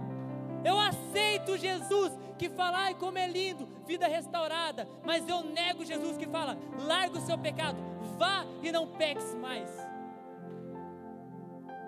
Eu 0.64 0.78
aceito 0.78 1.56
Jesus 1.56 2.12
que 2.38 2.48
fala, 2.48 2.78
ai 2.78 2.94
como 2.94 3.18
é 3.18 3.26
lindo, 3.26 3.68
vida 3.86 4.06
restaurada, 4.06 4.88
mas 5.04 5.28
eu 5.28 5.42
nego 5.42 5.84
Jesus 5.84 6.16
que 6.16 6.26
fala, 6.26 6.56
larga 6.86 7.18
o 7.18 7.20
seu 7.20 7.36
pecado, 7.36 7.78
vá 8.18 8.44
e 8.62 8.72
não 8.72 8.86
peques 8.86 9.34
mais. 9.34 9.70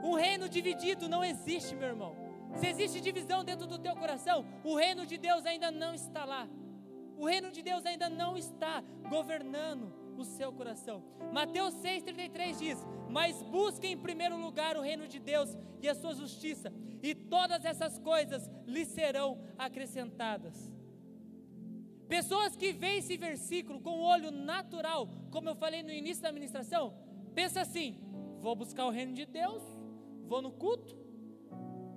Um 0.02 0.14
reino 0.14 0.48
dividido 0.48 1.08
não 1.08 1.24
existe, 1.24 1.74
meu 1.74 1.88
irmão. 1.88 2.16
Se 2.56 2.66
existe 2.66 3.00
divisão 3.00 3.44
dentro 3.44 3.66
do 3.66 3.78
teu 3.78 3.94
coração, 3.96 4.44
o 4.64 4.74
reino 4.76 5.06
de 5.06 5.16
Deus 5.16 5.46
ainda 5.46 5.70
não 5.70 5.94
está 5.94 6.24
lá. 6.24 6.46
O 7.16 7.26
reino 7.26 7.50
de 7.50 7.62
Deus 7.62 7.86
ainda 7.86 8.10
não 8.10 8.36
está 8.36 8.82
governando 9.08 10.01
o 10.16 10.24
seu 10.24 10.52
coração. 10.52 11.02
Mateus 11.32 11.74
6,33 11.74 12.58
diz: 12.58 12.86
Mas 13.08 13.42
busque 13.42 13.86
em 13.86 13.96
primeiro 13.96 14.36
lugar 14.36 14.76
o 14.76 14.82
reino 14.82 15.08
de 15.08 15.18
Deus 15.18 15.56
e 15.80 15.88
a 15.88 15.94
sua 15.94 16.14
justiça, 16.14 16.72
e 17.02 17.14
todas 17.14 17.64
essas 17.64 17.98
coisas 17.98 18.50
lhe 18.66 18.84
serão 18.84 19.40
acrescentadas. 19.58 20.72
Pessoas 22.08 22.54
que 22.54 22.72
veem 22.72 22.98
esse 22.98 23.16
versículo 23.16 23.80
com 23.80 23.98
o 24.00 24.04
olho 24.04 24.30
natural, 24.30 25.08
como 25.30 25.48
eu 25.48 25.54
falei 25.54 25.82
no 25.82 25.90
início 25.90 26.22
da 26.22 26.30
ministração, 26.30 26.94
pensa 27.34 27.60
assim: 27.62 27.98
vou 28.38 28.54
buscar 28.54 28.86
o 28.86 28.90
reino 28.90 29.14
de 29.14 29.24
Deus, 29.24 29.62
vou 30.26 30.42
no 30.42 30.52
culto, 30.52 30.96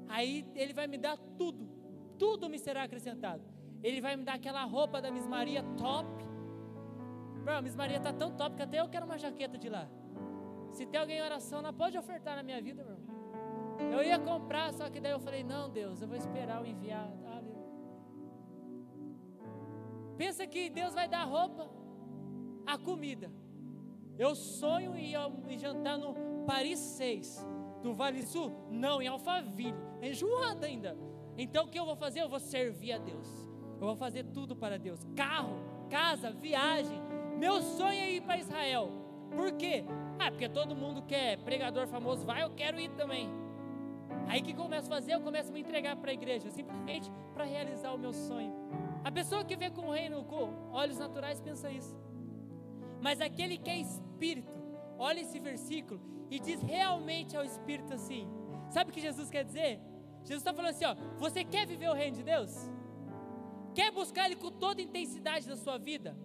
aí 0.08 0.46
ele 0.56 0.74
vai 0.74 0.88
me 0.88 0.98
dar 0.98 1.18
tudo, 1.38 1.70
tudo 2.18 2.50
me 2.50 2.58
será 2.58 2.84
acrescentado. 2.84 3.44
Ele 3.84 4.02
vai 4.02 4.16
me 4.16 4.24
dar 4.24 4.34
aquela 4.34 4.64
roupa 4.64 5.02
da 5.02 5.12
Miss 5.12 5.28
Maria 5.28 5.62
top. 5.78 6.08
Bro, 7.46 7.62
Miss 7.62 7.76
Maria 7.76 8.00
tá 8.00 8.12
tão 8.12 8.32
top 8.32 8.56
que 8.56 8.64
até 8.64 8.80
eu 8.82 8.90
quero 8.90 9.06
uma 9.06 9.20
jaqueta 9.20 9.56
de 9.56 9.70
lá. 9.70 9.88
Se 10.72 10.84
tem 10.86 11.00
alguém 11.00 11.20
em 11.20 11.22
oração, 11.22 11.62
não 11.62 11.72
pode 11.72 11.96
ofertar 11.96 12.36
na 12.36 12.42
minha 12.42 12.60
vida, 12.60 12.84
meu 12.84 12.96
irmão. 12.96 13.94
Eu 13.94 14.04
ia 14.04 14.18
comprar, 14.18 14.74
só 14.74 14.90
que 14.90 15.00
daí 15.00 15.12
eu 15.12 15.20
falei: 15.20 15.44
Não, 15.44 15.70
Deus, 15.70 16.02
eu 16.02 16.08
vou 16.08 16.18
esperar 16.18 16.62
o 16.64 16.66
enviado. 16.66 17.14
Pensa 20.18 20.48
que 20.48 20.70
Deus 20.70 20.94
vai 20.94 21.08
dar 21.08 21.22
a 21.22 21.26
roupa, 21.26 21.70
a 22.66 22.78
comida. 22.78 23.32
Eu 24.18 24.34
sonho 24.34 24.96
em 24.96 25.14
ir 25.14 25.60
jantar 25.60 25.98
no 25.98 26.16
Paris 26.46 26.80
6 26.80 27.46
do 27.84 27.94
Vale 27.94 28.24
Sul? 28.24 28.50
Não, 28.72 29.02
em 29.02 29.08
Alphaville. 29.08 29.76
É 30.02 30.10
enjoado 30.10 30.66
ainda. 30.66 30.98
Então 31.38 31.66
o 31.66 31.68
que 31.68 31.78
eu 31.78 31.86
vou 31.86 31.98
fazer? 31.98 32.22
Eu 32.22 32.30
vou 32.30 32.40
servir 32.40 32.94
a 32.94 32.98
Deus. 32.98 33.28
Eu 33.74 33.88
vou 33.88 33.96
fazer 33.96 34.24
tudo 34.24 34.56
para 34.56 34.80
Deus. 34.80 35.06
Carro, 35.16 35.58
casa, 35.90 36.32
viagem. 36.32 37.05
Meu 37.38 37.62
sonho 37.62 38.00
é 38.00 38.12
ir 38.12 38.22
para 38.22 38.38
Israel. 38.38 38.92
Por 39.36 39.52
quê? 39.54 39.84
Ah, 40.20 40.32
porque 40.32 40.48
todo 40.48 40.76
mundo 40.76 41.02
quer 41.02 41.38
pregador 41.40 41.88
famoso, 41.88 42.26
vai, 42.26 42.44
eu 42.44 42.52
quero 42.52 42.80
ir 42.80 42.90
também. 42.92 43.30
Aí 44.28 44.42
que 44.42 44.54
começo 44.54 44.88
a 44.88 44.96
fazer? 44.96 45.14
Eu 45.14 45.22
começo 45.22 45.50
a 45.50 45.54
me 45.54 45.60
entregar 45.60 45.96
para 45.98 46.12
a 46.12 46.14
igreja, 46.14 46.50
simplesmente 46.50 47.12
para 47.34 47.44
realizar 47.44 47.94
o 47.94 47.98
meu 47.98 48.14
sonho. 48.14 48.54
A 49.04 49.12
pessoa 49.12 49.44
que 49.44 49.56
vê 49.56 49.70
com 49.70 49.88
o 49.88 49.92
reino 49.92 50.24
com 50.24 50.72
olhos 50.72 50.98
naturais 50.98 51.42
pensa 51.42 51.70
isso. 51.70 51.96
Mas 53.02 53.22
aquele 53.22 53.58
que 53.58 53.70
é 53.70 53.78
espírito, 53.78 54.58
olha 54.98 55.20
esse 55.20 55.40
versículo 55.40 56.00
e 56.30 56.40
diz 56.40 56.62
realmente 56.62 57.36
ao 57.38 57.44
espírito 57.44 57.94
assim: 57.94 58.28
sabe 58.70 58.90
o 58.90 58.94
que 58.94 59.02
Jesus 59.02 59.30
quer 59.30 59.44
dizer? 59.44 59.80
Jesus 60.24 60.42
está 60.42 60.54
falando 60.54 60.72
assim: 60.72 60.86
ó, 60.86 60.96
você 61.20 61.44
quer 61.44 61.68
viver 61.68 61.90
o 61.90 61.94
reino 61.94 62.16
de 62.18 62.24
Deus? 62.24 62.70
Quer 63.76 63.92
buscar 63.92 64.26
Ele 64.26 64.38
com 64.38 64.50
toda 64.50 64.82
a 64.82 64.84
intensidade 64.84 65.48
da 65.48 65.56
sua 65.56 65.78
vida? 65.78 66.18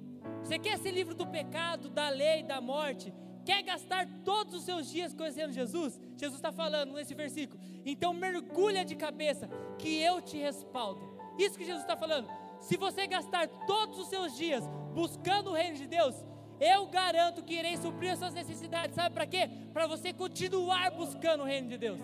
Você 0.43 0.59
quer 0.59 0.79
ser 0.79 0.91
livre 0.91 1.14
do 1.14 1.27
pecado, 1.27 1.89
da 1.89 2.09
lei, 2.09 2.43
da 2.43 2.61
morte? 2.61 3.12
Quer 3.45 3.62
gastar 3.62 4.07
todos 4.25 4.55
os 4.55 4.64
seus 4.64 4.91
dias 4.91 5.14
conhecendo 5.14 5.53
Jesus? 5.53 5.99
Jesus 6.16 6.37
está 6.39 6.53
falando 6.53 6.93
nesse 6.93 7.14
versículo. 7.14 7.61
Então 7.85 8.12
mergulha 8.12 8.85
de 8.85 8.95
cabeça, 8.95 9.49
que 9.79 10.01
eu 10.01 10.21
te 10.21 10.37
respaldo. 10.37 11.01
Isso 11.39 11.57
que 11.57 11.64
Jesus 11.64 11.83
está 11.83 11.97
falando. 11.97 12.29
Se 12.61 12.77
você 12.77 13.07
gastar 13.07 13.49
todos 13.66 13.99
os 13.99 14.09
seus 14.09 14.37
dias 14.37 14.62
buscando 14.95 15.51
o 15.51 15.55
reino 15.55 15.77
de 15.77 15.87
Deus, 15.87 16.14
eu 16.61 16.87
garanto 16.89 17.43
que 17.43 17.55
irei 17.55 17.77
suprir 17.79 18.12
as 18.12 18.18
suas 18.18 18.35
necessidades. 18.35 18.95
Sabe 18.95 19.14
para 19.14 19.27
quê? 19.27 19.49
Para 19.73 19.87
você 19.87 20.12
continuar 20.12 20.91
buscando 20.91 21.43
o 21.43 21.47
reino 21.47 21.68
de 21.68 21.79
Deus. 21.79 21.99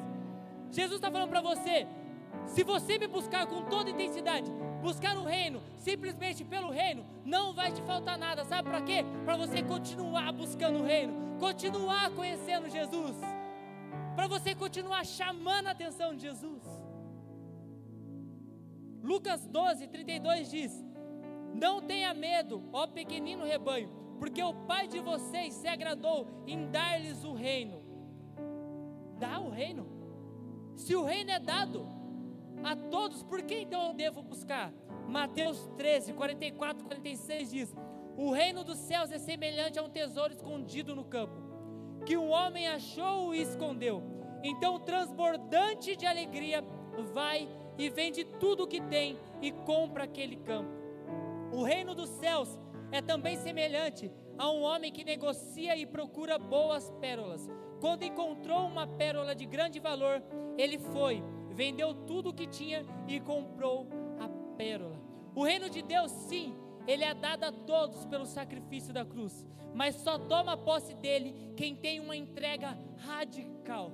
Jesus 0.71 0.97
está 0.97 1.11
falando 1.11 1.29
para 1.29 1.43
você: 1.43 1.87
se 2.47 2.63
você 2.63 2.99
me 2.99 3.07
buscar 3.07 3.47
com 3.47 3.63
toda 3.63 3.91
intensidade, 3.91 4.51
buscar 4.81 5.17
o 5.17 5.25
reino, 5.25 5.61
simplesmente 5.79 6.45
pelo 6.45 6.71
reino, 6.71 7.05
não 7.25 7.53
vai 7.53 7.73
te 7.73 7.83
faltar 7.83 8.17
nada. 8.17 8.45
Sabe 8.45 8.69
para 8.69 8.83
quê? 8.83 9.05
Para 9.25 9.37
você 9.37 9.63
continuar 9.63 10.33
buscando 10.33 10.79
o 10.79 10.85
reino, 10.85 11.39
continuar 11.39 12.11
conhecendo 12.11 12.69
Jesus, 12.69 13.17
para 14.15 14.27
você 14.27 14.55
continuar 14.55 15.05
chamando 15.05 15.67
a 15.67 15.73
atenção 15.73 16.15
de 16.15 16.23
Jesus. 16.23 16.63
Lucas 19.03 19.47
12, 19.47 19.87
32 19.89 20.51
diz: 20.51 20.85
Não 21.55 21.83
tenha 21.83 22.15
medo, 22.15 22.63
ó 22.73 22.87
pequenino 22.87 23.45
rebanho, 23.45 23.91
porque 24.19 24.43
o 24.43 24.55
Pai 24.55 24.89
de 24.89 25.01
vocês 25.01 25.55
se 25.55 25.69
agradou 25.69 26.27
em 26.47 26.71
dar-lhes 26.71 27.25
o 27.25 27.33
reino. 27.33 27.83
Dá 29.19 29.41
o 29.41 29.51
reino. 29.51 29.87
Se 30.77 30.95
o 30.95 31.05
reino 31.05 31.31
é 31.31 31.39
dado 31.39 31.96
a 32.65 32.75
todos, 32.75 33.23
por 33.23 33.43
que 33.43 33.61
então 33.61 33.89
eu 33.89 33.95
devo 33.95 34.23
buscar? 34.23 34.73
Mateus 35.09 35.69
13, 35.77 36.13
44, 36.13 36.85
46 36.85 37.51
diz: 37.51 37.77
O 38.17 38.31
reino 38.31 38.65
dos 38.65 38.79
céus 38.79 39.11
é 39.13 39.19
semelhante 39.19 39.79
a 39.79 39.83
um 39.83 39.89
tesouro 39.89 40.33
escondido 40.33 40.95
no 40.95 41.05
campo, 41.05 41.37
que 42.05 42.17
um 42.17 42.31
homem 42.31 42.69
achou 42.69 43.35
e 43.35 43.41
escondeu. 43.41 44.03
Então, 44.43 44.79
transbordante 44.79 45.97
de 45.97 46.07
alegria, 46.07 46.65
vai 47.13 47.49
e 47.79 47.89
vende 47.89 48.25
tudo 48.25 48.65
o 48.65 48.67
que 48.67 48.81
tem 48.81 49.19
e 49.41 49.53
compra 49.53 50.05
aquele 50.05 50.37
campo. 50.37 50.71
O 51.53 51.63
reino 51.63 51.95
dos 51.95 52.09
céus 52.11 52.59
é 52.91 53.01
também 53.01 53.37
semelhante 53.37 54.11
a 54.39 54.51
um 54.51 54.63
homem 54.63 54.93
que 54.93 55.05
negocia 55.05 55.77
e 55.77 55.87
procura 55.87 56.39
boas 56.39 56.91
pérolas. 57.01 57.49
Quando 57.81 58.03
encontrou 58.03 58.67
uma 58.67 58.87
pérola 58.87 59.35
de 59.35 59.47
grande 59.47 59.81
valor, 59.81 60.23
ele 60.57 60.79
foi, 60.79 61.23
vendeu 61.57 61.95
tudo 61.95 62.29
o 62.29 62.35
que 62.35 62.47
tinha 62.47 62.85
e 63.09 63.19
comprou 63.19 63.89
a 64.21 64.29
pérola. 64.57 65.01
O 65.35 65.43
reino 65.43 65.71
de 65.71 65.81
Deus, 65.81 66.13
sim, 66.13 66.55
ele 66.87 67.03
é 67.03 67.15
dado 67.15 67.45
a 67.45 67.51
todos 67.51 68.05
pelo 68.05 68.27
sacrifício 68.27 68.93
da 68.93 69.05
cruz, 69.05 69.45
mas 69.75 69.97
só 69.97 70.19
toma 70.19 70.57
posse 70.57 70.95
dele 70.95 71.55
quem 71.57 71.75
tem 71.75 71.99
uma 71.99 72.15
entrega 72.15 72.79
radical. 72.99 73.91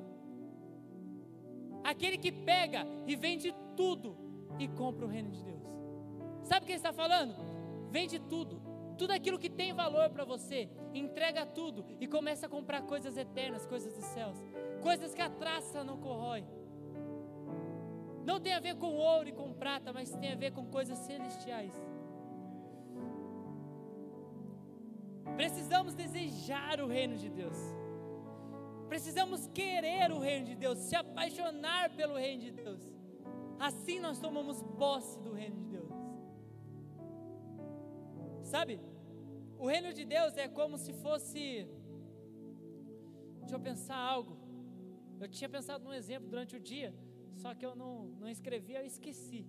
Aquele 1.85 2.19
que 2.19 2.33
pega 2.33 2.85
e 3.07 3.15
vende 3.15 3.55
tudo 3.77 4.17
e 4.59 4.67
compra 4.69 5.07
o 5.07 5.09
reino 5.09 5.31
de 5.31 5.43
Deus. 5.43 5.63
Sabe 6.43 6.65
o 6.65 6.67
que 6.67 6.73
ele 6.73 6.79
está 6.79 6.93
falando? 6.93 7.35
Vende 7.91 8.19
tudo, 8.19 8.61
tudo 8.99 9.13
aquilo 9.13 9.39
que 9.39 9.51
tem 9.51 9.73
valor 9.73 10.11
para 10.11 10.25
você, 10.25 10.69
entrega 10.93 11.47
tudo 11.47 11.85
e 12.01 12.09
começa 12.09 12.47
a 12.47 12.49
comprar 12.49 12.83
coisas 12.83 13.17
eternas, 13.17 13.67
coisas 13.67 13.95
dos 13.95 14.05
céus, 14.07 14.37
coisas 14.81 15.15
que 15.15 15.23
a 15.23 15.31
traça 15.31 15.85
não 15.85 15.99
corrói. 15.99 16.45
Não 18.25 18.41
tem 18.41 18.55
a 18.55 18.61
ver 18.61 18.77
com 18.77 18.95
ouro 18.95 19.29
e 19.29 19.33
com 19.33 19.53
prata, 19.53 19.93
mas 19.93 20.11
tem 20.11 20.33
a 20.33 20.37
ver 20.37 20.53
com 20.53 20.65
coisas 20.67 20.99
celestiais. 20.99 21.75
Precisamos 25.37 25.95
desejar 25.95 26.81
o 26.81 26.87
reino 26.87 27.17
de 27.17 27.29
Deus. 27.29 27.57
Precisamos 28.89 29.47
querer 29.49 30.13
o 30.13 30.19
reino 30.19 30.47
de 30.47 30.55
Deus, 30.55 30.79
se 30.79 30.95
apaixonar 30.95 31.91
pelo 31.97 32.15
reino 32.15 32.43
de 32.43 32.51
Deus. 32.51 32.81
Assim 33.59 33.99
nós 33.99 34.19
tomamos 34.19 34.63
posse 34.77 35.19
do 35.21 35.33
reino 35.33 35.57
de 35.57 35.67
Deus. 35.77 35.91
Sabe? 38.43 38.81
O 39.59 39.67
reino 39.67 39.93
de 39.93 40.05
Deus 40.05 40.37
é 40.37 40.47
como 40.47 40.77
se 40.77 40.93
fosse. 40.93 41.43
Deixa 43.41 43.55
eu 43.55 43.61
pensar 43.61 43.97
algo. 43.97 44.37
Eu 45.21 45.29
tinha 45.29 45.49
pensado 45.49 45.85
num 45.85 45.95
exemplo 45.95 46.29
durante 46.29 46.57
o 46.57 46.61
dia, 46.61 46.93
só 47.37 47.55
que 47.55 47.65
eu 47.65 47.75
não, 47.75 48.09
não 48.21 48.29
escrevi, 48.29 48.75
eu 48.75 48.85
esqueci. 48.85 49.47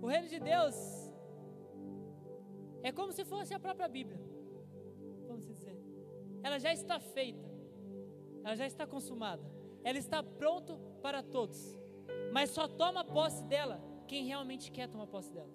O 0.00 0.06
reino 0.06 0.28
de 0.28 0.38
Deus 0.38 0.76
é 2.82 2.92
como 2.92 3.12
se 3.12 3.24
fosse 3.24 3.54
a 3.54 3.58
própria 3.58 3.88
Bíblia, 3.88 4.20
vamos 5.26 5.46
dizer. 5.46 5.76
Ela 6.42 6.58
já 6.58 6.72
está 6.72 7.00
feita, 7.00 7.48
ela 8.44 8.54
já 8.54 8.66
está 8.66 8.86
consumada, 8.86 9.42
ela 9.82 9.96
está 9.96 10.22
pronto 10.22 10.78
para 11.00 11.22
todos, 11.22 11.78
mas 12.32 12.50
só 12.50 12.68
toma 12.68 13.02
posse 13.04 13.42
dela 13.44 13.82
quem 14.06 14.26
realmente 14.26 14.70
quer 14.70 14.88
tomar 14.88 15.06
posse 15.06 15.32
dela. 15.32 15.52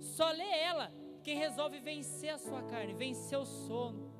Só 0.00 0.32
lê 0.32 0.50
ela 0.70 0.92
quem 1.22 1.38
resolve 1.38 1.78
vencer 1.78 2.30
a 2.30 2.38
sua 2.38 2.62
carne, 2.64 2.94
vencer 2.94 3.38
o 3.38 3.46
sono. 3.46 4.10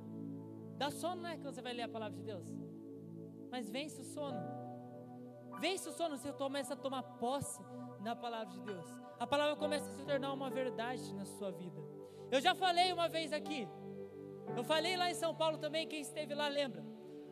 Dá 0.77 0.91
sono, 0.91 1.23
não 1.23 1.31
é 1.31 1.37
que 1.37 1.43
você 1.43 1.61
vai 1.61 1.73
ler 1.73 1.83
a 1.83 1.89
palavra 1.89 2.17
de 2.17 2.25
Deus, 2.25 2.47
mas 3.51 3.69
vence 3.69 4.01
o 4.01 4.05
sono. 4.05 4.62
Vence 5.61 5.89
o 5.89 5.93
sono, 5.93 6.17
você 6.17 6.33
começa 6.33 6.75
a 6.75 6.77
tomar 6.77 7.03
posse 7.03 7.63
na 8.01 8.17
palavra 8.17 8.49
de 8.49 8.61
Deus. 8.61 8.87
A 9.19 9.27
palavra 9.27 9.57
começa 9.57 9.89
a 9.89 9.93
se 9.93 10.05
tornar 10.05 10.33
uma 10.33 10.51
verdade 10.51 11.15
na 11.15 11.25
sua 11.25 11.51
vida. 11.51 11.81
Eu 12.31 12.41
já 12.41 12.55
falei 12.55 12.93
uma 12.93 13.09
vez 13.09 13.33
aqui. 13.33 13.69
Eu 14.57 14.65
falei 14.65 14.97
lá 14.97 15.11
em 15.11 15.15
São 15.15 15.35
Paulo 15.35 15.59
também, 15.59 15.87
quem 15.87 16.01
esteve 16.01 16.35
lá 16.35 16.49
lembra. 16.49 16.85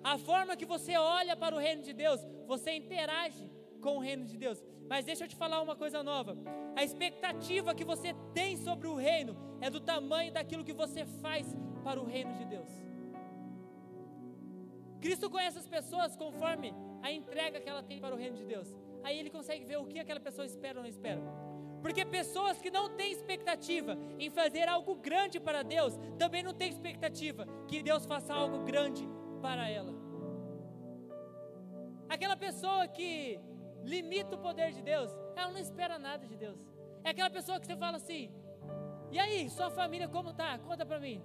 A 0.03 0.17
forma 0.17 0.57
que 0.57 0.65
você 0.65 0.97
olha 0.97 1.37
para 1.37 1.55
o 1.55 1.59
reino 1.59 1.83
de 1.83 1.93
Deus, 1.93 2.25
você 2.47 2.73
interage 2.73 3.51
com 3.81 3.97
o 3.97 4.01
reino 4.01 4.25
de 4.25 4.37
Deus. 4.37 4.63
Mas 4.89 5.05
deixa 5.05 5.25
eu 5.25 5.29
te 5.29 5.37
falar 5.37 5.61
uma 5.61 5.77
coisa 5.77 6.03
nova. 6.03 6.37
A 6.77 6.83
expectativa 6.83 7.75
que 7.75 7.85
você 7.85 8.15
tem 8.35 8.57
sobre 8.57 8.89
o 8.89 8.95
reino 8.95 9.37
é 9.61 9.69
do 9.69 9.81
tamanho 9.81 10.33
daquilo 10.33 10.65
que 10.65 10.73
você 10.73 11.05
faz 11.05 11.55
para 11.85 12.01
o 12.01 12.05
reino 12.05 12.33
de 12.35 12.45
Deus. 12.45 12.69
Cristo 15.01 15.31
conhece 15.31 15.59
as 15.59 15.69
pessoas 15.69 16.17
conforme 16.17 16.75
a 17.03 17.11
entrega 17.11 17.61
que 17.61 17.69
ela 17.69 17.83
tem 17.83 17.99
para 18.01 18.15
o 18.15 18.19
reino 18.19 18.37
de 18.37 18.45
Deus. 18.45 18.75
Aí 19.03 19.19
ele 19.19 19.31
consegue 19.31 19.65
ver 19.65 19.79
o 19.79 19.87
que 19.87 19.99
aquela 19.99 20.21
pessoa 20.21 20.45
espera 20.45 20.79
ou 20.79 20.83
não 20.83 20.91
espera. 20.91 21.21
Porque 21.81 22.05
pessoas 22.05 22.61
que 22.61 22.71
não 22.71 22.91
têm 22.91 23.11
expectativa 23.13 23.97
em 24.19 24.29
fazer 24.31 24.69
algo 24.69 24.95
grande 24.95 25.41
para 25.41 25.63
Deus, 25.63 25.99
também 26.19 26.43
não 26.43 26.53
têm 26.53 26.69
expectativa 26.69 27.47
que 27.67 27.83
Deus 27.83 28.05
faça 28.05 28.35
algo 28.35 28.65
grande 28.65 29.09
para 29.41 29.69
ela. 29.69 29.93
Aquela 32.09 32.37
pessoa 32.37 32.87
que 32.87 33.41
limita 33.83 34.35
o 34.37 34.39
poder 34.39 34.73
de 34.73 34.83
Deus, 34.83 35.11
ela 35.35 35.51
não 35.53 35.59
espera 35.61 35.99
nada 35.99 36.27
de 36.27 36.37
Deus. 36.37 36.59
É 37.03 37.11
aquela 37.11 37.31
pessoa 37.31 37.59
que 37.59 37.67
você 37.67 37.77
fala 37.77 37.97
assim: 37.97 38.31
"E 39.11 39.19
aí, 39.19 39.49
sua 39.49 39.71
família 39.71 40.09
como 40.09 40.35
tá? 40.35 40.59
Conta 40.59 40.85
para 40.85 41.01
mim". 41.01 41.23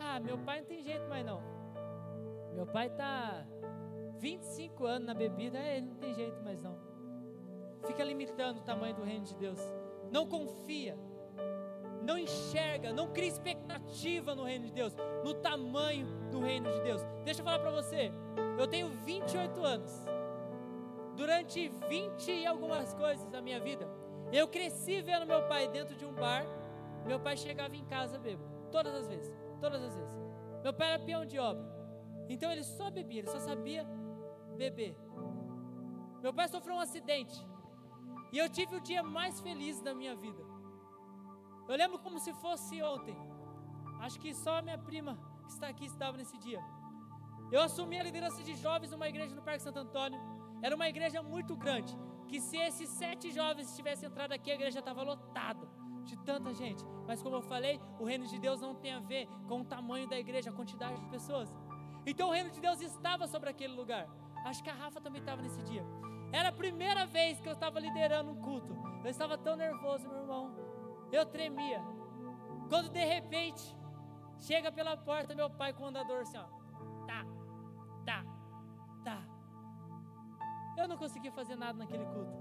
Ah, 0.00 0.18
meu 0.18 0.38
pai 0.38 0.60
não 0.60 0.66
tem 0.66 0.82
jeito 0.82 1.06
mais 1.08 1.24
não. 1.24 1.40
Meu 2.54 2.66
pai 2.66 2.90
tá 2.90 3.46
25 4.18 4.84
anos 4.84 5.06
na 5.06 5.14
bebida, 5.14 5.58
é, 5.58 5.80
não 5.80 5.94
tem 5.96 6.14
jeito 6.14 6.42
mais 6.42 6.62
não. 6.62 6.76
Fica 7.86 8.02
limitando 8.02 8.60
o 8.60 8.62
tamanho 8.62 8.94
do 8.94 9.02
reino 9.02 9.24
de 9.24 9.34
Deus. 9.36 9.58
Não 10.10 10.26
confia. 10.26 10.96
Não 12.02 12.16
enxerga, 12.16 12.92
não 12.92 13.12
cria 13.12 13.28
expectativa 13.28 14.34
no 14.34 14.44
reino 14.44 14.66
de 14.66 14.72
Deus, 14.72 14.94
no 15.24 15.34
tamanho 15.34 16.06
do 16.30 16.40
reino 16.40 16.70
de 16.70 16.80
Deus. 16.82 17.02
Deixa 17.24 17.40
eu 17.40 17.44
falar 17.44 17.58
para 17.58 17.70
você. 17.70 18.12
Eu 18.58 18.66
tenho 18.68 18.88
28 18.88 19.64
anos. 19.64 19.92
Durante 21.16 21.68
20 21.88 22.30
e 22.30 22.46
algumas 22.46 22.94
coisas 22.94 23.28
da 23.28 23.40
minha 23.40 23.58
vida, 23.58 23.88
eu 24.32 24.46
cresci 24.46 25.00
vendo 25.00 25.26
meu 25.26 25.42
pai 25.48 25.66
dentro 25.66 25.96
de 25.96 26.04
um 26.04 26.12
bar. 26.12 26.46
Meu 27.06 27.18
pai 27.18 27.36
chegava 27.36 27.74
em 27.74 27.84
casa 27.84 28.18
bêbado, 28.18 28.50
todas 28.70 28.94
as 28.94 29.08
vezes, 29.08 29.32
todas 29.60 29.82
as 29.82 29.96
vezes. 29.96 30.16
Meu 30.62 30.74
pai 30.74 30.94
era 30.94 31.02
peão 31.02 31.24
de 31.24 31.38
obra. 31.38 31.64
Então 32.28 32.50
ele 32.50 32.64
só 32.64 32.90
bebia, 32.90 33.20
ele 33.20 33.30
só 33.30 33.38
sabia 33.38 33.86
beber. 34.56 34.96
Meu 36.22 36.32
pai 36.32 36.48
sofreu 36.48 36.74
um 36.76 36.80
acidente. 36.80 37.38
E 38.32 38.38
eu 38.38 38.48
tive 38.48 38.76
o 38.76 38.80
dia 38.80 39.02
mais 39.02 39.40
feliz 39.40 39.80
da 39.80 39.94
minha 39.94 40.14
vida. 40.16 40.42
Eu 41.68 41.76
lembro 41.76 41.98
como 41.98 42.18
se 42.18 42.32
fosse 42.34 42.82
ontem. 42.82 43.16
Acho 44.00 44.18
que 44.20 44.34
só 44.34 44.58
a 44.58 44.62
minha 44.62 44.78
prima 44.78 45.18
que 45.44 45.52
está 45.52 45.68
aqui 45.68 45.84
estava 45.84 46.16
nesse 46.16 46.36
dia. 46.38 46.62
Eu 47.50 47.60
assumi 47.60 47.98
a 47.98 48.02
liderança 48.02 48.42
de 48.42 48.54
jovens 48.56 48.90
numa 48.90 49.08
igreja 49.08 49.34
no 49.34 49.42
Parque 49.42 49.62
Santo 49.62 49.78
Antônio. 49.78 50.20
Era 50.62 50.74
uma 50.74 50.88
igreja 50.88 51.22
muito 51.22 51.56
grande. 51.56 51.96
Que 52.28 52.40
se 52.40 52.56
esses 52.56 52.88
sete 52.88 53.30
jovens 53.30 53.76
tivessem 53.76 54.08
entrado 54.08 54.32
aqui, 54.32 54.50
a 54.50 54.54
igreja 54.54 54.80
estava 54.80 55.02
lotada 55.02 55.68
de 56.04 56.16
tanta 56.18 56.52
gente. 56.52 56.84
Mas 57.06 57.22
como 57.22 57.36
eu 57.36 57.42
falei, 57.42 57.80
o 58.00 58.04
reino 58.04 58.26
de 58.26 58.38
Deus 58.38 58.60
não 58.60 58.74
tem 58.74 58.92
a 58.92 59.00
ver 59.00 59.28
com 59.48 59.60
o 59.60 59.64
tamanho 59.64 60.08
da 60.08 60.18
igreja, 60.18 60.50
a 60.50 60.52
quantidade 60.52 60.98
de 61.00 61.06
pessoas. 61.08 61.54
Então 62.04 62.28
o 62.28 62.32
reino 62.32 62.50
de 62.50 62.60
Deus 62.60 62.80
estava 62.80 63.26
sobre 63.26 63.50
aquele 63.50 63.74
lugar. 63.74 64.08
Acho 64.46 64.62
que 64.62 64.70
a 64.70 64.74
Rafa 64.74 65.00
também 65.00 65.20
estava 65.20 65.42
nesse 65.42 65.60
dia. 65.64 65.84
Era 66.32 66.50
a 66.50 66.52
primeira 66.52 67.04
vez 67.04 67.40
que 67.40 67.48
eu 67.48 67.52
estava 67.52 67.80
liderando 67.80 68.30
um 68.30 68.40
culto. 68.40 68.72
Eu 69.02 69.10
estava 69.10 69.36
tão 69.36 69.56
nervoso, 69.56 70.08
meu 70.08 70.18
irmão. 70.18 70.54
Eu 71.10 71.26
tremia. 71.26 71.80
Quando 72.68 72.88
de 72.88 73.04
repente 73.04 73.76
chega 74.38 74.70
pela 74.70 74.96
porta 74.96 75.34
meu 75.34 75.50
pai 75.50 75.72
com 75.72 75.82
o 75.82 75.86
andador 75.86 76.20
assim, 76.20 76.38
ó. 76.38 76.44
Tá, 77.06 77.26
tá, 78.04 78.24
tá. 79.04 79.18
Eu 80.78 80.86
não 80.86 80.96
consegui 80.96 81.30
fazer 81.32 81.56
nada 81.56 81.76
naquele 81.78 82.06
culto. 82.06 82.38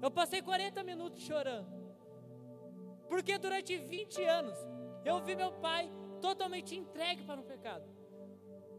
Eu 0.00 0.12
passei 0.12 0.40
40 0.40 0.84
minutos 0.84 1.20
chorando. 1.20 1.66
Porque 3.08 3.38
durante 3.38 3.76
20 3.76 4.22
anos 4.22 4.56
eu 5.04 5.20
vi 5.20 5.34
meu 5.34 5.50
pai 5.54 5.90
totalmente 6.20 6.76
entregue 6.76 7.24
para 7.24 7.40
o 7.40 7.44
pecado. 7.44 7.93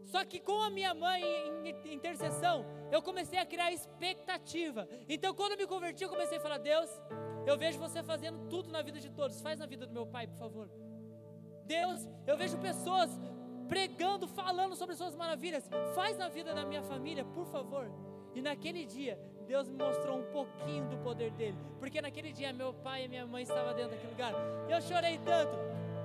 Só 0.06 0.24
que 0.24 0.38
com 0.38 0.60
a 0.62 0.70
minha 0.70 0.94
mãe 0.94 1.22
em 1.64 1.94
intercessão, 1.94 2.64
eu 2.92 3.02
comecei 3.02 3.38
a 3.38 3.44
criar 3.44 3.72
expectativa. 3.72 4.88
Então, 5.08 5.34
quando 5.34 5.52
eu 5.52 5.58
me 5.58 5.66
converti, 5.66 6.04
eu 6.04 6.08
comecei 6.08 6.38
a 6.38 6.40
falar: 6.40 6.58
Deus, 6.58 6.88
eu 7.44 7.58
vejo 7.58 7.78
você 7.78 8.02
fazendo 8.02 8.48
tudo 8.48 8.70
na 8.70 8.82
vida 8.82 9.00
de 9.00 9.10
todos, 9.10 9.40
faz 9.40 9.58
na 9.58 9.66
vida 9.66 9.84
do 9.84 9.92
meu 9.92 10.06
pai, 10.06 10.26
por 10.28 10.38
favor. 10.38 10.70
Deus, 11.64 12.08
eu 12.24 12.36
vejo 12.36 12.56
pessoas 12.58 13.10
pregando, 13.68 14.28
falando 14.28 14.76
sobre 14.76 14.94
suas 14.94 15.16
maravilhas, 15.16 15.68
faz 15.94 16.16
na 16.16 16.28
vida 16.28 16.54
da 16.54 16.64
minha 16.64 16.82
família, 16.82 17.24
por 17.24 17.46
favor. 17.46 17.90
E 18.32 18.40
naquele 18.40 18.86
dia, 18.86 19.18
Deus 19.48 19.68
me 19.68 19.76
mostrou 19.76 20.18
um 20.18 20.30
pouquinho 20.30 20.88
do 20.88 20.98
poder 20.98 21.32
dele, 21.32 21.58
porque 21.80 22.00
naquele 22.00 22.32
dia 22.32 22.52
meu 22.52 22.72
pai 22.74 23.04
e 23.04 23.08
minha 23.08 23.26
mãe 23.26 23.42
estavam 23.42 23.74
dentro 23.74 23.90
daquele 23.90 24.12
lugar. 24.12 24.32
Eu 24.68 24.80
chorei 24.82 25.18
tanto. 25.18 25.56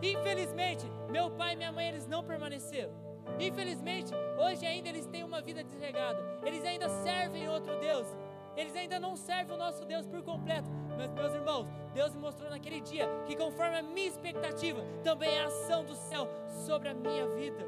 Infelizmente, 0.01 0.85
meu 1.11 1.29
pai 1.29 1.53
e 1.53 1.55
minha 1.55 1.71
mãe 1.71 1.87
eles 1.87 2.07
não 2.07 2.23
permaneceram. 2.23 3.10
Infelizmente, 3.39 4.13
hoje 4.37 4.65
ainda 4.65 4.89
eles 4.89 5.07
têm 5.07 5.23
uma 5.23 5.41
vida 5.41 5.63
desregada. 5.63 6.19
Eles 6.43 6.63
ainda 6.63 6.89
servem 6.89 7.49
outro 7.49 7.79
Deus. 7.79 8.07
Eles 8.55 8.75
ainda 8.75 8.99
não 8.99 9.15
servem 9.15 9.55
o 9.55 9.57
nosso 9.57 9.85
Deus 9.85 10.05
por 10.05 10.21
completo. 10.23 10.69
Mas, 10.97 11.11
meus 11.13 11.33
irmãos, 11.33 11.67
Deus 11.93 12.13
me 12.13 12.21
mostrou 12.21 12.49
naquele 12.49 12.81
dia 12.81 13.07
que, 13.25 13.35
conforme 13.35 13.77
a 13.77 13.83
minha 13.83 14.07
expectativa, 14.07 14.83
também 15.03 15.29
é 15.29 15.43
a 15.43 15.47
ação 15.47 15.83
do 15.83 15.95
céu 15.95 16.27
sobre 16.65 16.89
a 16.89 16.93
minha 16.93 17.27
vida. 17.29 17.65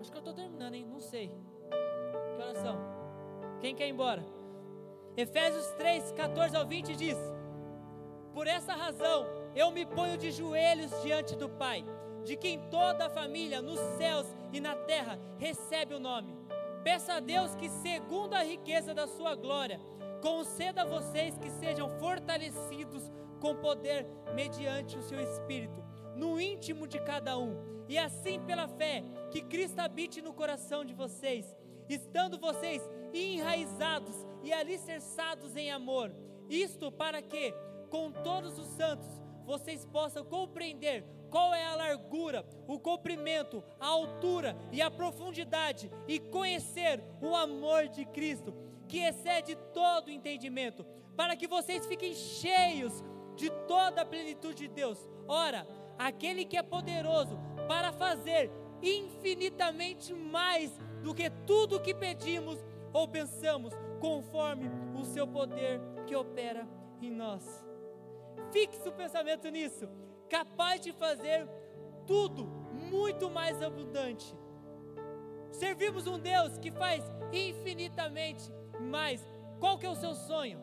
Acho 0.00 0.10
que 0.10 0.16
eu 0.16 0.20
estou 0.20 0.34
terminando, 0.34 0.74
hein? 0.74 0.86
Não 0.86 1.00
sei. 1.00 1.28
Que 2.36 2.42
oração? 2.42 2.78
Quem 3.60 3.74
quer 3.74 3.86
ir 3.86 3.90
embora? 3.90 4.24
Efésios 5.16 5.66
3, 5.72 6.12
14 6.12 6.56
ao 6.56 6.66
20 6.66 6.96
diz: 6.96 7.18
Por 8.32 8.46
essa 8.46 8.72
razão 8.72 9.26
eu 9.54 9.70
me 9.70 9.84
ponho 9.84 10.16
de 10.16 10.30
joelhos 10.30 10.90
diante 11.02 11.36
do 11.36 11.48
Pai 11.48 11.84
de 12.24 12.36
quem 12.36 12.58
toda 12.70 13.06
a 13.06 13.10
família 13.10 13.60
nos 13.60 13.78
céus 13.96 14.26
e 14.52 14.60
na 14.60 14.74
terra 14.74 15.18
recebe 15.38 15.94
o 15.94 16.00
nome. 16.00 16.34
Peça 16.84 17.14
a 17.14 17.20
Deus 17.20 17.54
que, 17.54 17.68
segundo 17.68 18.34
a 18.34 18.42
riqueza 18.42 18.92
da 18.92 19.06
sua 19.06 19.34
glória, 19.34 19.80
conceda 20.20 20.82
a 20.82 20.86
vocês 20.86 21.36
que 21.38 21.50
sejam 21.50 21.88
fortalecidos 21.98 23.10
com 23.40 23.56
poder 23.56 24.06
mediante 24.34 24.96
o 24.96 25.02
seu 25.02 25.20
espírito, 25.20 25.82
no 26.16 26.40
íntimo 26.40 26.86
de 26.86 27.00
cada 27.00 27.38
um, 27.38 27.84
e 27.88 27.98
assim 27.98 28.40
pela 28.40 28.68
fé, 28.68 29.02
que 29.30 29.42
Cristo 29.42 29.80
habite 29.80 30.22
no 30.22 30.32
coração 30.32 30.84
de 30.84 30.94
vocês, 30.94 31.56
estando 31.88 32.38
vocês 32.38 32.82
enraizados 33.12 34.14
e 34.42 34.52
alicerçados 34.52 35.56
em 35.56 35.70
amor. 35.70 36.14
Isto 36.48 36.90
para 36.90 37.20
que, 37.20 37.52
com 37.90 38.10
todos 38.10 38.58
os 38.58 38.66
santos, 38.68 39.08
vocês 39.44 39.84
possam 39.84 40.24
compreender 40.24 41.04
qual 41.32 41.54
é 41.54 41.64
a 41.64 41.74
largura, 41.74 42.44
o 42.68 42.78
comprimento, 42.78 43.64
a 43.80 43.86
altura 43.86 44.54
e 44.70 44.82
a 44.82 44.90
profundidade, 44.90 45.90
e 46.06 46.20
conhecer 46.20 47.02
o 47.22 47.34
amor 47.34 47.88
de 47.88 48.04
Cristo, 48.04 48.54
que 48.86 48.98
excede 48.98 49.56
todo 49.72 50.08
o 50.08 50.10
entendimento, 50.10 50.84
para 51.16 51.34
que 51.34 51.48
vocês 51.48 51.86
fiquem 51.86 52.14
cheios 52.14 53.02
de 53.34 53.48
toda 53.66 54.02
a 54.02 54.04
plenitude 54.04 54.68
de 54.68 54.68
Deus. 54.68 54.98
Ora, 55.26 55.66
aquele 55.98 56.44
que 56.44 56.58
é 56.58 56.62
poderoso 56.62 57.38
para 57.66 57.92
fazer 57.92 58.50
infinitamente 58.82 60.12
mais 60.12 60.70
do 61.02 61.14
que 61.14 61.30
tudo 61.46 61.76
o 61.76 61.80
que 61.80 61.94
pedimos 61.94 62.62
ou 62.92 63.08
pensamos, 63.08 63.72
conforme 64.00 64.70
o 64.94 65.02
seu 65.04 65.26
poder 65.26 65.80
que 66.06 66.14
opera 66.14 66.68
em 67.00 67.10
nós. 67.10 67.64
Fixe 68.50 68.86
o 68.86 68.92
pensamento 68.92 69.48
nisso. 69.48 69.88
Capaz 70.32 70.80
de 70.80 70.92
fazer 70.92 71.46
tudo 72.06 72.46
muito 72.90 73.28
mais 73.28 73.62
abundante. 73.62 74.34
Servimos 75.50 76.06
um 76.06 76.18
Deus 76.18 76.56
que 76.56 76.70
faz 76.70 77.04
infinitamente 77.30 78.50
mais. 78.80 79.20
Qual 79.60 79.76
que 79.76 79.84
é 79.84 79.90
o 79.90 79.94
seu 79.94 80.14
sonho? 80.14 80.58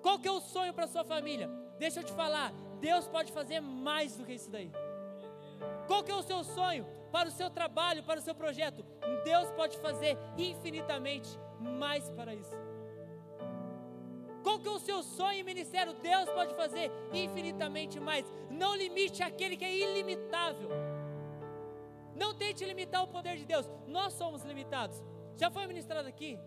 Qual 0.00 0.18
que 0.18 0.26
é 0.26 0.32
o 0.32 0.40
sonho 0.40 0.72
para 0.72 0.86
sua 0.86 1.04
família? 1.04 1.46
Deixa 1.78 2.00
eu 2.00 2.04
te 2.04 2.12
falar, 2.14 2.54
Deus 2.80 3.06
pode 3.06 3.30
fazer 3.32 3.60
mais 3.60 4.16
do 4.16 4.24
que 4.24 4.32
isso 4.32 4.50
daí. 4.50 4.72
Qual 5.86 6.02
que 6.02 6.10
é 6.10 6.16
o 6.16 6.22
seu 6.22 6.42
sonho 6.42 6.86
para 7.12 7.28
o 7.28 7.32
seu 7.32 7.50
trabalho, 7.50 8.02
para 8.02 8.18
o 8.18 8.22
seu 8.22 8.34
projeto? 8.34 8.82
Deus 9.24 9.50
pode 9.50 9.76
fazer 9.80 10.16
infinitamente 10.38 11.28
mais 11.60 12.08
para 12.08 12.34
isso. 12.34 12.56
Qual 14.42 14.58
que 14.58 14.68
é 14.68 14.70
o 14.70 14.78
seu 14.78 15.02
sonho 15.02 15.40
e 15.40 15.42
ministério? 15.42 15.94
Deus 15.94 16.28
pode 16.30 16.54
fazer 16.54 16.90
infinitamente 17.12 18.00
mais. 18.00 18.24
Não 18.50 18.74
limite 18.74 19.22
aquele 19.22 19.56
que 19.56 19.64
é 19.64 19.74
ilimitável. 19.74 20.70
Não 22.14 22.34
tente 22.34 22.64
limitar 22.64 23.02
o 23.02 23.08
poder 23.08 23.36
de 23.36 23.44
Deus. 23.44 23.68
Nós 23.86 24.12
somos 24.14 24.42
limitados. 24.42 25.02
Já 25.36 25.50
foi 25.50 25.66
ministrado 25.66 26.08
aqui? 26.08 26.38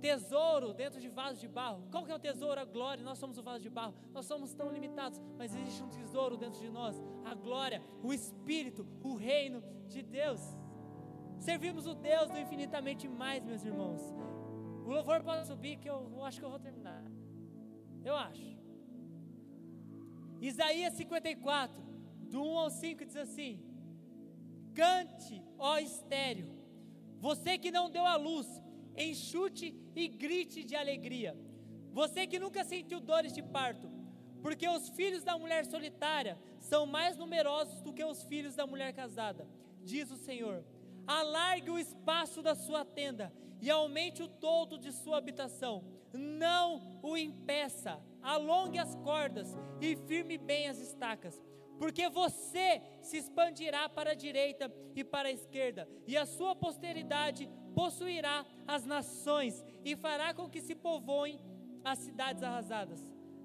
Tesouro 0.00 0.72
dentro 0.72 1.00
de 1.00 1.08
vaso 1.08 1.40
de 1.40 1.48
barro. 1.48 1.82
Qual 1.90 2.04
que 2.04 2.12
é 2.12 2.14
o 2.14 2.18
tesouro? 2.18 2.60
A 2.60 2.64
glória. 2.64 3.02
Nós 3.02 3.18
somos 3.18 3.38
o 3.38 3.42
vaso 3.42 3.62
de 3.62 3.70
barro. 3.70 3.94
Nós 4.12 4.26
somos 4.26 4.54
tão 4.54 4.70
limitados, 4.70 5.20
mas 5.36 5.54
existe 5.54 5.82
um 5.82 5.88
tesouro 5.88 6.36
dentro 6.36 6.60
de 6.60 6.70
nós. 6.70 7.00
A 7.24 7.34
glória, 7.34 7.82
o 8.02 8.12
Espírito, 8.12 8.86
o 9.02 9.14
reino 9.14 9.62
de 9.88 10.02
Deus. 10.02 10.40
Servimos 11.38 11.86
o 11.86 11.94
Deus 11.94 12.30
do 12.30 12.38
infinitamente 12.38 13.08
mais, 13.08 13.44
meus 13.44 13.64
irmãos. 13.64 14.00
O 14.86 14.90
louvor 14.90 15.20
pode 15.28 15.44
subir 15.48 15.78
que 15.78 15.90
eu, 15.90 15.98
eu 16.16 16.24
acho 16.24 16.38
que 16.38 16.46
eu 16.46 16.50
vou 16.54 16.60
terminar. 16.60 17.02
Eu 18.04 18.14
acho. 18.14 18.56
Isaías 20.40 20.94
54, 20.94 21.82
do 22.30 22.40
1 22.40 22.58
ao 22.58 22.70
5 22.70 23.04
diz 23.04 23.16
assim: 23.16 23.60
Cante, 24.72 25.42
ó 25.58 25.76
estéreo, 25.78 26.50
você 27.18 27.58
que 27.58 27.72
não 27.72 27.90
deu 27.90 28.06
a 28.06 28.14
luz, 28.14 28.46
enxute 28.96 29.74
e 29.96 30.06
grite 30.06 30.62
de 30.62 30.76
alegria. 30.76 31.36
Você 31.92 32.24
que 32.24 32.38
nunca 32.38 32.62
sentiu 32.62 33.00
dores 33.00 33.32
de 33.32 33.42
parto, 33.42 33.90
porque 34.40 34.68
os 34.68 34.88
filhos 34.90 35.24
da 35.24 35.36
mulher 35.36 35.66
solitária 35.66 36.38
são 36.60 36.86
mais 36.86 37.16
numerosos 37.16 37.80
do 37.80 37.92
que 37.92 38.04
os 38.04 38.22
filhos 38.22 38.54
da 38.54 38.68
mulher 38.68 38.92
casada, 38.92 39.48
diz 39.82 40.12
o 40.12 40.16
Senhor. 40.16 40.62
Alargue 41.08 41.70
o 41.70 41.78
espaço 41.78 42.40
da 42.40 42.54
sua 42.54 42.84
tenda 42.84 43.32
e 43.60 43.70
aumente 43.70 44.22
o 44.22 44.28
todo 44.28 44.78
de 44.78 44.92
sua 44.92 45.18
habitação. 45.18 45.84
Não 46.12 47.00
o 47.02 47.16
impeça, 47.16 48.00
alongue 48.22 48.78
as 48.78 48.94
cordas 48.96 49.56
e 49.80 49.96
firme 49.96 50.38
bem 50.38 50.68
as 50.68 50.78
estacas 50.78 51.40
porque 51.78 52.08
você 52.08 52.80
se 53.02 53.16
expandirá 53.18 53.88
para 53.88 54.12
a 54.12 54.14
direita 54.14 54.72
e 54.94 55.04
para 55.04 55.28
a 55.28 55.32
esquerda, 55.32 55.88
e 56.06 56.16
a 56.16 56.24
sua 56.24 56.54
posteridade 56.54 57.48
possuirá 57.74 58.46
as 58.66 58.84
nações 58.84 59.64
e 59.84 59.94
fará 59.94 60.32
com 60.32 60.48
que 60.48 60.60
se 60.60 60.74
povoem 60.74 61.38
as 61.84 61.98
cidades 61.98 62.42
arrasadas. 62.42 63.00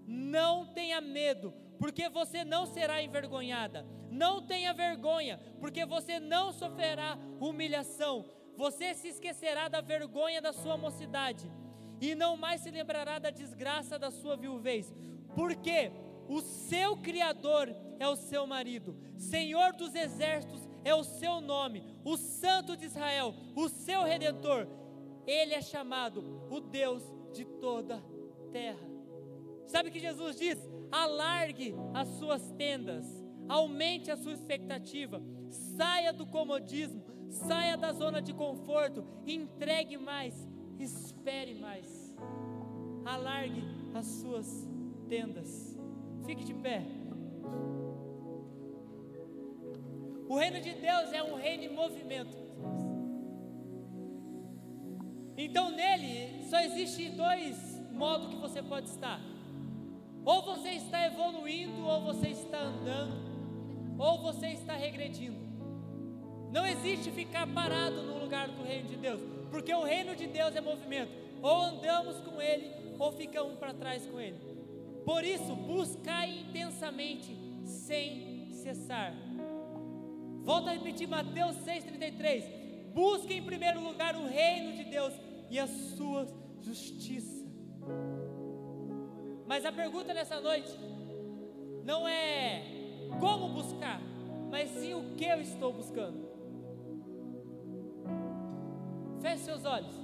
Não 0.08 0.66
tenha 0.74 1.02
medo, 1.02 1.54
porque 1.78 2.10
você 2.10 2.44
não 2.44 2.66
será 2.66 3.02
envergonhada. 3.02 3.86
Não 4.10 4.42
tenha 4.46 4.74
vergonha, 4.74 5.40
porque 5.60 5.86
você 5.86 6.20
não 6.20 6.52
sofrerá 6.52 7.18
humilhação. 7.40 8.26
Você 8.62 8.94
se 8.94 9.08
esquecerá 9.08 9.68
da 9.68 9.82
vergonha 9.82 10.40
da 10.40 10.54
sua 10.54 10.78
mocidade 10.78 11.52
e 12.00 12.14
não 12.14 12.38
mais 12.38 12.62
se 12.62 12.70
lembrará 12.70 13.18
da 13.18 13.32
desgraça 13.32 13.98
da 13.98 14.12
sua 14.12 14.38
viuvez. 14.38 14.94
Porque 15.34 15.92
o 16.30 16.42
seu 16.42 16.96
Criador 16.98 17.76
é 17.98 18.08
o 18.08 18.16
seu 18.16 18.46
marido, 18.46 18.96
Senhor 19.18 19.74
dos 19.74 19.96
exércitos 19.96 20.62
é 20.84 20.94
o 20.94 21.04
seu 21.04 21.42
nome, 21.42 21.84
o 22.06 22.16
Santo 22.16 22.78
de 22.78 22.86
Israel, 22.86 23.34
o 23.56 23.68
seu 23.68 24.04
redentor. 24.04 24.68
Ele 25.26 25.56
é 25.56 25.62
chamado 25.64 26.48
o 26.52 26.60
Deus 26.60 27.02
de 27.34 27.44
toda 27.46 28.00
terra. 28.52 28.88
Sabe 29.66 29.90
o 29.90 29.92
que 29.92 30.00
Jesus 30.00 30.38
diz? 30.38 30.60
Alargue 30.92 31.74
as 31.96 32.08
suas 32.10 32.52
tendas, 32.52 33.06
aumente 33.50 34.12
a 34.12 34.18
sua 34.18 34.34
expectativa, 34.34 35.20
saia 35.50 36.14
do 36.14 36.28
comodismo, 36.28 37.11
saia 37.32 37.78
da 37.78 37.92
zona 37.94 38.22
de 38.22 38.34
conforto, 38.34 39.04
entregue 39.26 39.98
mais, 39.98 40.36
espere 40.78 41.56
mais. 41.56 42.14
Alargue 43.06 43.64
as 43.94 44.06
suas 44.06 44.68
tendas. 45.08 45.78
Fique 46.26 46.44
de 46.44 46.54
pé. 46.54 46.86
O 50.28 50.38
reino 50.38 50.62
de 50.62 50.74
Deus 50.74 51.12
é 51.12 51.24
um 51.24 51.36
reino 51.36 51.64
em 51.64 51.76
movimento. 51.76 52.38
Então 55.38 55.72
nele 55.72 56.44
só 56.46 56.60
existe 56.60 57.10
dois 57.10 57.82
modos 57.92 58.28
que 58.28 58.36
você 58.36 58.62
pode 58.62 58.88
estar. 58.90 59.20
Ou 60.24 60.44
você 60.44 60.70
está 60.70 61.08
evoluindo, 61.08 61.84
ou 61.84 62.02
você 62.02 62.28
está 62.28 62.60
andando, 62.60 63.16
ou 63.98 64.22
você 64.22 64.50
está 64.50 64.76
regredindo. 64.76 65.41
Não 66.52 66.66
existe 66.66 67.10
ficar 67.12 67.48
parado 67.48 68.04
no 68.04 68.20
lugar 68.20 68.50
do 68.50 68.62
reino 68.62 68.90
de 68.90 68.98
Deus, 68.98 69.22
porque 69.50 69.74
o 69.74 69.84
reino 69.84 70.16
de 70.16 70.28
Deus 70.28 70.54
é 70.56 70.62
movimento. 70.62 71.12
Ou 71.42 71.62
andamos 71.62 72.18
com 72.18 72.42
ele, 72.42 72.70
ou 73.00 73.12
fica 73.14 73.42
um 73.42 73.56
para 73.56 73.74
trás 73.74 74.06
com 74.06 74.20
ele. 74.20 74.38
Por 75.06 75.24
isso, 75.24 75.56
buscai 75.56 76.40
intensamente, 76.40 77.36
sem 77.64 78.50
cessar. 78.52 79.14
Volto 80.44 80.68
a 80.68 80.74
repetir 80.74 81.08
Mateus 81.08 81.56
6,33. 81.58 82.44
Busque 82.94 83.34
em 83.34 83.44
primeiro 83.44 83.82
lugar 83.82 84.16
o 84.16 84.28
reino 84.28 84.74
de 84.76 84.84
Deus 84.84 85.14
e 85.50 85.58
a 85.58 85.68
sua 85.68 86.28
justiça. 86.62 87.46
Mas 89.48 89.66
a 89.66 89.72
pergunta 89.72 90.14
nessa 90.14 90.40
noite 90.40 90.72
não 91.84 92.08
é 92.08 92.64
como 93.20 93.50
buscar, 93.50 94.02
mas 94.50 94.70
sim 94.72 94.94
o 94.94 95.16
que 95.16 95.26
eu 95.26 95.42
estou 95.42 95.74
buscando. 95.74 96.31
Feche 99.22 99.44
seus 99.44 99.66
olhos. 99.66 99.96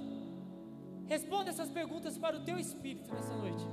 Responda 1.06 1.50
essas 1.50 1.70
perguntas 1.70 2.16
para 2.18 2.36
o 2.36 2.44
teu 2.44 2.58
espírito 2.58 3.12
nessa 3.12 3.34
noite. 3.34 3.64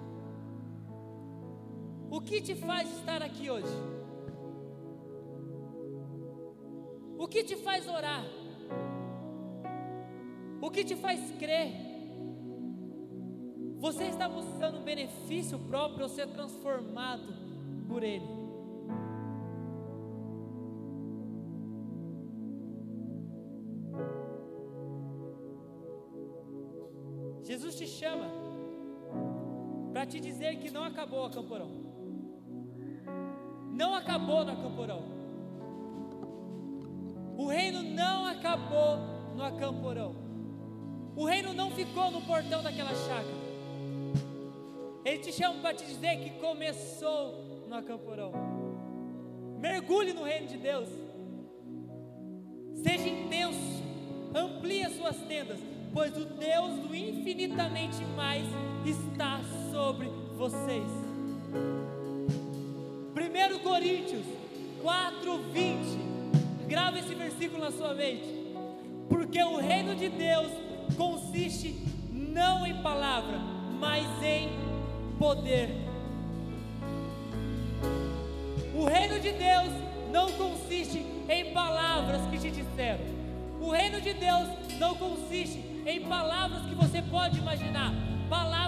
O 2.10 2.22
que 2.22 2.42
te 2.42 2.56
faz 2.56 2.90
estar 2.98 3.22
aqui 3.22 3.50
hoje? 3.50 3.78
O 7.18 7.28
que 7.28 7.44
te 7.44 7.56
faz 7.58 7.88
orar? 7.88 8.24
O 10.62 10.72
que 10.72 10.84
te 10.84 10.96
faz 10.96 11.20
crer? 11.38 11.74
Você 13.78 14.06
está 14.06 14.28
buscando 14.28 14.84
benefício 14.84 15.60
próprio 15.60 16.04
ou 16.04 16.10
ser 16.10 16.28
transformado 16.28 17.34
por 17.88 18.02
Ele? 18.02 18.45
Que 30.66 30.72
não 30.72 30.84
acabou 30.84 31.26
a 31.26 31.30
Camporão. 31.30 31.70
Não 33.72 33.94
acabou 33.94 34.44
na 34.44 34.56
Camporão. 34.56 35.04
O 37.38 37.46
reino 37.46 37.84
não 37.84 38.26
acabou 38.26 38.98
no 39.36 39.44
acamporão. 39.44 40.16
O 41.16 41.26
reino 41.26 41.54
não 41.54 41.70
ficou 41.70 42.10
no 42.10 42.22
portão 42.22 42.64
daquela 42.64 42.96
chácara. 42.96 43.46
Ele 45.04 45.20
te 45.20 45.32
chama 45.32 45.62
para 45.62 45.76
te 45.76 45.86
dizer 45.86 46.18
que 46.18 46.32
começou 46.40 47.66
no 47.68 47.76
acamporão. 47.76 48.32
Mergulhe 49.60 50.14
no 50.14 50.24
reino 50.24 50.48
de 50.48 50.58
Deus. 50.58 50.90
Seja 52.82 53.08
intenso. 53.08 53.84
Amplie 54.34 54.84
as 54.84 54.94
suas 54.94 55.18
tendas, 55.28 55.60
pois 55.94 56.18
o 56.18 56.26
Deus 56.26 56.80
do 56.80 56.96
infinitamente 56.96 58.04
mais 58.16 58.46
está 58.86 59.42
sobre 59.72 60.25
vocês. 60.38 60.88
1 63.16 63.60
Coríntios 63.64 64.26
4, 64.82 65.38
20 65.52 66.06
Grava 66.68 66.98
esse 66.98 67.14
versículo 67.14 67.64
na 67.64 67.72
sua 67.72 67.94
mente. 67.94 68.28
Porque 69.08 69.42
o 69.44 69.58
reino 69.58 69.96
de 69.96 70.10
Deus 70.10 70.52
consiste 70.98 71.76
não 72.12 72.66
em 72.66 72.82
palavra, 72.82 73.38
mas 73.80 74.06
em 74.24 74.50
poder. 75.20 75.70
O 78.74 78.86
reino 78.86 79.20
de 79.20 79.32
Deus 79.32 79.70
não 80.12 80.32
consiste 80.32 81.06
em 81.30 81.54
palavras 81.54 82.22
que 82.32 82.40
te 82.40 82.50
disseram. 82.50 83.06
O 83.62 83.70
reino 83.70 84.02
de 84.02 84.14
Deus 84.14 84.50
não 84.80 84.96
consiste 84.96 85.64
em 85.86 86.02
palavras 86.02 86.64
que 86.66 86.76
você 86.76 87.02
pode 87.04 87.38
imaginar, 87.38 87.94
palavras 88.28 88.65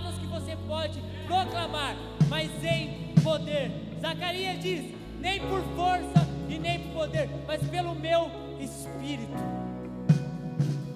pode 0.67 1.01
proclamar, 1.25 1.95
mas 2.29 2.51
em 2.63 3.13
poder. 3.23 3.71
Zacarias 3.99 4.59
diz: 4.59 4.93
nem 5.19 5.39
por 5.39 5.61
força 5.75 6.27
e 6.49 6.59
nem 6.59 6.79
por 6.79 7.01
poder, 7.01 7.29
mas 7.47 7.61
pelo 7.69 7.95
meu 7.95 8.29
espírito. 8.59 9.31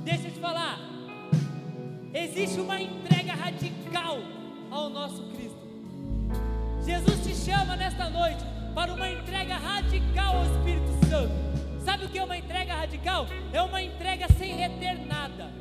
Deixa 0.04 0.28
eu 0.28 0.32
te 0.32 0.40
falar, 0.40 0.80
existe 2.14 2.60
uma 2.60 2.80
entrega 2.82 3.34
radical 3.34 4.18
ao 4.70 4.90
nosso 4.90 5.24
Cristo. 5.34 5.60
Jesus 6.84 7.24
te 7.24 7.36
chama 7.36 7.76
nesta 7.76 8.10
noite 8.10 8.44
para 8.74 8.94
uma 8.94 9.10
entrega 9.10 9.56
radical 9.56 10.38
ao 10.38 10.46
Espírito 10.46 11.10
Santo. 11.10 11.52
Sabe 11.84 12.06
o 12.06 12.10
que 12.10 12.18
é 12.18 12.24
uma 12.24 12.38
entrega 12.38 12.76
radical? 12.76 13.28
É 13.52 13.62
uma 13.62 13.82
entrega 13.82 14.28
sem 14.38 14.56
reter 14.56 15.06
nada. 15.06 15.52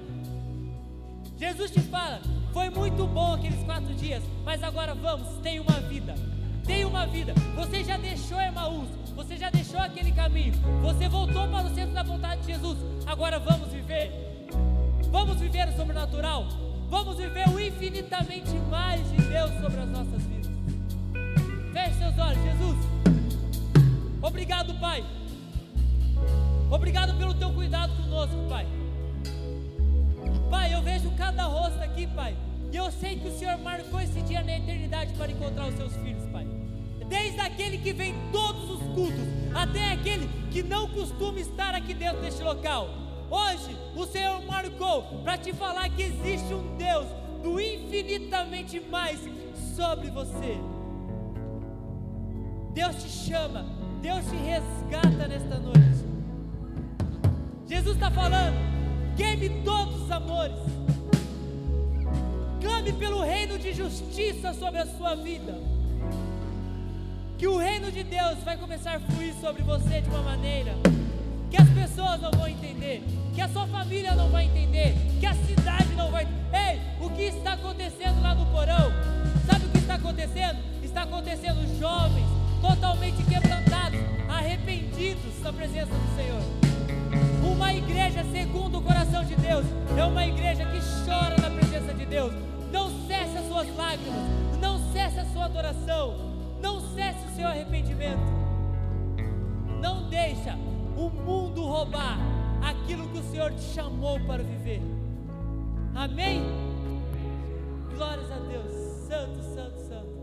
Jesus 1.37 1.71
te 1.71 1.81
fala: 1.81 2.21
foi 2.53 2.71
muito 2.71 3.07
bom 3.07 3.35
aqueles 3.35 3.63
quatro 3.65 3.95
dias, 3.95 4.23
mas 4.45 4.63
agora 4.63 4.95
vamos, 4.95 5.29
tem 5.43 5.61
uma 5.61 5.81
vida. 5.81 6.15
Tem 6.67 6.85
uma 6.85 7.07
vida. 7.07 7.35
Você 7.57 7.83
já 7.83 7.97
deixou 7.97 8.41
Emaús, 8.41 8.89
você 9.15 9.37
já 9.37 9.51
deixou 9.51 9.81
aquele 9.81 10.13
caminho, 10.13 10.55
você 10.83 11.09
voltou 11.09 11.49
para 11.49 11.67
o 11.67 11.75
centro 11.75 11.95
da 11.95 12.03
vontade 12.03 12.43
de 12.43 12.49
Jesus. 12.49 12.79
Agora 13.07 13.39
vamos 13.39 13.73
viver. 13.73 14.47
Vamos 15.11 15.41
viver 15.41 15.69
o 15.69 15.77
sobrenatural. 15.77 16.47
Vamos 16.89 17.17
viver 17.17 17.49
o 17.49 17.61
infinitamente 17.61 18.51
mais 18.69 19.01
de 19.11 19.17
Deus 19.23 19.51
sobre 19.61 19.81
as 19.81 19.89
nossas 19.89 20.23
vidas. 20.25 20.51
Feche 21.73 21.99
seus 21.99 22.19
olhos, 22.19 22.43
Jesus. 22.43 22.77
Obrigado, 24.21 24.75
Pai. 24.75 25.05
Obrigado 26.69 27.17
pelo 27.17 27.35
teu 27.35 27.53
cuidado 27.53 27.93
conosco, 28.03 28.37
Pai. 28.49 28.67
Pai, 30.51 30.75
eu 30.75 30.83
vejo 30.83 31.11
cada 31.13 31.45
rosto 31.45 31.81
aqui, 31.81 32.09
Pai. 32.09 32.37
E 32.73 32.77
eu 32.77 32.91
sei 32.91 33.17
que 33.17 33.29
o 33.29 33.39
Senhor 33.39 33.57
marcou 33.59 34.01
esse 34.01 34.21
dia 34.23 34.43
na 34.43 34.57
eternidade 34.57 35.15
para 35.15 35.31
encontrar 35.31 35.69
os 35.69 35.77
seus 35.77 35.95
filhos, 35.97 36.27
Pai. 36.27 36.47
Desde 37.09 37.41
aquele 37.41 37.79
que 37.79 37.93
vem 37.93 38.15
todos 38.33 38.71
os 38.71 38.83
cultos, 38.95 39.27
até 39.55 39.93
aquele 39.93 40.29
que 40.51 40.63
não 40.63 40.89
costuma 40.89 41.39
estar 41.39 41.75
aqui 41.75 41.95
dentro 41.95 42.21
deste 42.21 42.43
local. 42.43 42.89
Hoje, 43.31 43.77
o 43.95 44.05
Senhor 44.07 44.45
marcou 44.45 45.03
para 45.23 45.39
te 45.39 45.53
falar 45.53 45.89
que 45.91 46.03
existe 46.03 46.53
um 46.53 46.77
Deus 46.77 47.07
do 47.43 47.61
infinitamente 47.61 48.81
mais 48.81 49.21
sobre 49.77 50.11
você. 50.11 50.59
Deus 52.73 53.03
te 53.03 53.09
chama, 53.09 53.67
Deus 54.03 54.25
te 54.27 54.37
resgata 54.37 55.29
nesta 55.29 55.59
noite. 55.59 55.81
Jesus 57.67 57.95
está 57.95 58.11
falando: 58.11 58.80
queime 59.21 59.51
todos 59.63 60.01
os 60.01 60.11
amores, 60.11 60.57
clame 62.59 62.91
pelo 62.95 63.23
reino 63.23 63.59
de 63.59 63.75
justiça 63.75 64.55
sobre 64.55 64.81
a 64.81 64.87
sua 64.87 65.15
vida. 65.15 65.59
Que 67.37 67.47
o 67.47 67.59
reino 67.59 67.93
de 67.93 68.03
Deus 68.03 68.39
vai 68.43 68.57
começar 68.57 68.97
a 68.97 69.01
fluir 69.01 69.35
sobre 69.35 69.63
você 69.63 70.01
de 70.01 70.09
uma 70.09 70.23
maneira 70.23 70.73
que 71.51 71.57
as 71.61 71.69
pessoas 71.69 72.19
não 72.23 72.31
vão 72.31 72.49
entender, 72.49 73.03
que 73.35 73.43
a 73.43 73.49
sua 73.49 73.67
família 73.67 74.15
não 74.15 74.31
vai 74.31 74.47
entender, 74.47 74.95
que 75.19 75.27
a 75.27 75.35
cidade 75.35 75.93
não 75.97 76.11
vai. 76.11 76.25
Ei, 76.25 76.81
o 77.05 77.11
que 77.11 77.25
está 77.25 77.53
acontecendo 77.53 78.23
lá 78.23 78.35
no 78.35 78.47
porão? 78.47 78.91
Sabe 79.47 79.67
o 79.67 79.69
que 79.69 79.79
está 79.79 79.97
acontecendo? 79.97 80.59
Está 80.83 81.03
acontecendo 81.03 81.79
jovens 81.79 82.27
totalmente 82.63 83.23
quebrantados, 83.25 84.01
arrependidos 84.31 85.43
da 85.43 85.53
presença 85.53 85.93
do 85.93 86.17
Senhor. 86.17 86.70
Uma 87.43 87.73
igreja 87.73 88.25
segundo 88.33 88.79
o 88.79 88.83
coração 88.83 89.25
de 89.25 89.35
Deus 89.37 89.65
é 89.97 90.05
uma 90.05 90.27
igreja 90.27 90.65
que 90.65 90.79
chora 91.05 91.37
na 91.41 91.51
presença 91.51 91.95
de 91.95 92.07
Deus. 92.07 92.33
Não 92.73 92.91
cesse 93.07 93.39
as 93.39 93.47
suas 93.47 93.77
lágrimas, 93.77 94.23
não 94.61 94.79
cesse 94.93 95.19
a 95.19 95.25
sua 95.27 95.47
adoração, 95.47 96.15
não 96.61 96.81
cesse 96.95 97.27
o 97.27 97.35
seu 97.37 97.47
arrependimento. 97.47 98.41
Não 99.81 100.09
deixa 100.09 100.57
o 100.97 101.09
mundo 101.09 101.65
roubar 101.65 102.19
aquilo 102.63 103.09
que 103.09 103.19
o 103.19 103.23
Senhor 103.23 103.53
te 103.53 103.63
chamou 103.63 104.21
para 104.21 104.43
viver. 104.43 104.83
Amém? 105.95 106.43
Glórias 107.95 108.31
a 108.31 108.39
Deus. 108.39 108.73
Santo, 109.09 109.43
santo, 109.55 109.79
santo. 109.89 110.21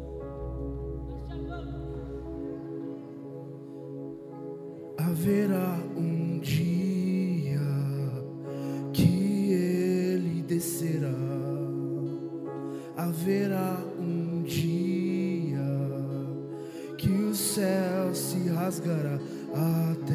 Haverá 4.97 5.77
um 5.95 6.06
rasgará. 18.67 19.17
Até 19.53 20.06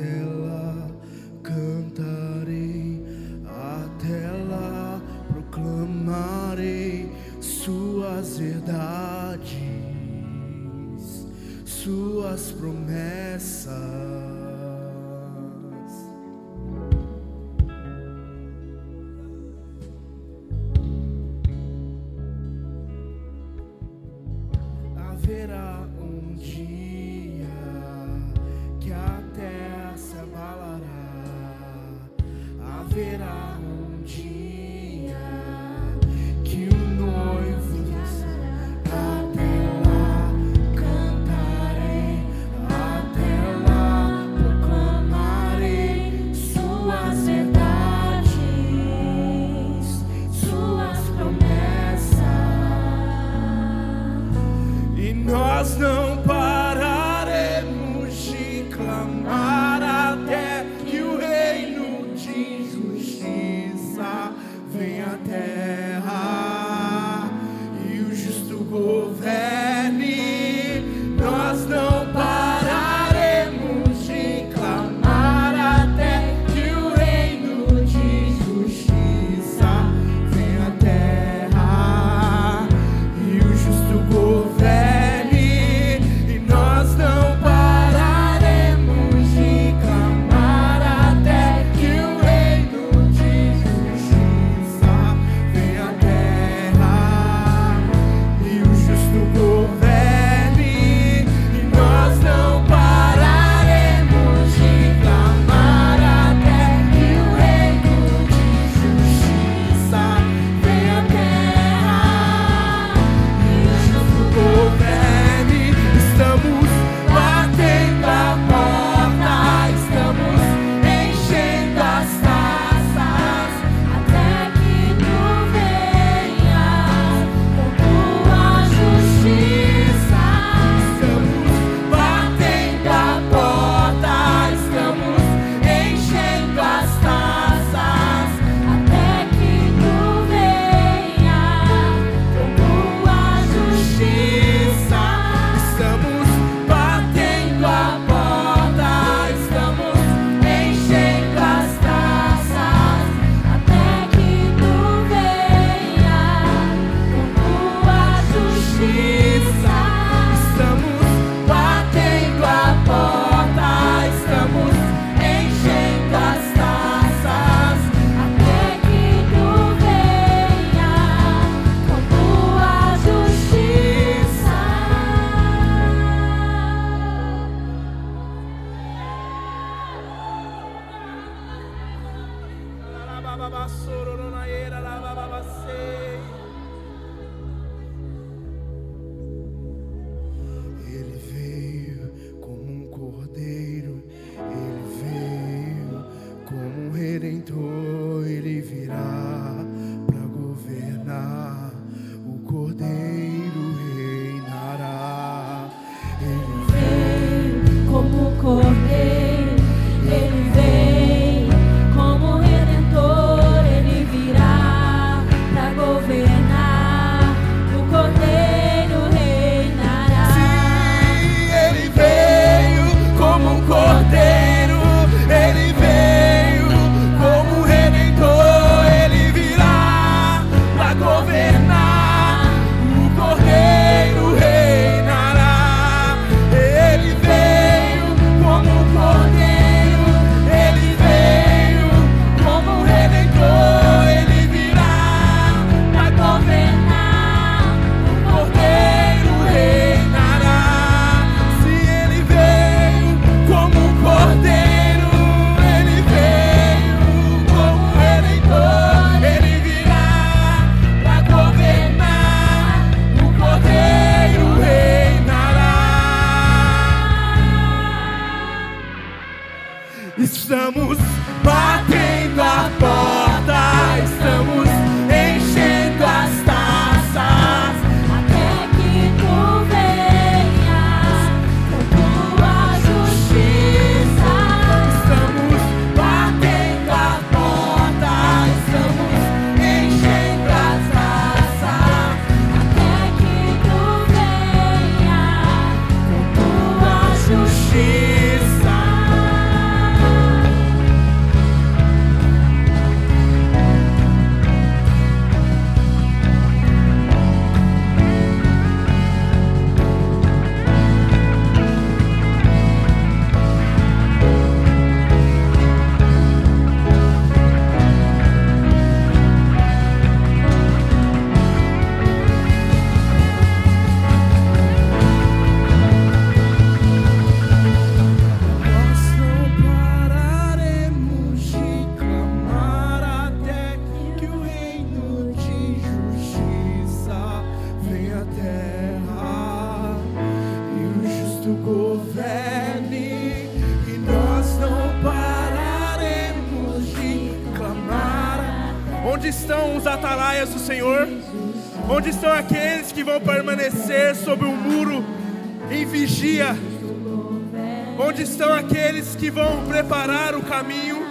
preparar 359.69 360.35
o 360.35 360.43
caminho. 360.43 361.07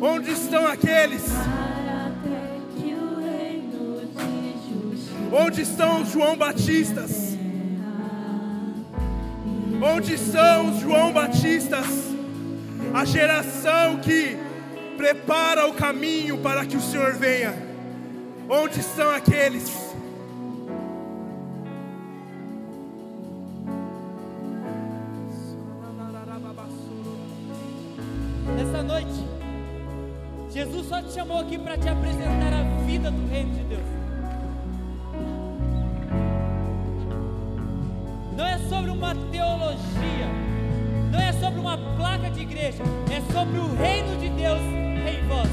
Onde 0.00 0.32
estão 0.32 0.66
aqueles? 0.66 1.24
Onde 5.32 5.62
estão 5.62 6.02
os 6.02 6.10
João 6.10 6.36
Batistas? 6.36 7.36
Onde 9.82 10.14
estão 10.14 10.70
os 10.70 10.80
João 10.80 11.12
Batistas? 11.12 11.86
A 12.92 13.04
geração 13.04 13.96
que 13.96 14.36
prepara 14.96 15.66
o 15.66 15.74
caminho 15.74 16.38
para 16.38 16.64
que 16.64 16.76
o 16.76 16.80
Senhor 16.80 17.14
venha. 17.14 17.54
Onde 18.48 18.80
estão 18.80 19.10
aqueles? 19.10 19.83
chamou 31.14 31.38
aqui 31.38 31.56
para 31.56 31.78
te 31.78 31.88
apresentar 31.88 32.52
a 32.52 32.84
vida 32.84 33.08
do 33.08 33.30
reino 33.30 33.54
de 33.54 33.62
Deus. 33.62 33.84
Não 38.36 38.44
é 38.44 38.58
sobre 38.58 38.90
uma 38.90 39.14
teologia, 39.30 40.26
não 41.12 41.20
é 41.20 41.32
sobre 41.34 41.60
uma 41.60 41.78
placa 41.78 42.28
de 42.30 42.40
igreja, 42.40 42.82
é 43.12 43.32
sobre 43.32 43.58
o 43.58 43.76
reino 43.76 44.16
de 44.18 44.28
Deus 44.30 44.58
em 44.58 45.28
vós. 45.28 45.50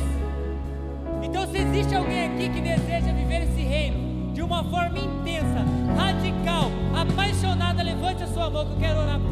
Então, 1.21 1.45
se 1.45 1.59
existe 1.59 1.93
alguém 1.93 2.25
aqui 2.25 2.49
que 2.49 2.59
deseja 2.59 3.13
viver 3.13 3.43
esse 3.43 3.61
reino 3.61 4.33
de 4.33 4.41
uma 4.41 4.63
forma 4.63 4.97
intensa, 4.97 5.63
radical, 5.95 6.71
apaixonada, 6.99 7.83
levante 7.83 8.23
a 8.23 8.27
sua 8.27 8.49
mão 8.49 8.65
que 8.65 8.71
eu 8.71 8.77
quero 8.79 8.99
orar 8.99 9.19
por 9.19 9.30